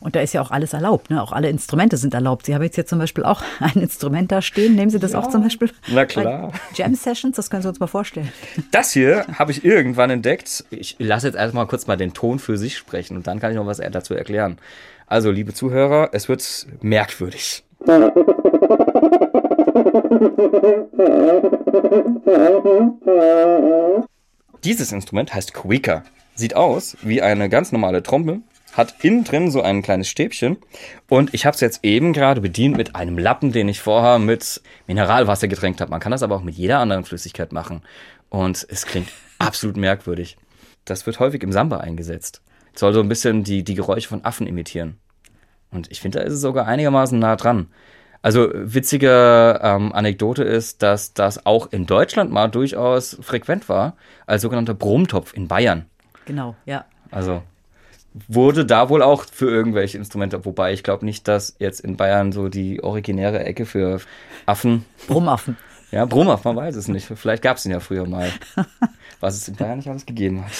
Und 0.00 0.16
da 0.16 0.20
ist 0.20 0.32
ja 0.32 0.42
auch 0.42 0.50
alles 0.50 0.72
erlaubt, 0.72 1.10
ne? 1.10 1.22
Auch 1.22 1.32
alle 1.32 1.48
Instrumente 1.48 1.96
sind 1.96 2.14
erlaubt. 2.14 2.46
Sie 2.46 2.54
haben 2.54 2.62
jetzt 2.62 2.74
hier 2.74 2.86
zum 2.86 2.98
Beispiel 2.98 3.24
auch 3.24 3.42
ein 3.60 3.80
Instrument 3.80 4.30
da 4.32 4.42
stehen. 4.42 4.74
Nehmen 4.74 4.90
Sie 4.90 4.98
das 4.98 5.14
auch 5.14 5.28
zum 5.28 5.42
Beispiel? 5.42 5.70
na 5.88 6.04
klar. 6.04 6.52
Jam 6.74 6.94
Sessions, 6.94 7.36
das 7.36 7.50
können 7.50 7.62
Sie 7.62 7.68
uns 7.68 7.80
mal 7.80 7.86
vorstellen. 7.86 8.32
Das 8.70 8.92
hier 8.92 9.24
habe 9.38 9.52
ich 9.52 9.64
irgendwann 9.64 10.10
entdeckt. 10.10 10.64
Ich 10.70 10.96
lasse 10.98 11.26
jetzt 11.26 11.36
erstmal 11.36 11.66
kurz 11.66 11.86
mal 11.86 11.96
den 11.96 12.12
Ton 12.14 12.38
für 12.38 12.56
sich 12.56 12.76
sprechen 12.76 13.16
und 13.16 13.26
dann 13.26 13.40
kann 13.40 13.50
ich 13.50 13.56
noch 13.56 13.66
was 13.66 13.78
dazu 13.78 14.14
erklären. 14.14 14.58
Also, 15.06 15.30
liebe 15.30 15.52
Zuhörer, 15.52 16.10
es 16.12 16.28
wird 16.28 16.66
merkwürdig. 16.80 17.62
Dieses 24.64 24.92
Instrument 24.92 25.34
heißt 25.34 25.52
Quicker. 25.52 26.04
Sieht 26.34 26.56
aus 26.56 26.96
wie 27.02 27.22
eine 27.22 27.48
ganz 27.48 27.70
normale 27.70 28.02
Trommel, 28.02 28.40
hat 28.76 29.04
innen 29.04 29.24
drin 29.24 29.50
so 29.50 29.62
ein 29.62 29.82
kleines 29.82 30.08
Stäbchen 30.08 30.58
und 31.08 31.32
ich 31.32 31.46
habe 31.46 31.54
es 31.54 31.60
jetzt 31.60 31.80
eben 31.84 32.12
gerade 32.12 32.40
bedient 32.40 32.76
mit 32.76 32.94
einem 32.94 33.18
Lappen, 33.18 33.52
den 33.52 33.68
ich 33.68 33.80
vorher 33.80 34.18
mit 34.18 34.60
Mineralwasser 34.86 35.48
getränkt 35.48 35.80
habe. 35.80 35.90
Man 35.90 36.00
kann 36.00 36.12
das 36.12 36.22
aber 36.22 36.36
auch 36.36 36.42
mit 36.42 36.56
jeder 36.56 36.78
anderen 36.78 37.04
Flüssigkeit 37.04 37.52
machen 37.52 37.82
und 38.28 38.66
es 38.68 38.86
klingt 38.86 39.08
absolut 39.38 39.76
merkwürdig. 39.76 40.36
Das 40.84 41.06
wird 41.06 41.20
häufig 41.20 41.42
im 41.42 41.52
Samba 41.52 41.78
eingesetzt. 41.78 42.42
Soll 42.74 42.92
so 42.92 43.00
ein 43.00 43.08
bisschen 43.08 43.44
die, 43.44 43.62
die 43.62 43.74
Geräusche 43.74 44.08
von 44.08 44.24
Affen 44.24 44.46
imitieren. 44.46 44.98
Und 45.70 45.90
ich 45.90 46.00
finde, 46.00 46.18
da 46.18 46.24
ist 46.24 46.34
es 46.34 46.40
sogar 46.40 46.66
einigermaßen 46.66 47.18
nah 47.18 47.36
dran. 47.36 47.68
Also 48.22 48.50
witzige 48.54 49.60
ähm, 49.62 49.92
Anekdote 49.92 50.44
ist, 50.44 50.82
dass 50.82 51.12
das 51.12 51.44
auch 51.44 51.70
in 51.72 51.84
Deutschland 51.84 52.32
mal 52.32 52.48
durchaus 52.48 53.18
frequent 53.20 53.68
war, 53.68 53.96
als 54.26 54.42
sogenannter 54.42 54.74
Brummtopf 54.74 55.34
in 55.34 55.46
Bayern. 55.46 55.86
Genau, 56.24 56.56
ja. 56.64 56.86
Also 57.10 57.42
wurde 58.28 58.64
da 58.64 58.88
wohl 58.88 59.02
auch 59.02 59.24
für 59.30 59.50
irgendwelche 59.50 59.98
Instrumente, 59.98 60.44
wobei 60.44 60.72
ich 60.72 60.82
glaube 60.82 61.04
nicht, 61.04 61.26
dass 61.28 61.56
jetzt 61.58 61.80
in 61.80 61.96
Bayern 61.96 62.32
so 62.32 62.48
die 62.48 62.82
originäre 62.82 63.44
Ecke 63.44 63.66
für 63.66 64.00
Affen. 64.46 64.84
Brummaffen. 65.08 65.56
Ja, 65.90 66.04
Brummaffen, 66.06 66.54
man 66.54 66.64
weiß 66.64 66.76
es 66.76 66.88
nicht. 66.88 67.06
Vielleicht 67.14 67.42
gab 67.42 67.56
es 67.56 67.64
ihn 67.64 67.72
ja 67.72 67.80
früher 67.80 68.06
mal. 68.06 68.30
Was 69.20 69.36
es 69.36 69.48
in 69.48 69.56
Bayern 69.56 69.78
nicht 69.78 69.88
alles 69.88 70.06
gegeben 70.06 70.44
hat. 70.44 70.52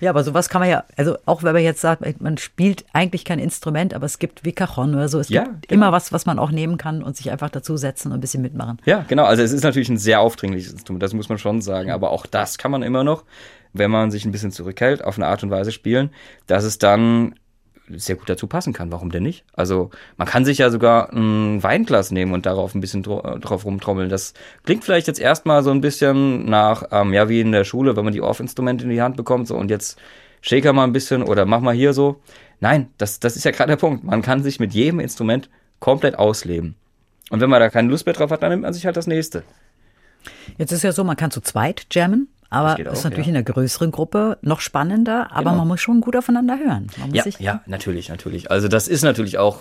Ja, 0.00 0.10
aber 0.10 0.24
sowas 0.24 0.48
kann 0.48 0.60
man 0.60 0.68
ja, 0.68 0.84
also 0.96 1.16
auch 1.24 1.42
wenn 1.42 1.54
man 1.54 1.62
jetzt 1.62 1.80
sagt, 1.80 2.02
man 2.20 2.36
spielt 2.36 2.84
eigentlich 2.92 3.24
kein 3.24 3.38
Instrument, 3.38 3.94
aber 3.94 4.04
es 4.04 4.18
gibt 4.18 4.44
wie 4.44 4.52
Cajon 4.52 4.94
oder 4.94 5.08
so. 5.08 5.20
Es 5.20 5.28
Ja, 5.28 5.44
gibt 5.44 5.68
genau. 5.68 5.86
immer 5.86 5.92
was, 5.92 6.12
was 6.12 6.26
man 6.26 6.38
auch 6.38 6.50
nehmen 6.50 6.76
kann 6.76 7.02
und 7.02 7.16
sich 7.16 7.30
einfach 7.30 7.48
dazusetzen 7.48 8.12
und 8.12 8.18
ein 8.18 8.20
bisschen 8.20 8.42
mitmachen. 8.42 8.78
Ja, 8.84 9.04
genau. 9.08 9.24
Also 9.24 9.42
es 9.42 9.52
ist 9.52 9.62
natürlich 9.64 9.88
ein 9.88 9.96
sehr 9.98 10.20
aufdringliches 10.20 10.72
Instrument, 10.72 11.02
das 11.02 11.14
muss 11.14 11.28
man 11.28 11.38
schon 11.38 11.62
sagen. 11.62 11.90
Aber 11.90 12.10
auch 12.10 12.26
das 12.26 12.58
kann 12.58 12.70
man 12.70 12.82
immer 12.82 13.04
noch, 13.04 13.24
wenn 13.72 13.90
man 13.90 14.10
sich 14.10 14.24
ein 14.24 14.32
bisschen 14.32 14.52
zurückhält, 14.52 15.04
auf 15.04 15.16
eine 15.16 15.26
Art 15.26 15.42
und 15.42 15.50
Weise 15.50 15.72
spielen, 15.72 16.10
dass 16.46 16.64
es 16.64 16.78
dann 16.78 17.34
sehr 17.88 18.16
gut 18.16 18.28
dazu 18.28 18.46
passen 18.46 18.72
kann. 18.72 18.92
Warum 18.92 19.10
denn 19.10 19.22
nicht? 19.22 19.44
Also 19.52 19.90
man 20.16 20.26
kann 20.26 20.44
sich 20.44 20.58
ja 20.58 20.70
sogar 20.70 21.12
ein 21.12 21.62
Weinglas 21.62 22.10
nehmen 22.10 22.32
und 22.32 22.46
darauf 22.46 22.74
ein 22.74 22.80
bisschen 22.80 23.02
drauf 23.02 23.64
rumtrommeln. 23.64 24.08
Das 24.08 24.34
klingt 24.64 24.84
vielleicht 24.84 25.06
jetzt 25.06 25.20
erstmal 25.20 25.62
so 25.62 25.70
ein 25.70 25.80
bisschen 25.80 26.46
nach, 26.46 26.84
ähm, 26.90 27.12
ja, 27.12 27.28
wie 27.28 27.40
in 27.40 27.52
der 27.52 27.64
Schule, 27.64 27.96
wenn 27.96 28.04
man 28.04 28.12
die 28.12 28.22
Off-Instrumente 28.22 28.84
in 28.84 28.90
die 28.90 29.02
Hand 29.02 29.16
bekommt 29.16 29.48
so 29.48 29.56
und 29.56 29.70
jetzt 29.70 29.98
shaker 30.40 30.72
mal 30.72 30.84
ein 30.84 30.92
bisschen 30.92 31.22
oder 31.22 31.44
mach 31.44 31.60
mal 31.60 31.74
hier 31.74 31.92
so. 31.92 32.20
Nein, 32.60 32.88
das, 32.98 33.20
das 33.20 33.36
ist 33.36 33.44
ja 33.44 33.50
gerade 33.50 33.70
der 33.72 33.76
Punkt. 33.76 34.04
Man 34.04 34.22
kann 34.22 34.42
sich 34.42 34.60
mit 34.60 34.72
jedem 34.72 35.00
Instrument 35.00 35.50
komplett 35.80 36.18
ausleben. 36.18 36.76
Und 37.30 37.40
wenn 37.40 37.50
man 37.50 37.60
da 37.60 37.70
keine 37.70 37.88
Lust 37.88 38.06
mehr 38.06 38.14
drauf 38.14 38.30
hat, 38.30 38.42
dann 38.42 38.50
nimmt 38.50 38.62
man 38.62 38.72
sich 38.72 38.86
halt 38.86 38.96
das 38.96 39.06
nächste. 39.06 39.42
Jetzt 40.58 40.72
ist 40.72 40.84
ja 40.84 40.92
so, 40.92 41.02
man 41.02 41.16
kann 41.16 41.30
zu 41.30 41.40
zweit 41.40 41.86
jammen, 41.90 42.28
aber 42.52 42.68
Das 42.68 42.76
geht 42.76 42.86
ist 42.86 42.98
auch, 43.00 43.04
natürlich 43.04 43.26
ja. 43.26 43.30
in 43.30 43.36
einer 43.36 43.44
größeren 43.44 43.90
Gruppe 43.90 44.38
noch 44.42 44.60
spannender, 44.60 45.28
aber 45.32 45.50
Genau. 45.50 45.56
man 45.56 45.68
muss 45.68 45.80
schon 45.80 46.00
gut 46.00 46.16
aufeinander 46.16 46.58
hören. 46.58 46.86
Ja, 47.12 47.24
ja, 47.38 47.60
natürlich, 47.66 48.08
natürlich. 48.08 48.50
Also 48.50 48.68
das 48.68 48.88
ist 48.88 49.02
natürlich 49.02 49.38
auch 49.38 49.60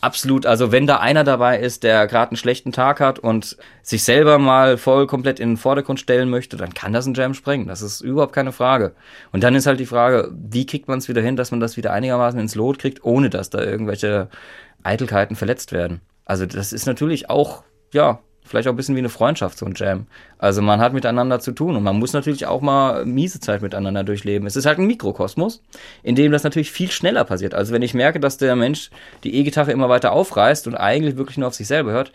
absolut, 0.00 0.46
also 0.46 0.70
wenn 0.70 0.86
da 0.86 0.98
einer 0.98 1.24
dabei 1.24 1.58
ist, 1.58 1.82
der 1.82 2.06
gerade 2.06 2.30
einen 2.32 2.36
schlechten 2.36 2.70
Tag 2.72 3.00
hat 3.00 3.18
und 3.18 3.56
sich 3.82 4.04
selber 4.04 4.38
mal 4.38 4.76
voll 4.76 5.06
komplett 5.06 5.40
in 5.40 5.50
den 5.50 5.56
Vordergrund 5.56 5.98
stellen 6.00 6.30
möchte, 6.30 6.56
dann 6.56 6.74
kann 6.74 6.92
das 6.92 7.06
ein 7.06 7.14
Jam 7.14 7.34
sprengen. 7.34 7.66
Das 7.66 7.82
ist 7.82 8.00
überhaupt 8.00 8.32
keine 8.34 8.52
Frage. 8.52 8.92
Und 9.32 9.42
dann 9.42 9.54
ist 9.54 9.66
halt 9.66 9.80
die 9.80 9.86
Frage, 9.86 10.30
wie 10.32 10.66
kriegt 10.66 10.88
man 10.88 10.98
es 10.98 11.08
wieder 11.08 11.22
hin, 11.22 11.36
dass 11.36 11.50
man 11.50 11.60
das 11.60 11.76
wieder 11.76 11.92
einigermaßen 11.92 12.38
ins 12.38 12.54
Lot 12.54 12.78
kriegt, 12.78 13.02
ohne 13.04 13.30
dass 13.30 13.50
da 13.50 13.60
irgendwelche 13.62 14.28
Eitelkeiten 14.82 15.34
verletzt 15.34 15.72
werden. 15.72 16.00
Also 16.24 16.46
das 16.46 16.72
ist 16.72 16.86
natürlich 16.86 17.30
auch, 17.30 17.64
ja, 17.92 18.20
vielleicht 18.48 18.68
auch 18.68 18.72
ein 18.72 18.76
bisschen 18.76 18.94
wie 18.94 19.00
eine 19.00 19.08
Freundschaft, 19.08 19.58
so 19.58 19.66
ein 19.66 19.74
Jam. 19.76 20.06
Also 20.38 20.62
man 20.62 20.80
hat 20.80 20.92
miteinander 20.92 21.40
zu 21.40 21.52
tun 21.52 21.76
und 21.76 21.82
man 21.82 21.98
muss 21.98 22.12
natürlich 22.12 22.46
auch 22.46 22.60
mal 22.60 23.04
miese 23.04 23.40
Zeit 23.40 23.62
miteinander 23.62 24.04
durchleben. 24.04 24.46
Es 24.46 24.56
ist 24.56 24.66
halt 24.66 24.78
ein 24.78 24.86
Mikrokosmos, 24.86 25.62
in 26.02 26.14
dem 26.14 26.32
das 26.32 26.44
natürlich 26.44 26.72
viel 26.72 26.90
schneller 26.90 27.24
passiert. 27.24 27.54
Also 27.54 27.72
wenn 27.72 27.82
ich 27.82 27.94
merke, 27.94 28.20
dass 28.20 28.38
der 28.38 28.56
Mensch 28.56 28.90
die 29.24 29.34
E-Gitarre 29.34 29.72
immer 29.72 29.88
weiter 29.88 30.12
aufreißt 30.12 30.66
und 30.66 30.74
eigentlich 30.74 31.16
wirklich 31.16 31.36
nur 31.36 31.48
auf 31.48 31.54
sich 31.54 31.66
selber 31.66 31.92
hört, 31.92 32.12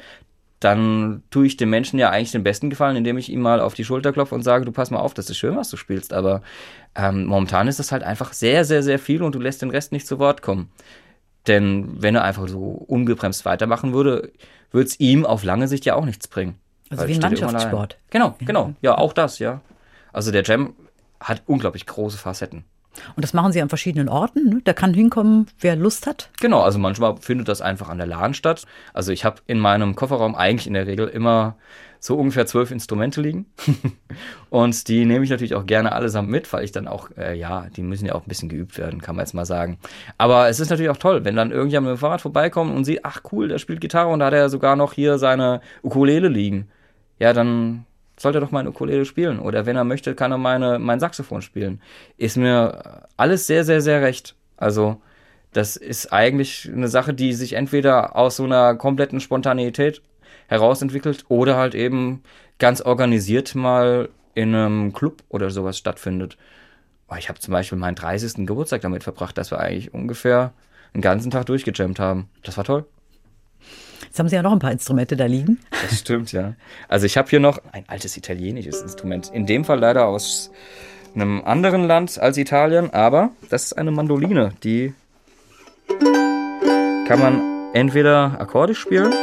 dann 0.59 1.23
tue 1.29 1.45
ich 1.45 1.57
dem 1.57 1.69
Menschen 1.69 1.99
ja 1.99 2.09
eigentlich 2.09 2.31
den 2.31 2.43
besten 2.43 2.69
Gefallen, 2.69 2.95
indem 2.95 3.17
ich 3.17 3.29
ihm 3.29 3.41
mal 3.41 3.59
auf 3.59 3.73
die 3.73 3.84
Schulter 3.84 4.13
klopfe 4.13 4.34
und 4.34 4.43
sage, 4.43 4.63
du 4.63 4.71
pass 4.71 4.91
mal 4.91 4.99
auf, 4.99 5.13
das 5.13 5.29
ist 5.29 5.38
schön, 5.38 5.57
was 5.57 5.69
du 5.69 5.75
spielst. 5.75 6.13
Aber 6.13 6.41
ähm, 6.95 7.25
momentan 7.25 7.67
ist 7.67 7.79
das 7.79 7.91
halt 7.91 8.03
einfach 8.03 8.31
sehr, 8.31 8.63
sehr, 8.63 8.81
sehr 8.81 8.99
viel 8.99 9.23
und 9.23 9.36
du 9.36 9.39
lässt 9.39 9.61
den 9.61 9.71
Rest 9.71 9.91
nicht 9.91 10.07
zu 10.07 10.19
Wort 10.19 10.41
kommen. 10.41 10.69
Denn 11.47 12.01
wenn 12.01 12.15
er 12.15 12.23
einfach 12.23 12.47
so 12.47 12.61
ungebremst 12.88 13.43
weitermachen 13.43 13.93
würde, 13.93 14.31
würde 14.74 14.88
es 14.88 14.99
ihm 14.99 15.26
auf 15.26 15.43
lange 15.43 15.69
Sicht 15.69 15.86
ja 15.86 15.95
auch 15.95 16.05
nichts 16.05 16.28
bringen. 16.28 16.55
Also 16.89 17.07
wie 17.07 17.13
ein 17.13 17.21
Mannschaftssport. 17.21 17.97
Genau, 18.09 18.36
genau. 18.39 18.74
Ja, 18.82 18.97
auch 18.97 19.13
das, 19.13 19.39
ja. 19.39 19.61
Also 20.11 20.32
der 20.32 20.43
Jam 20.43 20.74
hat 21.19 21.43
unglaublich 21.45 21.86
große 21.86 22.17
Facetten. 22.17 22.65
Und 23.15 23.24
das 23.24 23.34
machen 23.34 23.51
sie 23.51 23.61
an 23.61 23.69
verschiedenen 23.69 24.09
Orten. 24.09 24.49
Ne? 24.49 24.61
Da 24.63 24.74
kann 24.74 24.93
hinkommen, 24.93 25.47
wer 25.59 25.76
Lust 25.76 26.05
hat. 26.05 26.30
Genau, 26.39 26.61
also 26.61 26.78
manchmal 26.78 27.17
findet 27.17 27.47
das 27.47 27.61
einfach 27.61 27.89
an 27.89 27.97
der 27.97 28.05
LAN 28.05 28.34
statt. 28.34 28.65
Also 28.93 29.11
ich 29.11 29.26
habe 29.26 29.41
in 29.47 29.59
meinem 29.59 29.95
Kofferraum 29.95 30.36
eigentlich 30.36 30.67
in 30.67 30.74
der 30.74 30.86
Regel 30.86 31.07
immer 31.07 31.55
so 32.04 32.18
ungefähr 32.18 32.45
zwölf 32.45 32.70
Instrumente 32.70 33.22
liegen. 33.22 33.45
und 34.49 34.89
die 34.89 35.06
nehme 35.06 35.24
ich 35.24 35.30
natürlich 35.30 35.56
auch 35.56 35.66
gerne 35.66 35.93
allesamt 35.93 36.30
mit, 36.30 36.51
weil 36.51 36.66
ich 36.66 36.74
dann 36.74 36.89
auch, 36.89 37.10
äh, 37.18 37.34
ja, 37.34 37.68
die 37.78 37.82
müssen 37.82 38.06
ja 38.06 38.14
auch 38.14 38.24
ein 38.24 38.28
bisschen 38.28 38.49
geübt 38.49 38.78
werden, 38.78 39.01
kann 39.01 39.16
man 39.16 39.24
jetzt 39.24 39.32
mal 39.32 39.45
sagen. 39.45 39.78
Aber 40.18 40.49
es 40.49 40.60
ist 40.60 40.70
natürlich 40.70 40.89
auch 40.89 40.97
toll, 40.97 41.24
wenn 41.24 41.38
dann 41.38 41.51
irgendjemand 41.51 41.91
mit 41.93 41.97
dem 41.97 42.01
Fahrrad 42.01 42.20
vorbeikommt 42.20 42.76
und 42.76 42.84
sieht, 42.84 43.06
ach 43.06 43.22
cool, 43.32 43.47
der 43.47 43.58
spielt 43.58 43.80
Gitarre 43.80 44.10
und 44.10 44.20
da 44.20 44.26
hat 44.26 44.34
er 44.34 44.49
sogar 44.49 44.76
noch 44.76 44.91
hier 44.91 45.18
seine 45.18 45.62
Ukulele 45.82 46.28
liegen. 46.28 46.68
Ja, 47.20 47.32
dann 47.32 47.86
sollte 48.20 48.39
er 48.39 48.41
doch 48.41 48.51
meine 48.51 48.72
Ukulele 48.72 49.06
spielen. 49.06 49.39
Oder 49.39 49.66
wenn 49.66 49.78
er 49.78 49.86
möchte, 49.86 50.14
kann 50.14 50.34
er 50.34 50.38
meine, 50.38 50.80
mein 50.80 50.99
Saxophon 50.99 51.41
spielen. 51.41 51.82
Ist 52.18 52.36
mir 52.36 53.08
alles 53.16 53.47
sehr, 53.47 53.64
sehr, 53.64 53.80
sehr 53.80 54.01
recht. 54.01 54.36
Also, 54.58 55.01
das 55.54 55.78
ist 55.78 56.12
eigentlich 56.12 56.70
eine 56.70 56.89
Sache, 56.89 57.14
die 57.14 57.32
sich 57.32 57.54
entweder 57.54 58.18
aus 58.18 58.36
so 58.36 58.43
einer 58.43 58.76
kompletten 58.76 59.22
Spontaneität 59.22 60.01
herausentwickelt 60.48 61.26
oder 61.30 61.58
halt 61.58 61.76
eben 61.76 62.24
ganz 62.60 62.82
organisiert 62.82 63.56
mal 63.56 64.10
in 64.36 64.56
einem 64.56 64.94
Club 64.94 65.24
oder 65.30 65.50
sowas 65.50 65.78
stattfindet. 65.78 66.38
Ich 67.18 67.30
habe 67.30 67.39
zum 67.39 67.52
Beispiel 67.52 67.78
meinen 67.78 67.96
30. 67.96 68.48
Geburtstag 68.48 68.82
damit 68.82 69.04
verbracht, 69.04 69.38
dass 69.38 69.52
wir 69.52 69.60
eigentlich 69.60 69.94
ungefähr 69.94 70.54
einen 70.94 71.02
ganzen 71.02 71.32
Tag 71.32 71.46
durchgejammt 71.46 72.00
haben. 72.00 72.30
Das 72.44 72.58
war 72.58 72.64
toll. 72.64 72.86
Jetzt 74.02 74.20
haben 74.20 74.30
sie 74.30 74.36
ja 74.36 74.41
noch 74.44 74.52
ein 74.52 74.60
paar 74.60 74.72
Instrumente 74.72 75.16
da 75.16 75.26
liegen. 75.26 75.60
Das 75.72 76.00
stimmt, 76.00 76.32
ja. 76.32 76.54
Also 76.88 77.06
ich 77.06 77.18
habe 77.18 77.30
hier 77.30 77.39
noch 77.39 77.60
ein 77.72 77.84
altes 77.88 78.16
italienisches 78.18 78.82
Instrument. 78.82 79.30
In 79.34 79.46
dem 79.46 79.66
Fall 79.66 79.80
leider 79.80 80.06
aus 80.06 80.52
einem 81.16 81.44
anderen 81.44 81.86
Land 81.86 82.20
als 82.20 82.38
Italien, 82.38 82.91
aber 82.91 83.32
das 83.50 83.66
ist 83.66 83.74
eine 83.74 83.91
Mandoline. 83.91 84.54
Die 84.64 84.94
kann 87.08 87.20
man 87.20 87.74
entweder 87.74 88.39
akkordisch 88.39 88.80
spielen. 88.80 89.14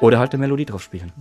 Oder 0.00 0.18
halt 0.20 0.32
eine 0.32 0.40
Melodie 0.40 0.64
drauf 0.64 0.82
spielen. 0.82 1.12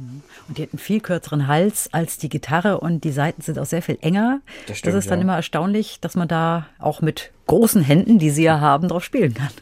Und 0.48 0.58
die 0.58 0.64
hat 0.64 0.70
einen 0.74 0.80
viel 0.80 1.00
kürzeren 1.00 1.48
Hals 1.48 1.90
als 1.92 2.18
die 2.18 2.30
Gitarre 2.30 2.80
und 2.80 3.04
die 3.04 3.12
Seiten 3.12 3.42
sind 3.42 3.58
auch 3.58 3.66
sehr 3.66 3.82
viel 3.82 3.98
enger. 4.02 4.42
Das 4.68 4.78
stimmt, 4.78 4.96
ist 4.96 5.10
dann 5.10 5.20
ja. 5.20 5.24
immer 5.24 5.36
erstaunlich, 5.36 6.00
dass 6.00 6.16
man 6.16 6.28
da 6.28 6.68
auch 6.78 7.02
mit 7.02 7.32
großen 7.48 7.82
Händen, 7.82 8.20
die 8.20 8.30
sie 8.30 8.44
ja 8.44 8.60
haben, 8.60 8.90
drauf 8.90 9.04
spielen 9.04 9.34
kann. 9.34 9.50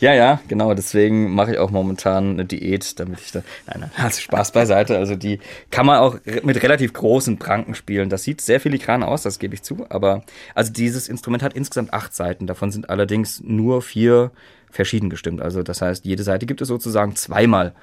Ja, 0.00 0.14
ja, 0.14 0.40
genau. 0.48 0.74
Deswegen 0.74 1.34
mache 1.34 1.52
ich 1.52 1.58
auch 1.58 1.70
momentan 1.70 2.30
eine 2.30 2.44
Diät, 2.44 2.98
damit 2.98 3.20
ich 3.20 3.32
da. 3.32 3.42
Nein, 3.66 3.80
nein, 3.80 3.90
also 4.04 4.20
Spaß 4.20 4.52
beiseite. 4.52 4.96
Also 4.96 5.14
die 5.14 5.40
kann 5.70 5.86
man 5.86 5.98
auch 5.98 6.16
mit 6.42 6.62
relativ 6.62 6.92
großen 6.92 7.38
Pranken 7.38 7.74
spielen. 7.74 8.08
Das 8.08 8.22
sieht 8.22 8.40
sehr 8.40 8.60
filigran 8.60 9.02
aus, 9.02 9.22
das 9.22 9.38
gebe 9.38 9.54
ich 9.54 9.62
zu. 9.62 9.86
Aber 9.88 10.22
also 10.54 10.72
dieses 10.72 11.08
Instrument 11.08 11.42
hat 11.42 11.54
insgesamt 11.54 11.92
acht 11.92 12.14
Seiten. 12.14 12.46
Davon 12.46 12.70
sind 12.70 12.90
allerdings 12.90 13.40
nur 13.42 13.82
vier 13.82 14.30
verschieden 14.70 15.10
gestimmt. 15.10 15.40
Also 15.40 15.62
das 15.62 15.82
heißt, 15.82 16.04
jede 16.04 16.22
Seite 16.22 16.46
gibt 16.46 16.60
es 16.60 16.68
sozusagen 16.68 17.14
zweimal. 17.16 17.74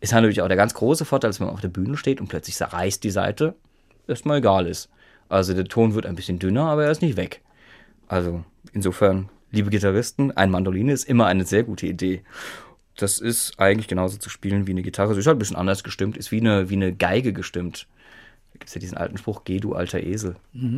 Ist 0.00 0.12
natürlich 0.12 0.40
auch 0.40 0.48
der 0.48 0.56
ganz 0.56 0.74
große 0.74 1.04
Vorteil, 1.04 1.28
dass 1.28 1.40
wenn 1.40 1.46
man 1.46 1.54
auf 1.54 1.60
der 1.60 1.68
Bühne 1.68 1.96
steht 1.96 2.20
und 2.20 2.28
plötzlich 2.28 2.56
zerreißt 2.56 3.04
die 3.04 3.10
Seite, 3.10 3.54
erstmal 4.06 4.38
egal 4.38 4.66
ist. 4.66 4.88
Also 5.28 5.54
der 5.54 5.66
Ton 5.66 5.94
wird 5.94 6.06
ein 6.06 6.16
bisschen 6.16 6.38
dünner, 6.38 6.64
aber 6.64 6.84
er 6.84 6.90
ist 6.90 7.02
nicht 7.02 7.16
weg. 7.16 7.42
Also 8.08 8.44
insofern, 8.72 9.28
liebe 9.50 9.70
Gitarristen, 9.70 10.36
ein 10.36 10.50
Mandoline 10.50 10.92
ist 10.92 11.04
immer 11.04 11.26
eine 11.26 11.44
sehr 11.44 11.62
gute 11.62 11.86
Idee. 11.86 12.22
Das 12.96 13.20
ist 13.20 13.58
eigentlich 13.60 13.88
genauso 13.88 14.18
zu 14.18 14.30
spielen 14.30 14.66
wie 14.66 14.72
eine 14.72 14.82
Gitarre. 14.82 15.14
Sie 15.14 15.20
ist 15.20 15.26
halt 15.26 15.36
ein 15.36 15.38
bisschen 15.38 15.56
anders 15.56 15.84
gestimmt, 15.84 16.16
ist 16.16 16.32
wie 16.32 16.40
eine, 16.40 16.70
wie 16.70 16.74
eine 16.74 16.92
Geige 16.92 17.32
gestimmt. 17.32 17.86
Da 18.52 18.58
gibt 18.58 18.68
es 18.68 18.74
ja 18.74 18.80
diesen 18.80 18.98
alten 18.98 19.18
Spruch, 19.18 19.42
geh 19.44 19.60
du 19.60 19.74
alter 19.74 20.02
Esel. 20.02 20.36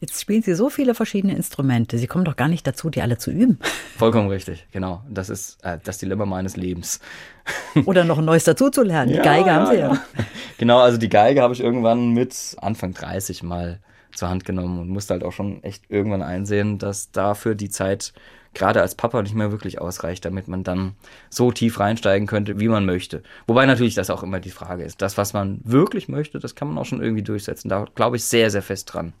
Jetzt 0.00 0.20
spielen 0.20 0.42
sie 0.42 0.54
so 0.54 0.70
viele 0.70 0.94
verschiedene 0.94 1.34
Instrumente. 1.34 1.98
Sie 1.98 2.06
kommen 2.06 2.24
doch 2.24 2.36
gar 2.36 2.48
nicht 2.48 2.64
dazu, 2.66 2.88
die 2.88 3.02
alle 3.02 3.18
zu 3.18 3.32
üben. 3.32 3.58
Vollkommen 3.96 4.28
richtig, 4.28 4.66
genau. 4.70 5.02
Das 5.10 5.28
ist 5.28 5.58
äh, 5.64 5.78
das 5.82 5.98
Dilemma 5.98 6.24
meines 6.24 6.56
Lebens. 6.56 7.00
Oder 7.84 8.04
noch 8.04 8.18
ein 8.18 8.24
neues 8.24 8.44
dazuzulernen. 8.44 9.14
Die 9.14 9.20
Geige 9.20 9.50
haben 9.50 9.66
sie 9.66 9.78
ja. 9.78 10.00
Genau, 10.58 10.78
also 10.78 10.98
die 10.98 11.08
Geige 11.08 11.42
habe 11.42 11.54
ich 11.54 11.60
irgendwann 11.60 12.10
mit 12.10 12.56
Anfang 12.60 12.94
30 12.94 13.42
mal 13.42 13.80
zur 14.14 14.28
Hand 14.28 14.44
genommen 14.44 14.78
und 14.78 14.88
musste 14.88 15.14
halt 15.14 15.24
auch 15.24 15.32
schon 15.32 15.62
echt 15.62 15.84
irgendwann 15.88 16.22
einsehen, 16.22 16.78
dass 16.78 17.10
dafür 17.10 17.54
die 17.54 17.70
Zeit 17.70 18.12
gerade 18.54 18.80
als 18.80 18.94
Papa 18.94 19.22
nicht 19.22 19.34
mehr 19.34 19.52
wirklich 19.52 19.80
ausreicht, 19.80 20.24
damit 20.24 20.48
man 20.48 20.64
dann 20.64 20.94
so 21.28 21.52
tief 21.52 21.78
reinsteigen 21.80 22.26
könnte, 22.26 22.58
wie 22.58 22.68
man 22.68 22.86
möchte. 22.86 23.22
Wobei 23.46 23.66
natürlich 23.66 23.94
das 23.94 24.10
auch 24.10 24.22
immer 24.22 24.40
die 24.40 24.50
Frage 24.50 24.84
ist. 24.84 25.02
Das, 25.02 25.18
was 25.18 25.32
man 25.32 25.60
wirklich 25.64 26.08
möchte, 26.08 26.38
das 26.38 26.54
kann 26.54 26.68
man 26.68 26.78
auch 26.78 26.86
schon 26.86 27.02
irgendwie 27.02 27.22
durchsetzen. 27.22 27.68
Da 27.68 27.86
glaube 27.94 28.16
ich 28.16 28.24
sehr, 28.24 28.50
sehr 28.50 28.62
fest 28.62 28.92
dran. 28.92 29.12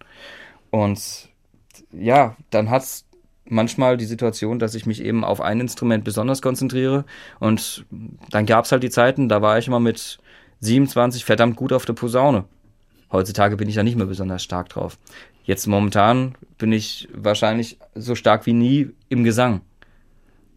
Und 0.70 1.28
ja, 1.92 2.36
dann 2.50 2.70
hat 2.70 2.82
es 2.82 3.04
manchmal 3.44 3.96
die 3.96 4.04
Situation, 4.04 4.58
dass 4.58 4.74
ich 4.74 4.86
mich 4.86 5.02
eben 5.02 5.24
auf 5.24 5.40
ein 5.40 5.60
Instrument 5.60 6.04
besonders 6.04 6.42
konzentriere. 6.42 7.04
Und 7.40 7.86
dann 8.30 8.46
gab 8.46 8.64
es 8.64 8.72
halt 8.72 8.82
die 8.82 8.90
Zeiten, 8.90 9.28
da 9.28 9.42
war 9.42 9.58
ich 9.58 9.66
immer 9.66 9.80
mit 9.80 10.18
27 10.60 11.24
verdammt 11.24 11.56
gut 11.56 11.72
auf 11.72 11.84
der 11.84 11.94
Posaune. 11.94 12.44
Heutzutage 13.10 13.56
bin 13.56 13.68
ich 13.68 13.74
da 13.74 13.82
nicht 13.82 13.96
mehr 13.96 14.06
besonders 14.06 14.42
stark 14.42 14.68
drauf. 14.68 14.98
Jetzt 15.44 15.66
momentan 15.66 16.34
bin 16.58 16.72
ich 16.72 17.08
wahrscheinlich 17.14 17.78
so 17.94 18.14
stark 18.14 18.44
wie 18.44 18.52
nie 18.52 18.90
im 19.08 19.24
Gesang. 19.24 19.62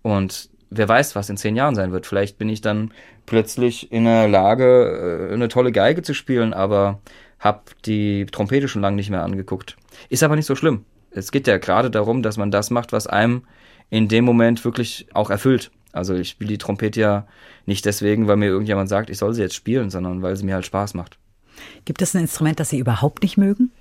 Und 0.01 0.49
wer 0.69 0.89
weiß, 0.89 1.15
was 1.15 1.29
in 1.29 1.37
zehn 1.37 1.55
Jahren 1.55 1.75
sein 1.75 1.91
wird. 1.91 2.07
Vielleicht 2.07 2.37
bin 2.37 2.49
ich 2.49 2.61
dann 2.61 2.91
plötzlich 3.25 3.91
in 3.91 4.05
der 4.05 4.27
Lage, 4.27 5.29
äh, 5.29 5.33
eine 5.33 5.47
tolle 5.47 5.71
Geige 5.71 6.01
zu 6.01 6.13
spielen, 6.13 6.53
aber 6.53 6.99
habe 7.41 7.61
die 7.85 8.25
Trompete 8.27 8.69
schon 8.69 8.81
lange 8.81 8.95
nicht 8.95 9.09
mehr 9.09 9.23
angeguckt. 9.23 9.75
Ist 10.09 10.23
aber 10.23 10.37
nicht 10.37 10.45
so 10.45 10.55
schlimm. 10.55 10.85
Es 11.09 11.31
geht 11.31 11.47
ja 11.47 11.57
gerade 11.57 11.91
darum, 11.91 12.23
dass 12.23 12.37
man 12.37 12.51
das 12.51 12.69
macht, 12.69 12.93
was 12.93 13.07
einem 13.07 13.43
in 13.89 14.07
dem 14.07 14.23
Moment 14.23 14.63
wirklich 14.63 15.07
auch 15.13 15.29
erfüllt. 15.29 15.71
Also 15.91 16.15
ich 16.15 16.29
spiele 16.29 16.49
die 16.49 16.57
Trompete 16.57 17.01
ja 17.01 17.27
nicht 17.65 17.85
deswegen, 17.85 18.27
weil 18.27 18.37
mir 18.37 18.47
irgendjemand 18.47 18.87
sagt, 18.87 19.09
ich 19.09 19.17
soll 19.17 19.33
sie 19.33 19.41
jetzt 19.41 19.55
spielen, 19.55 19.89
sondern 19.89 20.21
weil 20.21 20.37
sie 20.37 20.45
mir 20.45 20.55
halt 20.55 20.65
Spaß 20.65 20.93
macht. 20.93 21.17
Gibt 21.83 22.01
es 22.01 22.15
ein 22.15 22.21
Instrument, 22.21 22.59
das 22.59 22.69
Sie 22.69 22.79
überhaupt 22.79 23.23
nicht 23.23 23.37
mögen? 23.37 23.71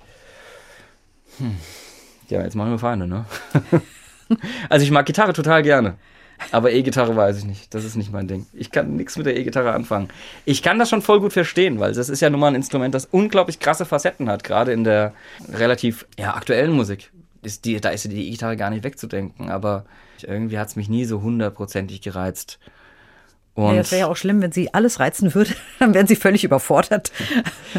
Hm. 1.37 1.55
Ja, 2.27 2.41
jetzt 2.43 2.55
machen 2.55 2.71
wir 2.71 2.79
Feinde, 2.79 3.07
ne? 3.07 3.25
also 4.69 4.83
ich 4.83 4.91
mag 4.91 5.05
Gitarre 5.05 5.33
total 5.33 5.63
gerne. 5.63 5.95
Aber 6.51 6.71
E-Gitarre 6.71 7.15
weiß 7.15 7.37
ich 7.37 7.45
nicht. 7.45 7.73
Das 7.73 7.83
ist 7.83 7.95
nicht 7.95 8.11
mein 8.11 8.27
Ding. 8.27 8.45
Ich 8.53 8.71
kann 8.71 8.95
nichts 8.95 9.17
mit 9.17 9.25
der 9.25 9.37
E-Gitarre 9.37 9.73
anfangen. 9.73 10.09
Ich 10.45 10.63
kann 10.63 10.79
das 10.79 10.89
schon 10.89 11.01
voll 11.01 11.19
gut 11.19 11.33
verstehen, 11.33 11.79
weil 11.79 11.93
das 11.93 12.09
ist 12.09 12.21
ja 12.21 12.29
nun 12.29 12.39
mal 12.39 12.47
ein 12.47 12.55
Instrument, 12.55 12.95
das 12.95 13.05
unglaublich 13.05 13.59
krasse 13.59 13.85
Facetten 13.85 14.29
hat, 14.29 14.43
gerade 14.43 14.71
in 14.71 14.83
der 14.83 15.13
relativ 15.51 16.05
ja, 16.17 16.35
aktuellen 16.35 16.71
Musik. 16.71 17.11
Ist 17.43 17.65
die, 17.65 17.79
da 17.79 17.89
ist 17.89 18.05
die 18.11 18.27
E-Gitarre 18.27 18.57
gar 18.57 18.69
nicht 18.69 18.83
wegzudenken, 18.83 19.49
aber 19.49 19.85
irgendwie 20.23 20.59
hat 20.59 20.67
es 20.67 20.75
mich 20.75 20.89
nie 20.89 21.05
so 21.05 21.21
hundertprozentig 21.21 22.01
gereizt. 22.01 22.59
Und 23.53 23.71
ja, 23.71 23.81
das 23.81 23.91
wäre 23.91 24.01
ja 24.01 24.07
auch 24.07 24.15
schlimm, 24.15 24.41
wenn 24.41 24.53
sie 24.53 24.73
alles 24.73 24.99
reizen 24.99 25.33
würde, 25.35 25.51
dann 25.79 25.93
wären 25.93 26.07
sie 26.07 26.15
völlig 26.15 26.43
überfordert. 26.43 27.11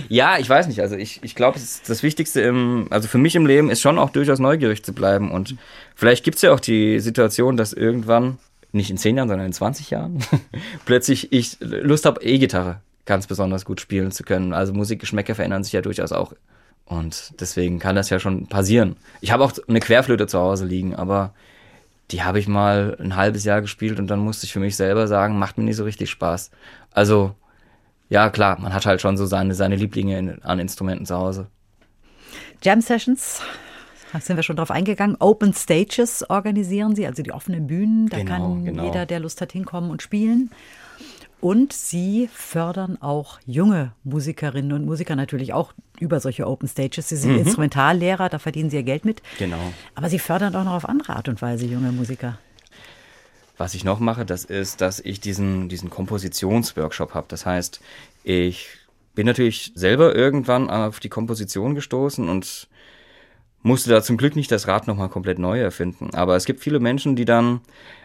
Ja, 0.08 0.38
ich 0.38 0.48
weiß 0.48 0.68
nicht. 0.68 0.80
Also 0.80 0.96
ich, 0.96 1.20
ich 1.22 1.34
glaube, 1.34 1.58
das 1.86 2.02
Wichtigste 2.02 2.40
im, 2.40 2.86
also 2.88 3.08
für 3.08 3.18
mich 3.18 3.34
im 3.34 3.44
Leben 3.44 3.70
ist 3.70 3.82
schon 3.82 3.98
auch 3.98 4.08
durchaus 4.08 4.38
neugierig 4.38 4.82
zu 4.82 4.94
bleiben. 4.94 5.30
Und 5.30 5.56
vielleicht 5.94 6.24
gibt 6.24 6.36
es 6.36 6.42
ja 6.42 6.52
auch 6.52 6.60
die 6.60 6.98
Situation, 6.98 7.58
dass 7.58 7.74
irgendwann, 7.74 8.38
nicht 8.73 8.91
in 8.91 8.97
zehn 8.97 9.16
Jahren, 9.16 9.29
sondern 9.29 9.47
in 9.47 9.53
20 9.53 9.91
Jahren, 9.91 10.18
plötzlich 10.85 11.33
ich 11.33 11.59
Lust 11.61 12.07
habe, 12.07 12.23
E-Gitarre 12.23 12.81
ganz 13.05 13.27
besonders 13.27 13.64
gut 13.64 13.81
spielen 13.81 14.12
zu 14.12 14.23
können. 14.23 14.53
Also 14.53 14.73
Musikgeschmäcker 14.73 15.35
verändern 15.35 15.64
sich 15.64 15.73
ja 15.73 15.83
durchaus 15.83 16.12
auch. 16.12 16.35
Und 16.85 17.35
deswegen 17.41 17.79
kann 17.79 17.97
das 17.97 18.11
ja 18.11 18.18
schon 18.18 18.47
passieren. 18.47 18.97
Ich 19.20 19.33
habe 19.33 19.45
auch 19.45 19.53
eine 19.66 19.81
Querflöte 19.81 20.27
zu 20.27 20.39
Hause 20.39 20.66
liegen, 20.66 20.95
aber 20.95 21.33
die 22.11 22.23
habe 22.23 22.39
ich 22.39 22.49
mal 22.49 22.97
ein 23.01 23.16
halbes 23.16 23.45
Jahr 23.45 23.61
gespielt 23.61 23.99
und 23.99 24.09
dann 24.09 24.18
musste 24.18 24.47
ich 24.47 24.53
für 24.53 24.61
mich 24.61 24.77
selber 24.77 25.09
sagen, 25.09 25.39
macht 25.39 25.59
mir 25.59 25.64
nicht 25.64 25.77
so 25.77 25.85
richtig 25.85 26.11
Spaß. 26.11 26.51
Also, 26.91 27.35
ja, 28.09 28.29
klar, 28.29 28.61
man 28.61 28.75
hat 28.75 28.85
halt 28.85 29.01
schon 29.01 29.16
so 29.16 29.25
seine, 29.25 29.55
seine 29.55 29.77
Lieblinge 29.77 30.18
in, 30.18 30.43
an 30.43 30.59
Instrumenten 30.59 31.07
zu 31.07 31.16
Hause. 31.16 31.47
Jam 32.62 32.81
Sessions, 32.81 33.41
da 34.12 34.20
sind 34.20 34.36
wir 34.36 34.42
schon 34.42 34.56
drauf 34.56 34.70
eingegangen. 34.70 35.16
Open 35.20 35.54
Stages 35.54 36.28
organisieren 36.28 36.94
Sie, 36.94 37.06
also 37.06 37.22
die 37.22 37.32
offenen 37.32 37.66
Bühnen. 37.66 38.08
Da 38.08 38.18
genau, 38.18 38.30
kann 38.30 38.64
genau. 38.64 38.84
jeder, 38.84 39.06
der 39.06 39.20
Lust 39.20 39.40
hat, 39.40 39.52
hinkommen 39.52 39.90
und 39.90 40.02
spielen. 40.02 40.50
Und 41.40 41.72
Sie 41.72 42.28
fördern 42.32 43.00
auch 43.00 43.40
junge 43.46 43.92
Musikerinnen 44.04 44.72
und 44.72 44.84
Musiker 44.84 45.16
natürlich 45.16 45.52
auch 45.52 45.72
über 45.98 46.20
solche 46.20 46.46
Open 46.46 46.68
Stages. 46.68 47.08
Sie 47.08 47.16
sind 47.16 47.32
mhm. 47.32 47.38
Instrumentallehrer, 47.38 48.28
da 48.28 48.38
verdienen 48.38 48.70
Sie 48.70 48.76
ihr 48.76 48.82
Geld 48.82 49.04
mit. 49.04 49.22
Genau. 49.38 49.58
Aber 49.94 50.08
Sie 50.08 50.18
fördern 50.18 50.54
auch 50.54 50.64
noch 50.64 50.74
auf 50.74 50.88
andere 50.88 51.16
Art 51.16 51.28
und 51.28 51.42
Weise 51.42 51.66
junge 51.66 51.90
Musiker. 51.90 52.38
Was 53.56 53.74
ich 53.74 53.84
noch 53.84 53.98
mache, 53.98 54.24
das 54.24 54.44
ist, 54.44 54.80
dass 54.80 55.00
ich 55.00 55.20
diesen, 55.20 55.68
diesen 55.68 55.90
Kompositionsworkshop 55.90 57.14
habe. 57.14 57.26
Das 57.28 57.46
heißt, 57.46 57.80
ich 58.24 58.68
bin 59.14 59.26
natürlich 59.26 59.72
selber 59.74 60.14
irgendwann 60.14 60.70
auf 60.70 61.00
die 61.00 61.08
Komposition 61.08 61.74
gestoßen 61.74 62.28
und 62.28 62.68
musste 63.62 63.90
da 63.90 64.02
zum 64.02 64.16
Glück 64.16 64.36
nicht 64.36 64.50
das 64.50 64.66
Rad 64.66 64.86
nochmal 64.86 65.08
komplett 65.08 65.38
neu 65.38 65.60
erfinden. 65.60 66.10
Aber 66.14 66.36
es 66.36 66.44
gibt 66.44 66.60
viele 66.60 66.80
Menschen, 66.80 67.16
die 67.16 67.24
dann 67.24 67.60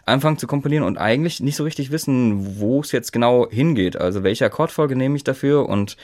anfangen 0.05 0.37
zu 0.37 0.47
komponieren 0.47 0.83
und 0.83 0.97
eigentlich 0.97 1.39
nicht 1.39 1.55
so 1.55 1.63
richtig 1.63 1.91
wissen, 1.91 2.59
wo 2.59 2.79
es 2.79 2.91
jetzt 2.91 3.11
genau 3.11 3.49
hingeht. 3.49 3.97
Also 3.97 4.23
welche 4.23 4.45
Akkordfolge 4.45 4.95
nehme 4.95 5.15
ich 5.15 5.23
dafür 5.23 5.67
und 5.67 5.97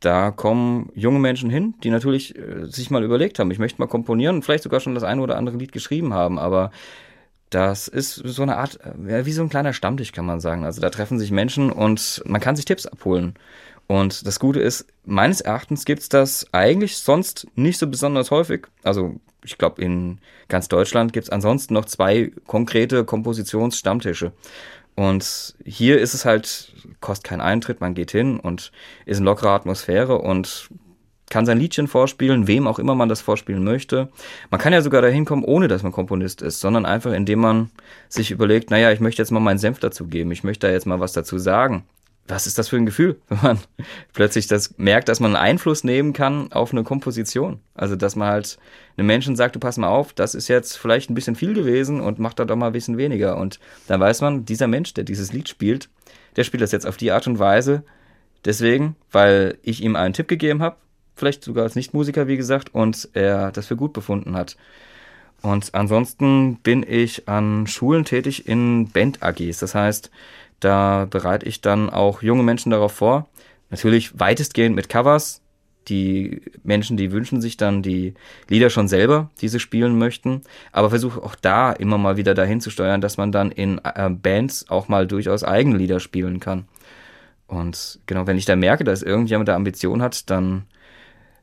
da 0.00 0.30
kommen 0.30 0.90
junge 0.94 1.18
Menschen 1.18 1.50
hin, 1.50 1.74
die 1.82 1.90
natürlich 1.90 2.36
äh, 2.36 2.66
sich 2.66 2.90
mal 2.90 3.04
überlegt 3.04 3.38
haben, 3.38 3.50
ich 3.50 3.58
möchte 3.58 3.80
mal 3.80 3.86
komponieren 3.86 4.36
und 4.36 4.42
vielleicht 4.42 4.64
sogar 4.64 4.80
schon 4.80 4.94
das 4.94 5.04
eine 5.04 5.20
oder 5.20 5.36
andere 5.36 5.58
Lied 5.58 5.72
geschrieben 5.72 6.14
haben, 6.14 6.38
aber 6.38 6.70
das 7.50 7.88
ist 7.88 8.14
so 8.14 8.42
eine 8.42 8.56
Art, 8.56 8.78
äh, 8.80 9.26
wie 9.26 9.32
so 9.32 9.42
ein 9.42 9.50
kleiner 9.50 9.72
Stammtisch, 9.72 10.12
kann 10.12 10.24
man 10.24 10.40
sagen. 10.40 10.64
Also 10.64 10.80
da 10.80 10.88
treffen 10.88 11.18
sich 11.18 11.30
Menschen 11.30 11.70
und 11.70 12.22
man 12.24 12.40
kann 12.40 12.56
sich 12.56 12.64
Tipps 12.64 12.86
abholen. 12.86 13.34
Und 13.90 14.24
das 14.24 14.38
Gute 14.38 14.60
ist, 14.60 14.86
meines 15.04 15.40
Erachtens 15.40 15.84
gibt's 15.84 16.08
das 16.08 16.46
eigentlich 16.52 16.98
sonst 16.98 17.48
nicht 17.56 17.76
so 17.76 17.88
besonders 17.88 18.30
häufig. 18.30 18.68
Also 18.84 19.16
ich 19.44 19.58
glaube, 19.58 19.82
in 19.82 20.18
ganz 20.46 20.68
Deutschland 20.68 21.12
gibt's 21.12 21.28
ansonsten 21.28 21.74
noch 21.74 21.86
zwei 21.86 22.30
konkrete 22.46 23.04
Kompositionsstammtische. 23.04 24.30
Und 24.94 25.56
hier 25.64 25.98
ist 25.98 26.14
es 26.14 26.24
halt, 26.24 26.72
kostet 27.00 27.30
keinen 27.30 27.40
Eintritt, 27.40 27.80
man 27.80 27.94
geht 27.94 28.12
hin 28.12 28.38
und 28.38 28.70
ist 29.06 29.18
in 29.18 29.24
lockerer 29.24 29.50
Atmosphäre 29.50 30.18
und 30.18 30.68
kann 31.28 31.44
sein 31.44 31.58
Liedchen 31.58 31.88
vorspielen, 31.88 32.46
wem 32.46 32.68
auch 32.68 32.78
immer 32.78 32.94
man 32.94 33.08
das 33.08 33.20
vorspielen 33.20 33.64
möchte. 33.64 34.08
Man 34.52 34.60
kann 34.60 34.72
ja 34.72 34.82
sogar 34.82 35.02
dahin 35.02 35.24
kommen, 35.24 35.42
ohne 35.42 35.66
dass 35.66 35.82
man 35.82 35.90
Komponist 35.90 36.42
ist, 36.42 36.60
sondern 36.60 36.86
einfach 36.86 37.10
indem 37.10 37.40
man 37.40 37.70
sich 38.08 38.30
überlegt, 38.30 38.70
naja, 38.70 38.92
ich 38.92 39.00
möchte 39.00 39.20
jetzt 39.20 39.32
mal 39.32 39.40
meinen 39.40 39.58
Senf 39.58 39.80
dazu 39.80 40.06
geben, 40.06 40.30
ich 40.30 40.44
möchte 40.44 40.68
da 40.68 40.72
jetzt 40.72 40.86
mal 40.86 41.00
was 41.00 41.12
dazu 41.12 41.38
sagen 41.38 41.82
was 42.30 42.46
ist 42.46 42.58
das 42.58 42.68
für 42.68 42.76
ein 42.76 42.86
Gefühl, 42.86 43.20
wenn 43.28 43.38
man 43.42 43.58
plötzlich 44.12 44.46
das 44.46 44.78
merkt, 44.78 45.08
dass 45.08 45.20
man 45.20 45.36
Einfluss 45.36 45.84
nehmen 45.84 46.12
kann 46.12 46.52
auf 46.52 46.72
eine 46.72 46.84
Komposition. 46.84 47.60
Also, 47.74 47.96
dass 47.96 48.16
man 48.16 48.28
halt 48.28 48.58
einem 48.96 49.06
Menschen 49.06 49.36
sagt, 49.36 49.56
du 49.56 49.60
pass 49.60 49.76
mal 49.76 49.88
auf, 49.88 50.12
das 50.12 50.34
ist 50.34 50.48
jetzt 50.48 50.76
vielleicht 50.76 51.10
ein 51.10 51.14
bisschen 51.14 51.36
viel 51.36 51.54
gewesen 51.54 52.00
und 52.00 52.18
mach 52.18 52.34
da 52.34 52.44
doch 52.44 52.56
mal 52.56 52.68
ein 52.68 52.72
bisschen 52.72 52.96
weniger. 52.96 53.36
Und 53.36 53.60
dann 53.86 54.00
weiß 54.00 54.20
man, 54.20 54.44
dieser 54.44 54.66
Mensch, 54.66 54.94
der 54.94 55.04
dieses 55.04 55.32
Lied 55.32 55.48
spielt, 55.48 55.88
der 56.36 56.44
spielt 56.44 56.62
das 56.62 56.72
jetzt 56.72 56.86
auf 56.86 56.96
die 56.96 57.10
Art 57.10 57.26
und 57.26 57.38
Weise. 57.38 57.82
Deswegen, 58.44 58.96
weil 59.10 59.58
ich 59.62 59.82
ihm 59.82 59.96
einen 59.96 60.14
Tipp 60.14 60.28
gegeben 60.28 60.62
habe, 60.62 60.76
vielleicht 61.14 61.44
sogar 61.44 61.64
als 61.64 61.76
Nichtmusiker, 61.76 62.26
wie 62.26 62.36
gesagt, 62.36 62.74
und 62.74 63.08
er 63.12 63.52
das 63.52 63.66
für 63.66 63.76
gut 63.76 63.92
befunden 63.92 64.34
hat. 64.34 64.56
Und 65.42 65.74
ansonsten 65.74 66.56
bin 66.56 66.84
ich 66.86 67.28
an 67.28 67.66
Schulen 67.66 68.04
tätig 68.04 68.46
in 68.46 68.88
Band-AGs. 68.88 69.58
Das 69.58 69.74
heißt, 69.74 70.10
da 70.60 71.06
bereite 71.08 71.46
ich 71.46 71.60
dann 71.60 71.90
auch 71.90 72.22
junge 72.22 72.42
Menschen 72.42 72.70
darauf 72.70 72.92
vor. 72.92 73.28
Natürlich 73.70 74.18
weitestgehend 74.18 74.76
mit 74.76 74.88
Covers. 74.88 75.42
Die 75.88 76.42
Menschen, 76.62 76.96
die 76.96 77.10
wünschen 77.10 77.40
sich 77.40 77.56
dann 77.56 77.82
die 77.82 78.14
Lieder 78.48 78.70
schon 78.70 78.86
selber, 78.86 79.30
die 79.40 79.48
sie 79.48 79.58
spielen 79.58 79.98
möchten. 79.98 80.42
Aber 80.72 80.90
versuche 80.90 81.22
auch 81.22 81.34
da 81.34 81.72
immer 81.72 81.98
mal 81.98 82.16
wieder 82.16 82.34
dahin 82.34 82.60
zu 82.60 82.70
steuern, 82.70 83.00
dass 83.00 83.16
man 83.16 83.32
dann 83.32 83.50
in 83.50 83.80
äh, 83.82 84.10
Bands 84.10 84.68
auch 84.68 84.88
mal 84.88 85.06
durchaus 85.06 85.42
eigene 85.42 85.78
Lieder 85.78 85.98
spielen 85.98 86.38
kann. 86.38 86.66
Und 87.46 87.98
genau, 88.06 88.26
wenn 88.26 88.36
ich 88.38 88.44
da 88.44 88.54
merke, 88.54 88.84
dass 88.84 89.02
irgendjemand 89.02 89.48
da 89.48 89.56
Ambition 89.56 90.02
hat, 90.02 90.30
dann 90.30 90.66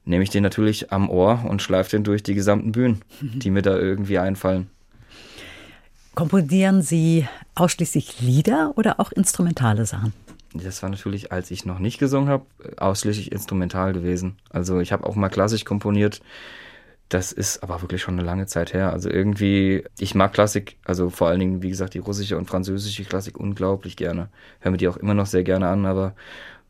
nehme 0.06 0.24
ich 0.24 0.30
den 0.30 0.44
natürlich 0.44 0.92
am 0.92 1.10
Ohr 1.10 1.44
und 1.46 1.62
schleife 1.62 1.90
den 1.90 2.04
durch 2.04 2.24
die 2.24 2.36
gesamten 2.36 2.72
Bühnen, 2.72 3.02
die 3.22 3.52
mir 3.52 3.62
da 3.62 3.78
irgendwie 3.78 4.20
einfallen. 4.20 4.70
Komponieren 6.18 6.82
Sie 6.82 7.28
ausschließlich 7.54 8.22
Lieder 8.22 8.74
oder 8.76 9.00
auch 9.00 9.12
instrumentale 9.12 9.86
Sachen? 9.86 10.14
Das 10.52 10.82
war 10.82 10.90
natürlich, 10.90 11.32
als 11.32 11.52
ich 11.52 11.64
noch 11.64 11.78
nicht 11.78 12.00
gesungen 12.00 12.28
habe, 12.28 12.44
ausschließlich 12.78 13.32
instrumental 13.32 13.94
gewesen. 13.94 14.40
Also 14.50 14.80
ich 14.80 14.92
habe 14.92 15.06
auch 15.06 15.14
mal 15.14 15.30
klassisch 15.30 15.64
komponiert. 15.64 16.24
Das 17.10 17.32
ist 17.32 17.62
aber 17.62 17.84
wirklich 17.84 18.02
schon 18.02 18.16
eine 18.16 18.26
lange 18.26 18.48
Zeit 18.48 18.74
her. 18.74 18.94
Also 18.94 19.12
irgendwie, 19.12 19.84
ich 20.00 20.16
mag 20.16 20.34
Klassik, 20.34 20.78
also 20.86 21.12
vor 21.12 21.28
allen 21.28 21.40
Dingen, 21.40 21.62
wie 21.62 21.70
gesagt, 21.70 21.94
die 21.94 22.00
russische 22.00 22.36
und 22.36 22.50
französische 22.50 23.04
Klassik 23.04 23.40
unglaublich 23.40 23.96
gerne. 23.96 24.30
Höre 24.62 24.72
mir 24.72 24.78
die 24.78 24.88
auch 24.88 24.98
immer 24.98 25.14
noch 25.14 25.28
sehr 25.28 25.44
gerne 25.44 25.68
an, 25.68 25.86
aber 25.86 26.16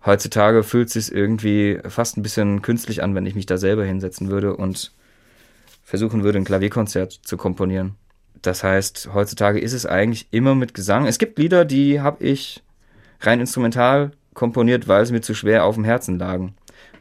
heutzutage 0.05 0.61
fühlt 0.63 0.89
es 0.89 0.93
sich 1.05 1.15
irgendwie 1.15 1.79
fast 1.87 2.17
ein 2.17 2.21
bisschen 2.21 2.61
künstlich 2.61 3.01
an, 3.01 3.15
wenn 3.15 3.25
ich 3.25 3.35
mich 3.35 3.45
da 3.45 3.57
selber 3.57 3.85
hinsetzen 3.85 4.27
würde 4.27 4.57
und 4.57 4.91
versuchen 5.85 6.23
würde, 6.23 6.37
ein 6.37 6.43
Klavierkonzert 6.43 7.13
zu 7.13 7.37
komponieren. 7.37 7.95
Das 8.41 8.63
heißt, 8.63 9.09
heutzutage 9.13 9.59
ist 9.59 9.73
es 9.73 9.85
eigentlich 9.85 10.27
immer 10.31 10.55
mit 10.55 10.73
Gesang. 10.73 11.07
Es 11.07 11.17
gibt 11.17 11.39
Lieder, 11.39 11.65
die 11.65 12.01
habe 12.01 12.23
ich 12.23 12.63
rein 13.21 13.39
instrumental 13.39 14.11
komponiert, 14.33 14.87
weil 14.87 15.05
sie 15.05 15.13
mir 15.13 15.21
zu 15.21 15.33
schwer 15.33 15.65
auf 15.65 15.75
dem 15.75 15.83
Herzen 15.83 16.19
lagen. 16.19 16.55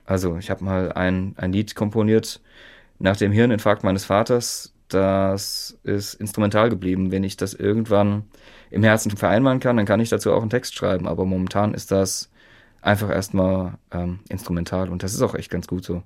Also 0.04 0.38
ich 0.38 0.50
habe 0.50 0.64
mal 0.64 0.92
ein, 0.92 1.34
ein 1.36 1.52
Lied 1.52 1.74
komponiert 1.74 2.40
nach 2.98 3.16
dem 3.16 3.32
Hirninfarkt 3.32 3.84
meines 3.84 4.04
Vaters. 4.04 4.72
das 4.88 5.76
ist 5.82 6.14
instrumental 6.14 6.70
geblieben. 6.70 7.10
Wenn 7.10 7.24
ich 7.24 7.36
das 7.36 7.54
irgendwann 7.54 8.24
im 8.70 8.84
Herzen 8.84 9.10
vereinbaren 9.10 9.60
kann, 9.60 9.76
dann 9.76 9.86
kann 9.86 10.00
ich 10.00 10.10
dazu 10.10 10.32
auch 10.32 10.40
einen 10.40 10.50
Text 10.50 10.76
schreiben. 10.76 11.08
Aber 11.08 11.24
momentan 11.24 11.74
ist 11.74 11.90
das 11.90 12.30
einfach 12.82 13.10
erstmal 13.10 13.74
ähm, 13.90 14.20
instrumental 14.28 14.88
und 14.90 15.02
das 15.02 15.12
ist 15.12 15.22
auch 15.22 15.34
echt 15.34 15.50
ganz 15.50 15.66
gut 15.66 15.84
so. 15.84 16.02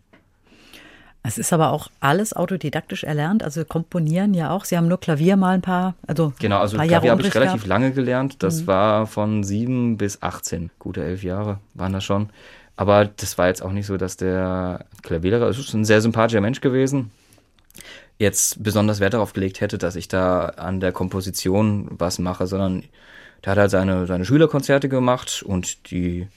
Es 1.23 1.37
ist 1.37 1.53
aber 1.53 1.71
auch 1.71 1.89
alles 2.01 2.33
autodidaktisch 2.33 3.05
erlernt, 3.05 3.43
also 3.43 3.65
komponieren 3.65 4.33
ja 4.33 4.51
auch. 4.51 4.65
Sie 4.65 4.77
haben 4.77 4.89
nur 4.89 4.99
Klavier 4.99 5.37
mal 5.37 5.55
ein 5.55 5.61
paar, 5.61 5.95
also 6.07 6.33
genau, 6.39 6.59
also 6.59 6.79
Klavier 6.79 7.11
habe 7.11 7.23
ich 7.23 7.35
relativ 7.35 7.67
lange 7.67 7.93
gelernt. 7.93 8.43
Das 8.43 8.63
mhm. 8.63 8.67
war 8.67 9.07
von 9.07 9.45
sieben 9.45 9.99
bis 9.99 10.23
18, 10.23 10.71
gute 10.79 11.05
elf 11.05 11.23
Jahre 11.23 11.59
waren 11.75 11.93
das 11.93 12.05
schon. 12.05 12.31
Aber 12.77 13.05
das 13.05 13.37
war 13.37 13.49
jetzt 13.49 13.63
auch 13.63 13.73
nicht 13.73 13.87
so, 13.87 13.99
dass 13.99 14.17
der 14.17 14.87
Klavierlehrer, 15.03 15.49
es 15.49 15.59
ist 15.59 15.75
ein 15.75 15.85
sehr 15.85 16.01
sympathischer 16.01 16.41
Mensch 16.41 16.63
gewesen, 16.63 17.11
jetzt 18.19 18.63
besonders 18.63 19.01
Wert 19.01 19.13
darauf 19.13 19.35
gelegt 19.35 19.61
hätte, 19.61 19.77
dass 19.77 19.97
ich 19.97 20.09
da 20.09 20.47
an 20.47 20.81
der 20.81 20.93
Komposition 20.93 21.89
was 21.91 22.19
mache, 22.19 22.47
sondern 22.47 22.85
der 23.45 23.53
hat 23.53 23.59
halt 23.59 23.71
seine, 23.71 24.07
seine 24.07 24.25
Schülerkonzerte 24.25 24.89
gemacht 24.89 25.43
und 25.43 25.91
die 25.91 26.29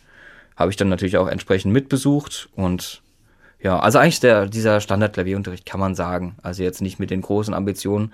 habe 0.57 0.71
ich 0.71 0.77
dann 0.77 0.89
natürlich 0.89 1.17
auch 1.17 1.27
entsprechend 1.27 1.71
mitbesucht 1.71 2.49
und 2.55 3.01
ja, 3.63 3.79
also 3.79 3.97
eigentlich 3.97 4.19
der, 4.19 4.45
dieser 4.45 4.81
Standard-Klavierunterricht 4.81 5.65
kann 5.65 5.79
man 5.79 5.95
sagen. 5.95 6.35
Also 6.43 6.63
jetzt 6.63 6.81
nicht 6.81 6.99
mit 6.99 7.09
den 7.09 7.21
großen 7.21 7.53
Ambitionen. 7.53 8.13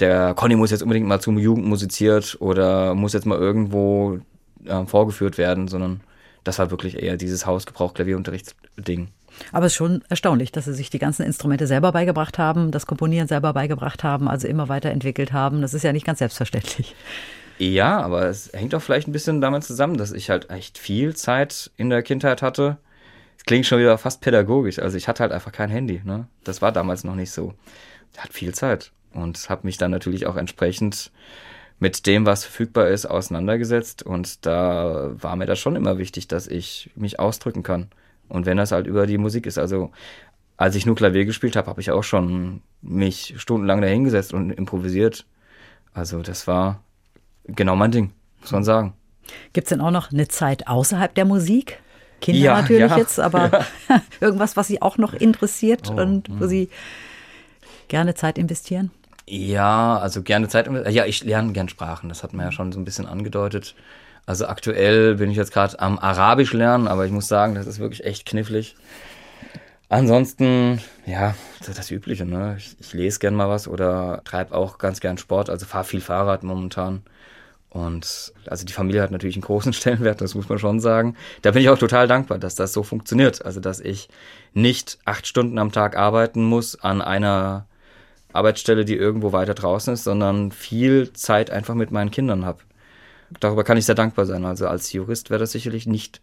Der 0.00 0.34
Conny 0.34 0.56
muss 0.56 0.72
jetzt 0.72 0.82
unbedingt 0.82 1.06
mal 1.06 1.20
zum 1.20 1.38
Jugend 1.38 1.66
musiziert 1.66 2.36
oder 2.40 2.94
muss 2.94 3.12
jetzt 3.12 3.26
mal 3.26 3.38
irgendwo 3.38 4.18
äh, 4.64 4.84
vorgeführt 4.86 5.38
werden, 5.38 5.68
sondern 5.68 6.00
das 6.42 6.58
war 6.58 6.70
wirklich 6.72 7.00
eher 7.00 7.16
dieses 7.16 7.46
Hausgebrauch-Klavierunterrichtsding. 7.46 9.08
Aber 9.52 9.66
es 9.66 9.72
ist 9.72 9.76
schon 9.76 10.02
erstaunlich, 10.08 10.50
dass 10.50 10.64
sie 10.64 10.74
sich 10.74 10.90
die 10.90 10.98
ganzen 10.98 11.22
Instrumente 11.22 11.68
selber 11.68 11.92
beigebracht 11.92 12.38
haben, 12.38 12.72
das 12.72 12.86
Komponieren 12.86 13.28
selber 13.28 13.52
beigebracht 13.52 14.02
haben, 14.02 14.26
also 14.26 14.48
immer 14.48 14.68
weiterentwickelt 14.68 15.32
haben. 15.32 15.62
Das 15.62 15.72
ist 15.72 15.84
ja 15.84 15.92
nicht 15.92 16.04
ganz 16.04 16.18
selbstverständlich. 16.18 16.96
Ja, 17.58 18.00
aber 18.00 18.26
es 18.26 18.50
hängt 18.54 18.74
auch 18.74 18.82
vielleicht 18.82 19.06
ein 19.06 19.12
bisschen 19.12 19.40
damit 19.40 19.64
zusammen, 19.64 19.98
dass 19.98 20.12
ich 20.12 20.30
halt 20.30 20.50
echt 20.50 20.78
viel 20.78 21.14
Zeit 21.14 21.70
in 21.76 21.90
der 21.90 22.02
Kindheit 22.02 22.42
hatte. 22.42 22.78
Es 23.40 23.46
klingt 23.46 23.64
schon 23.64 23.78
wieder 23.78 23.96
fast 23.96 24.20
pädagogisch. 24.20 24.80
Also 24.80 24.98
ich 24.98 25.08
hatte 25.08 25.22
halt 25.22 25.32
einfach 25.32 25.50
kein 25.50 25.70
Handy. 25.70 26.02
Ne? 26.04 26.28
Das 26.44 26.60
war 26.60 26.72
damals 26.72 27.04
noch 27.04 27.14
nicht 27.14 27.30
so. 27.30 27.54
Hatte 28.18 28.34
viel 28.34 28.52
Zeit 28.52 28.92
und 29.14 29.48
habe 29.48 29.62
mich 29.66 29.78
dann 29.78 29.90
natürlich 29.90 30.26
auch 30.26 30.36
entsprechend 30.36 31.10
mit 31.78 32.06
dem, 32.06 32.26
was 32.26 32.44
verfügbar 32.44 32.88
ist, 32.88 33.06
auseinandergesetzt. 33.06 34.02
Und 34.02 34.44
da 34.44 35.12
war 35.14 35.36
mir 35.36 35.46
das 35.46 35.58
schon 35.58 35.74
immer 35.74 35.96
wichtig, 35.96 36.28
dass 36.28 36.48
ich 36.48 36.90
mich 36.96 37.18
ausdrücken 37.18 37.62
kann. 37.62 37.88
Und 38.28 38.44
wenn 38.44 38.58
das 38.58 38.72
halt 38.72 38.86
über 38.86 39.06
die 39.06 39.16
Musik 39.16 39.46
ist. 39.46 39.56
Also 39.56 39.90
als 40.58 40.74
ich 40.74 40.84
nur 40.84 40.94
Klavier 40.94 41.24
gespielt 41.24 41.56
habe, 41.56 41.68
habe 41.68 41.80
ich 41.80 41.90
auch 41.92 42.04
schon 42.04 42.60
mich 42.82 43.36
stundenlang 43.38 43.80
dahingesetzt 43.80 44.34
und 44.34 44.50
improvisiert. 44.50 45.24
Also 45.94 46.20
das 46.20 46.46
war 46.46 46.82
genau 47.46 47.74
mein 47.74 47.90
Ding, 47.90 48.12
muss 48.42 48.52
man 48.52 48.64
sagen. 48.64 48.92
Gibt 49.54 49.64
es 49.64 49.70
denn 49.70 49.80
auch 49.80 49.90
noch 49.90 50.12
eine 50.12 50.28
Zeit 50.28 50.68
außerhalb 50.68 51.14
der 51.14 51.24
Musik? 51.24 51.80
Kinder 52.20 52.40
ja, 52.40 52.60
natürlich 52.60 52.90
ja, 52.90 52.98
jetzt, 52.98 53.18
aber 53.18 53.64
ja. 53.88 54.02
irgendwas, 54.20 54.56
was 54.56 54.68
Sie 54.68 54.82
auch 54.82 54.98
noch 54.98 55.14
interessiert 55.14 55.90
oh, 55.90 56.00
und 56.00 56.28
wo 56.28 56.44
mh. 56.44 56.48
Sie 56.48 56.68
gerne 57.88 58.14
Zeit 58.14 58.38
investieren? 58.38 58.90
Ja, 59.26 59.98
also 59.98 60.22
gerne 60.22 60.48
Zeit. 60.48 60.68
Ja, 60.88 61.04
ich 61.06 61.24
lerne 61.24 61.52
gern 61.52 61.68
Sprachen. 61.68 62.08
Das 62.08 62.22
hat 62.22 62.32
man 62.32 62.46
ja 62.46 62.52
schon 62.52 62.72
so 62.72 62.80
ein 62.80 62.84
bisschen 62.84 63.06
angedeutet. 63.06 63.74
Also 64.26 64.46
aktuell 64.46 65.16
bin 65.16 65.30
ich 65.30 65.36
jetzt 65.36 65.52
gerade 65.52 65.78
am 65.80 65.98
Arabisch 65.98 66.52
lernen, 66.52 66.88
aber 66.88 67.06
ich 67.06 67.12
muss 67.12 67.28
sagen, 67.28 67.54
das 67.54 67.66
ist 67.66 67.78
wirklich 67.78 68.04
echt 68.04 68.26
knifflig. 68.26 68.76
Ansonsten, 69.88 70.80
ja, 71.04 71.34
das, 71.66 71.76
das 71.76 71.90
Übliche. 71.90 72.24
Ne? 72.24 72.54
Ich, 72.58 72.76
ich 72.78 72.92
lese 72.92 73.18
gern 73.18 73.34
mal 73.34 73.48
was 73.48 73.66
oder 73.66 74.22
treibe 74.24 74.54
auch 74.54 74.78
ganz 74.78 75.00
gern 75.00 75.18
Sport. 75.18 75.50
Also 75.50 75.66
fahre 75.66 75.84
viel 75.84 76.00
Fahrrad 76.00 76.44
momentan. 76.44 77.02
Und 77.70 78.32
also 78.46 78.66
die 78.66 78.72
Familie 78.72 79.00
hat 79.00 79.12
natürlich 79.12 79.36
einen 79.36 79.44
großen 79.44 79.72
Stellenwert, 79.72 80.20
das 80.20 80.34
muss 80.34 80.48
man 80.48 80.58
schon 80.58 80.80
sagen. 80.80 81.16
Da 81.42 81.52
bin 81.52 81.62
ich 81.62 81.68
auch 81.68 81.78
total 81.78 82.08
dankbar, 82.08 82.38
dass 82.38 82.56
das 82.56 82.72
so 82.72 82.82
funktioniert. 82.82 83.44
Also 83.44 83.60
dass 83.60 83.80
ich 83.80 84.08
nicht 84.52 84.98
acht 85.04 85.26
Stunden 85.26 85.58
am 85.58 85.72
Tag 85.72 85.96
arbeiten 85.96 86.42
muss 86.42 86.80
an 86.80 87.00
einer 87.00 87.66
Arbeitsstelle, 88.32 88.84
die 88.84 88.96
irgendwo 88.96 89.32
weiter 89.32 89.54
draußen 89.54 89.94
ist, 89.94 90.04
sondern 90.04 90.52
viel 90.52 91.12
Zeit 91.12 91.50
einfach 91.50 91.74
mit 91.74 91.90
meinen 91.90 92.10
Kindern 92.10 92.44
habe. 92.44 92.60
Darüber 93.38 93.62
kann 93.62 93.78
ich 93.78 93.86
sehr 93.86 93.94
dankbar 93.94 94.26
sein. 94.26 94.44
Also 94.44 94.66
als 94.66 94.92
Jurist 94.92 95.30
wäre 95.30 95.40
das 95.40 95.52
sicherlich 95.52 95.86
nicht 95.86 96.20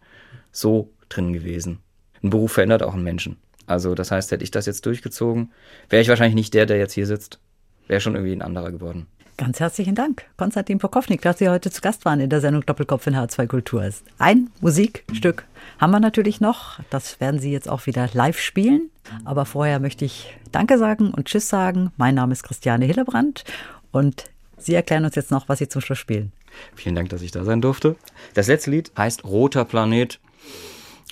so 0.52 0.90
drin 1.08 1.32
gewesen. 1.32 1.80
Ein 2.22 2.30
Beruf 2.30 2.52
verändert 2.52 2.82
auch 2.82 2.94
einen 2.94 3.04
Menschen. 3.04 3.36
Also 3.66 3.94
das 3.94 4.10
heißt, 4.10 4.30
hätte 4.30 4.44
ich 4.44 4.50
das 4.50 4.66
jetzt 4.66 4.84
durchgezogen, 4.86 5.52
wäre 5.88 6.02
ich 6.02 6.08
wahrscheinlich 6.08 6.34
nicht 6.34 6.54
der, 6.54 6.66
der 6.66 6.78
jetzt 6.78 6.94
hier 6.94 7.06
sitzt. 7.06 7.38
Wäre 7.86 8.00
schon 8.00 8.14
irgendwie 8.14 8.34
ein 8.34 8.42
anderer 8.42 8.70
geworden. 8.70 9.06
Ganz 9.38 9.60
herzlichen 9.60 9.94
Dank, 9.94 10.24
Konstantin 10.36 10.78
Pokownik, 10.78 11.22
dass 11.22 11.38
Sie 11.38 11.48
heute 11.48 11.70
zu 11.70 11.80
Gast 11.80 12.04
waren 12.04 12.18
in 12.18 12.28
der 12.28 12.40
Sendung 12.40 12.66
Doppelkopf 12.66 13.06
in 13.06 13.14
H2 13.14 13.46
Kultur. 13.46 13.88
Ein 14.18 14.50
Musikstück 14.60 15.44
haben 15.78 15.92
wir 15.92 16.00
natürlich 16.00 16.40
noch. 16.40 16.80
Das 16.90 17.20
werden 17.20 17.38
Sie 17.38 17.52
jetzt 17.52 17.68
auch 17.68 17.86
wieder 17.86 18.08
live 18.12 18.40
spielen. 18.40 18.90
Aber 19.24 19.46
vorher 19.46 19.78
möchte 19.78 20.04
ich 20.04 20.36
Danke 20.50 20.76
sagen 20.76 21.12
und 21.12 21.26
Tschüss 21.28 21.48
sagen. 21.48 21.92
Mein 21.96 22.16
Name 22.16 22.32
ist 22.32 22.42
Christiane 22.42 22.84
Hillebrand 22.86 23.44
und 23.92 24.24
Sie 24.56 24.74
erklären 24.74 25.04
uns 25.04 25.14
jetzt 25.14 25.30
noch, 25.30 25.48
was 25.48 25.60
Sie 25.60 25.68
zum 25.68 25.82
Schluss 25.82 25.98
spielen. 25.98 26.32
Vielen 26.74 26.96
Dank, 26.96 27.10
dass 27.10 27.22
ich 27.22 27.30
da 27.30 27.44
sein 27.44 27.60
durfte. 27.60 27.94
Das 28.34 28.48
letzte 28.48 28.72
Lied 28.72 28.90
heißt 28.98 29.22
Roter 29.22 29.64
Planet. 29.64 30.18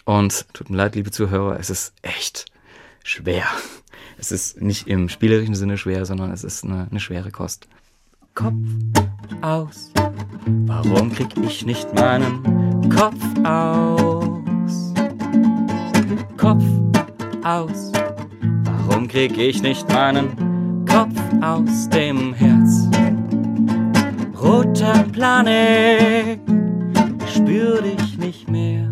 Und 0.05 0.53
tut 0.53 0.69
mir 0.69 0.79
leid, 0.79 0.97
liebe 0.97 1.13
Zuhörer, 1.13 1.61
es 1.61 1.71
ist 1.71 1.93
echt 2.03 2.47
schwer. 3.05 3.45
Es 4.19 4.33
ist 4.33 4.61
nicht 4.61 4.89
im 4.89 5.09
spielerischen 5.09 5.55
Sinne 5.55 5.79
schwer, 5.79 6.05
sondern 6.07 6.33
es 6.33 6.43
ist 6.43 6.65
eine, 6.65 6.89
eine 6.91 6.99
schwere 6.99 7.31
Kost. 7.31 7.69
Kopf 8.37 8.53
aus. 9.41 9.91
Warum 10.67 11.11
krieg 11.11 11.35
ich 11.43 11.65
nicht 11.65 11.95
meinen 11.95 12.91
Kopf 12.91 13.17
aus? 13.43 14.93
Kopf 16.37 16.63
aus. 17.43 17.93
Warum 18.65 19.09
krieg 19.09 19.39
ich 19.39 19.63
nicht 19.63 19.89
meinen 19.89 20.85
Kopf 20.85 21.19
aus 21.41 21.89
dem 21.89 22.35
Herz? 22.35 22.91
Roter 24.39 25.03
Planet, 25.13 26.39
spür 27.35 27.81
dich 27.81 28.19
nicht 28.19 28.51
mehr. 28.51 28.87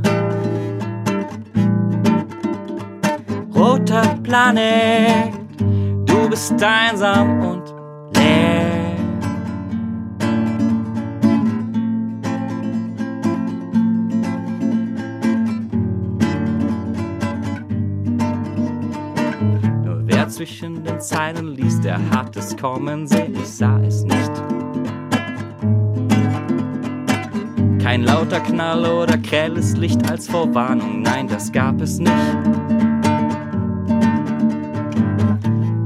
Roter 3.54 4.16
Planet, 4.22 5.34
du 6.06 6.30
bist 6.30 6.54
einsam 6.62 7.42
und 7.42 7.53
zwischen 20.44 20.84
den 20.84 21.00
Zeilen 21.00 21.54
liest, 21.54 21.84
der 21.84 21.98
hat 22.10 22.36
es 22.36 22.54
kommen 22.54 23.06
sehen, 23.06 23.34
ich 23.34 23.48
sah 23.48 23.78
es 23.80 24.04
nicht. 24.04 24.32
Kein 27.82 28.02
lauter 28.02 28.40
Knall 28.40 28.84
oder 28.84 29.16
grelles 29.16 29.74
Licht 29.78 30.10
als 30.10 30.28
Vorwarnung, 30.28 31.00
nein, 31.00 31.28
das 31.28 31.50
gab 31.50 31.80
es 31.80 31.98
nicht. 31.98 32.12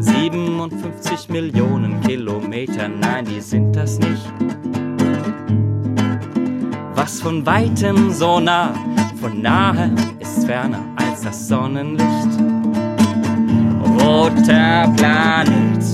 57 0.01 1.29
Millionen 1.29 2.01
Kilometer, 2.01 2.89
nein, 2.89 3.27
die 3.27 3.41
sind 3.41 3.77
das 3.77 4.01
nicht. 4.01 4.33
Was 6.97 7.21
von 7.21 7.47
weitem 7.47 8.11
so 8.11 8.41
nah, 8.41 8.75
von 9.21 9.41
nahe 9.41 9.93
ist 10.19 10.47
ferner 10.47 10.83
als 10.97 11.23
das 11.23 11.47
Sonnenlicht 11.47 12.48
roter 14.09 14.91
Planet. 14.97 15.85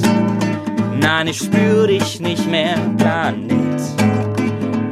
Nein, 1.00 1.26
ich 1.26 1.38
spür 1.38 1.88
dich 1.88 2.20
nicht 2.20 2.48
mehr, 2.48 2.76
Planet. 2.96 3.80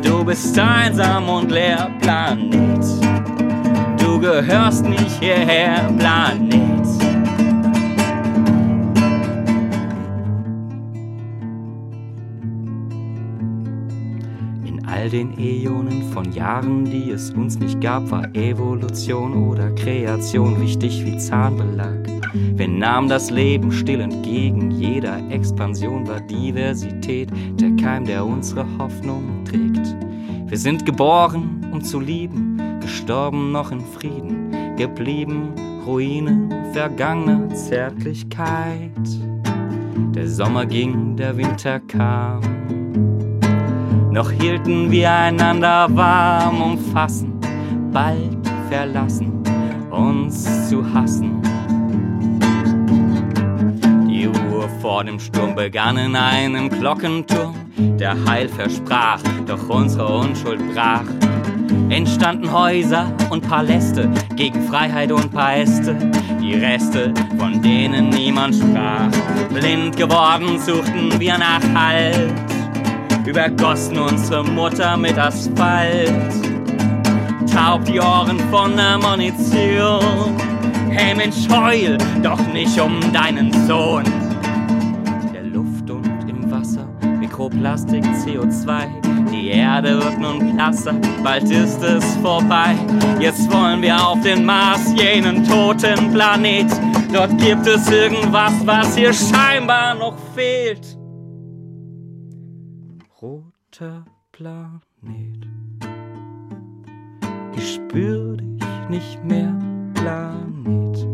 Du 0.02 0.24
bist 0.24 0.58
einsam 0.58 1.28
und 1.28 1.50
leer, 1.50 1.88
Planet. 2.00 2.84
Du 3.98 4.18
gehörst 4.18 4.84
nicht 4.84 5.20
hierher, 5.20 5.88
Planet. 5.98 6.71
All 15.02 15.10
den 15.10 15.36
Äonen 15.36 16.12
von 16.12 16.30
Jahren, 16.32 16.84
die 16.84 17.10
es 17.10 17.32
uns 17.32 17.58
nicht 17.58 17.80
gab, 17.80 18.08
war 18.12 18.32
Evolution 18.36 19.48
oder 19.48 19.72
Kreation 19.72 20.60
wichtig 20.60 21.04
wie 21.04 21.18
Zahnbelag. 21.18 22.06
Wir 22.32 22.68
nahmen 22.68 23.08
das 23.08 23.28
Leben 23.28 23.72
still 23.72 24.00
entgegen. 24.00 24.70
Jeder 24.70 25.18
Expansion 25.28 26.06
war 26.06 26.20
Diversität 26.20 27.30
der 27.60 27.74
Keim, 27.82 28.04
der 28.04 28.24
unsere 28.24 28.64
Hoffnung 28.78 29.44
trägt. 29.44 29.96
Wir 30.46 30.58
sind 30.58 30.86
geboren, 30.86 31.66
um 31.72 31.82
zu 31.82 31.98
lieben, 31.98 32.78
gestorben 32.80 33.50
noch 33.50 33.72
in 33.72 33.80
Frieden, 33.80 34.76
geblieben 34.76 35.52
Ruinen 35.84 36.54
vergangener 36.72 37.52
Zärtlichkeit. 37.52 38.92
Der 40.14 40.28
Sommer 40.28 40.64
ging, 40.64 41.16
der 41.16 41.36
Winter 41.36 41.80
kam. 41.80 42.40
Noch 44.12 44.30
hielten 44.30 44.90
wir 44.90 45.10
einander 45.10 45.86
warm, 45.88 46.60
umfassen, 46.60 47.40
bald 47.94 48.46
verlassen, 48.68 49.42
uns 49.90 50.68
zu 50.68 50.84
hassen. 50.92 51.40
Die 54.06 54.26
Ruhe 54.26 54.68
vor 54.82 55.02
dem 55.04 55.18
Sturm 55.18 55.54
begann 55.54 55.96
in 55.96 56.14
einem 56.14 56.68
Glockenturm, 56.68 57.54
der 57.78 58.14
Heil 58.26 58.50
versprach, 58.50 59.22
doch 59.46 59.66
unsere 59.70 60.06
Unschuld 60.18 60.60
brach. 60.74 61.06
Entstanden 61.88 62.52
Häuser 62.52 63.10
und 63.30 63.48
Paläste 63.48 64.10
gegen 64.36 64.60
Freiheit 64.68 65.10
und 65.10 65.32
Paeste, 65.32 65.96
die 66.38 66.52
Reste, 66.52 67.14
von 67.38 67.62
denen 67.62 68.10
niemand 68.10 68.56
sprach. 68.56 69.08
Blind 69.54 69.96
geworden 69.96 70.58
suchten 70.58 71.18
wir 71.18 71.38
nach 71.38 71.62
Halt 71.74 72.51
übergossen 73.26 73.98
unsere 73.98 74.44
Mutter 74.44 74.96
mit 74.96 75.18
Asphalt. 75.18 76.12
Taub 77.52 77.84
die 77.84 78.00
Ohren 78.00 78.38
von 78.50 78.76
der 78.76 78.98
Munition. 78.98 80.36
Hey 80.90 81.14
Mensch, 81.14 81.48
heul 81.48 81.96
doch 82.22 82.40
nicht 82.52 82.80
um 82.80 83.00
deinen 83.12 83.52
Sohn. 83.66 84.04
Der 85.32 85.42
Luft 85.42 85.90
und 85.90 86.28
im 86.28 86.50
Wasser, 86.50 86.86
Mikroplastik, 87.18 88.04
CO2. 88.04 89.30
Die 89.30 89.48
Erde 89.48 90.02
wird 90.02 90.18
nun 90.18 90.54
blasser, 90.54 90.94
bald 91.22 91.50
ist 91.50 91.82
es 91.82 92.04
vorbei. 92.16 92.74
Jetzt 93.20 93.50
wollen 93.52 93.82
wir 93.82 93.96
auf 93.96 94.20
den 94.22 94.44
Mars, 94.44 94.92
jenen 94.96 95.44
toten 95.44 96.12
Planet. 96.12 96.66
Dort 97.12 97.36
gibt 97.38 97.66
es 97.66 97.90
irgendwas, 97.90 98.52
was 98.64 98.96
hier 98.96 99.12
scheinbar 99.12 99.94
noch 99.94 100.16
fehlt 100.34 101.01
roter 103.72 104.04
Planet. 104.32 105.48
Ich 107.56 107.74
spür 107.74 108.36
dich 108.36 108.88
nicht 108.88 109.24
mehr, 109.24 109.54
Planet. 109.94 111.06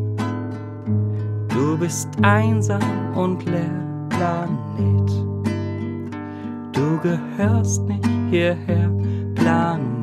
Du 1.48 1.78
bist 1.78 2.09
einsam 2.22 3.16
und 3.16 3.44
leer, 3.44 4.09
Planet. 4.09 5.11
Du 6.72 6.98
gehörst 7.00 7.82
nicht 7.82 8.09
hierher, 8.30 8.90
Planet. 9.34 9.97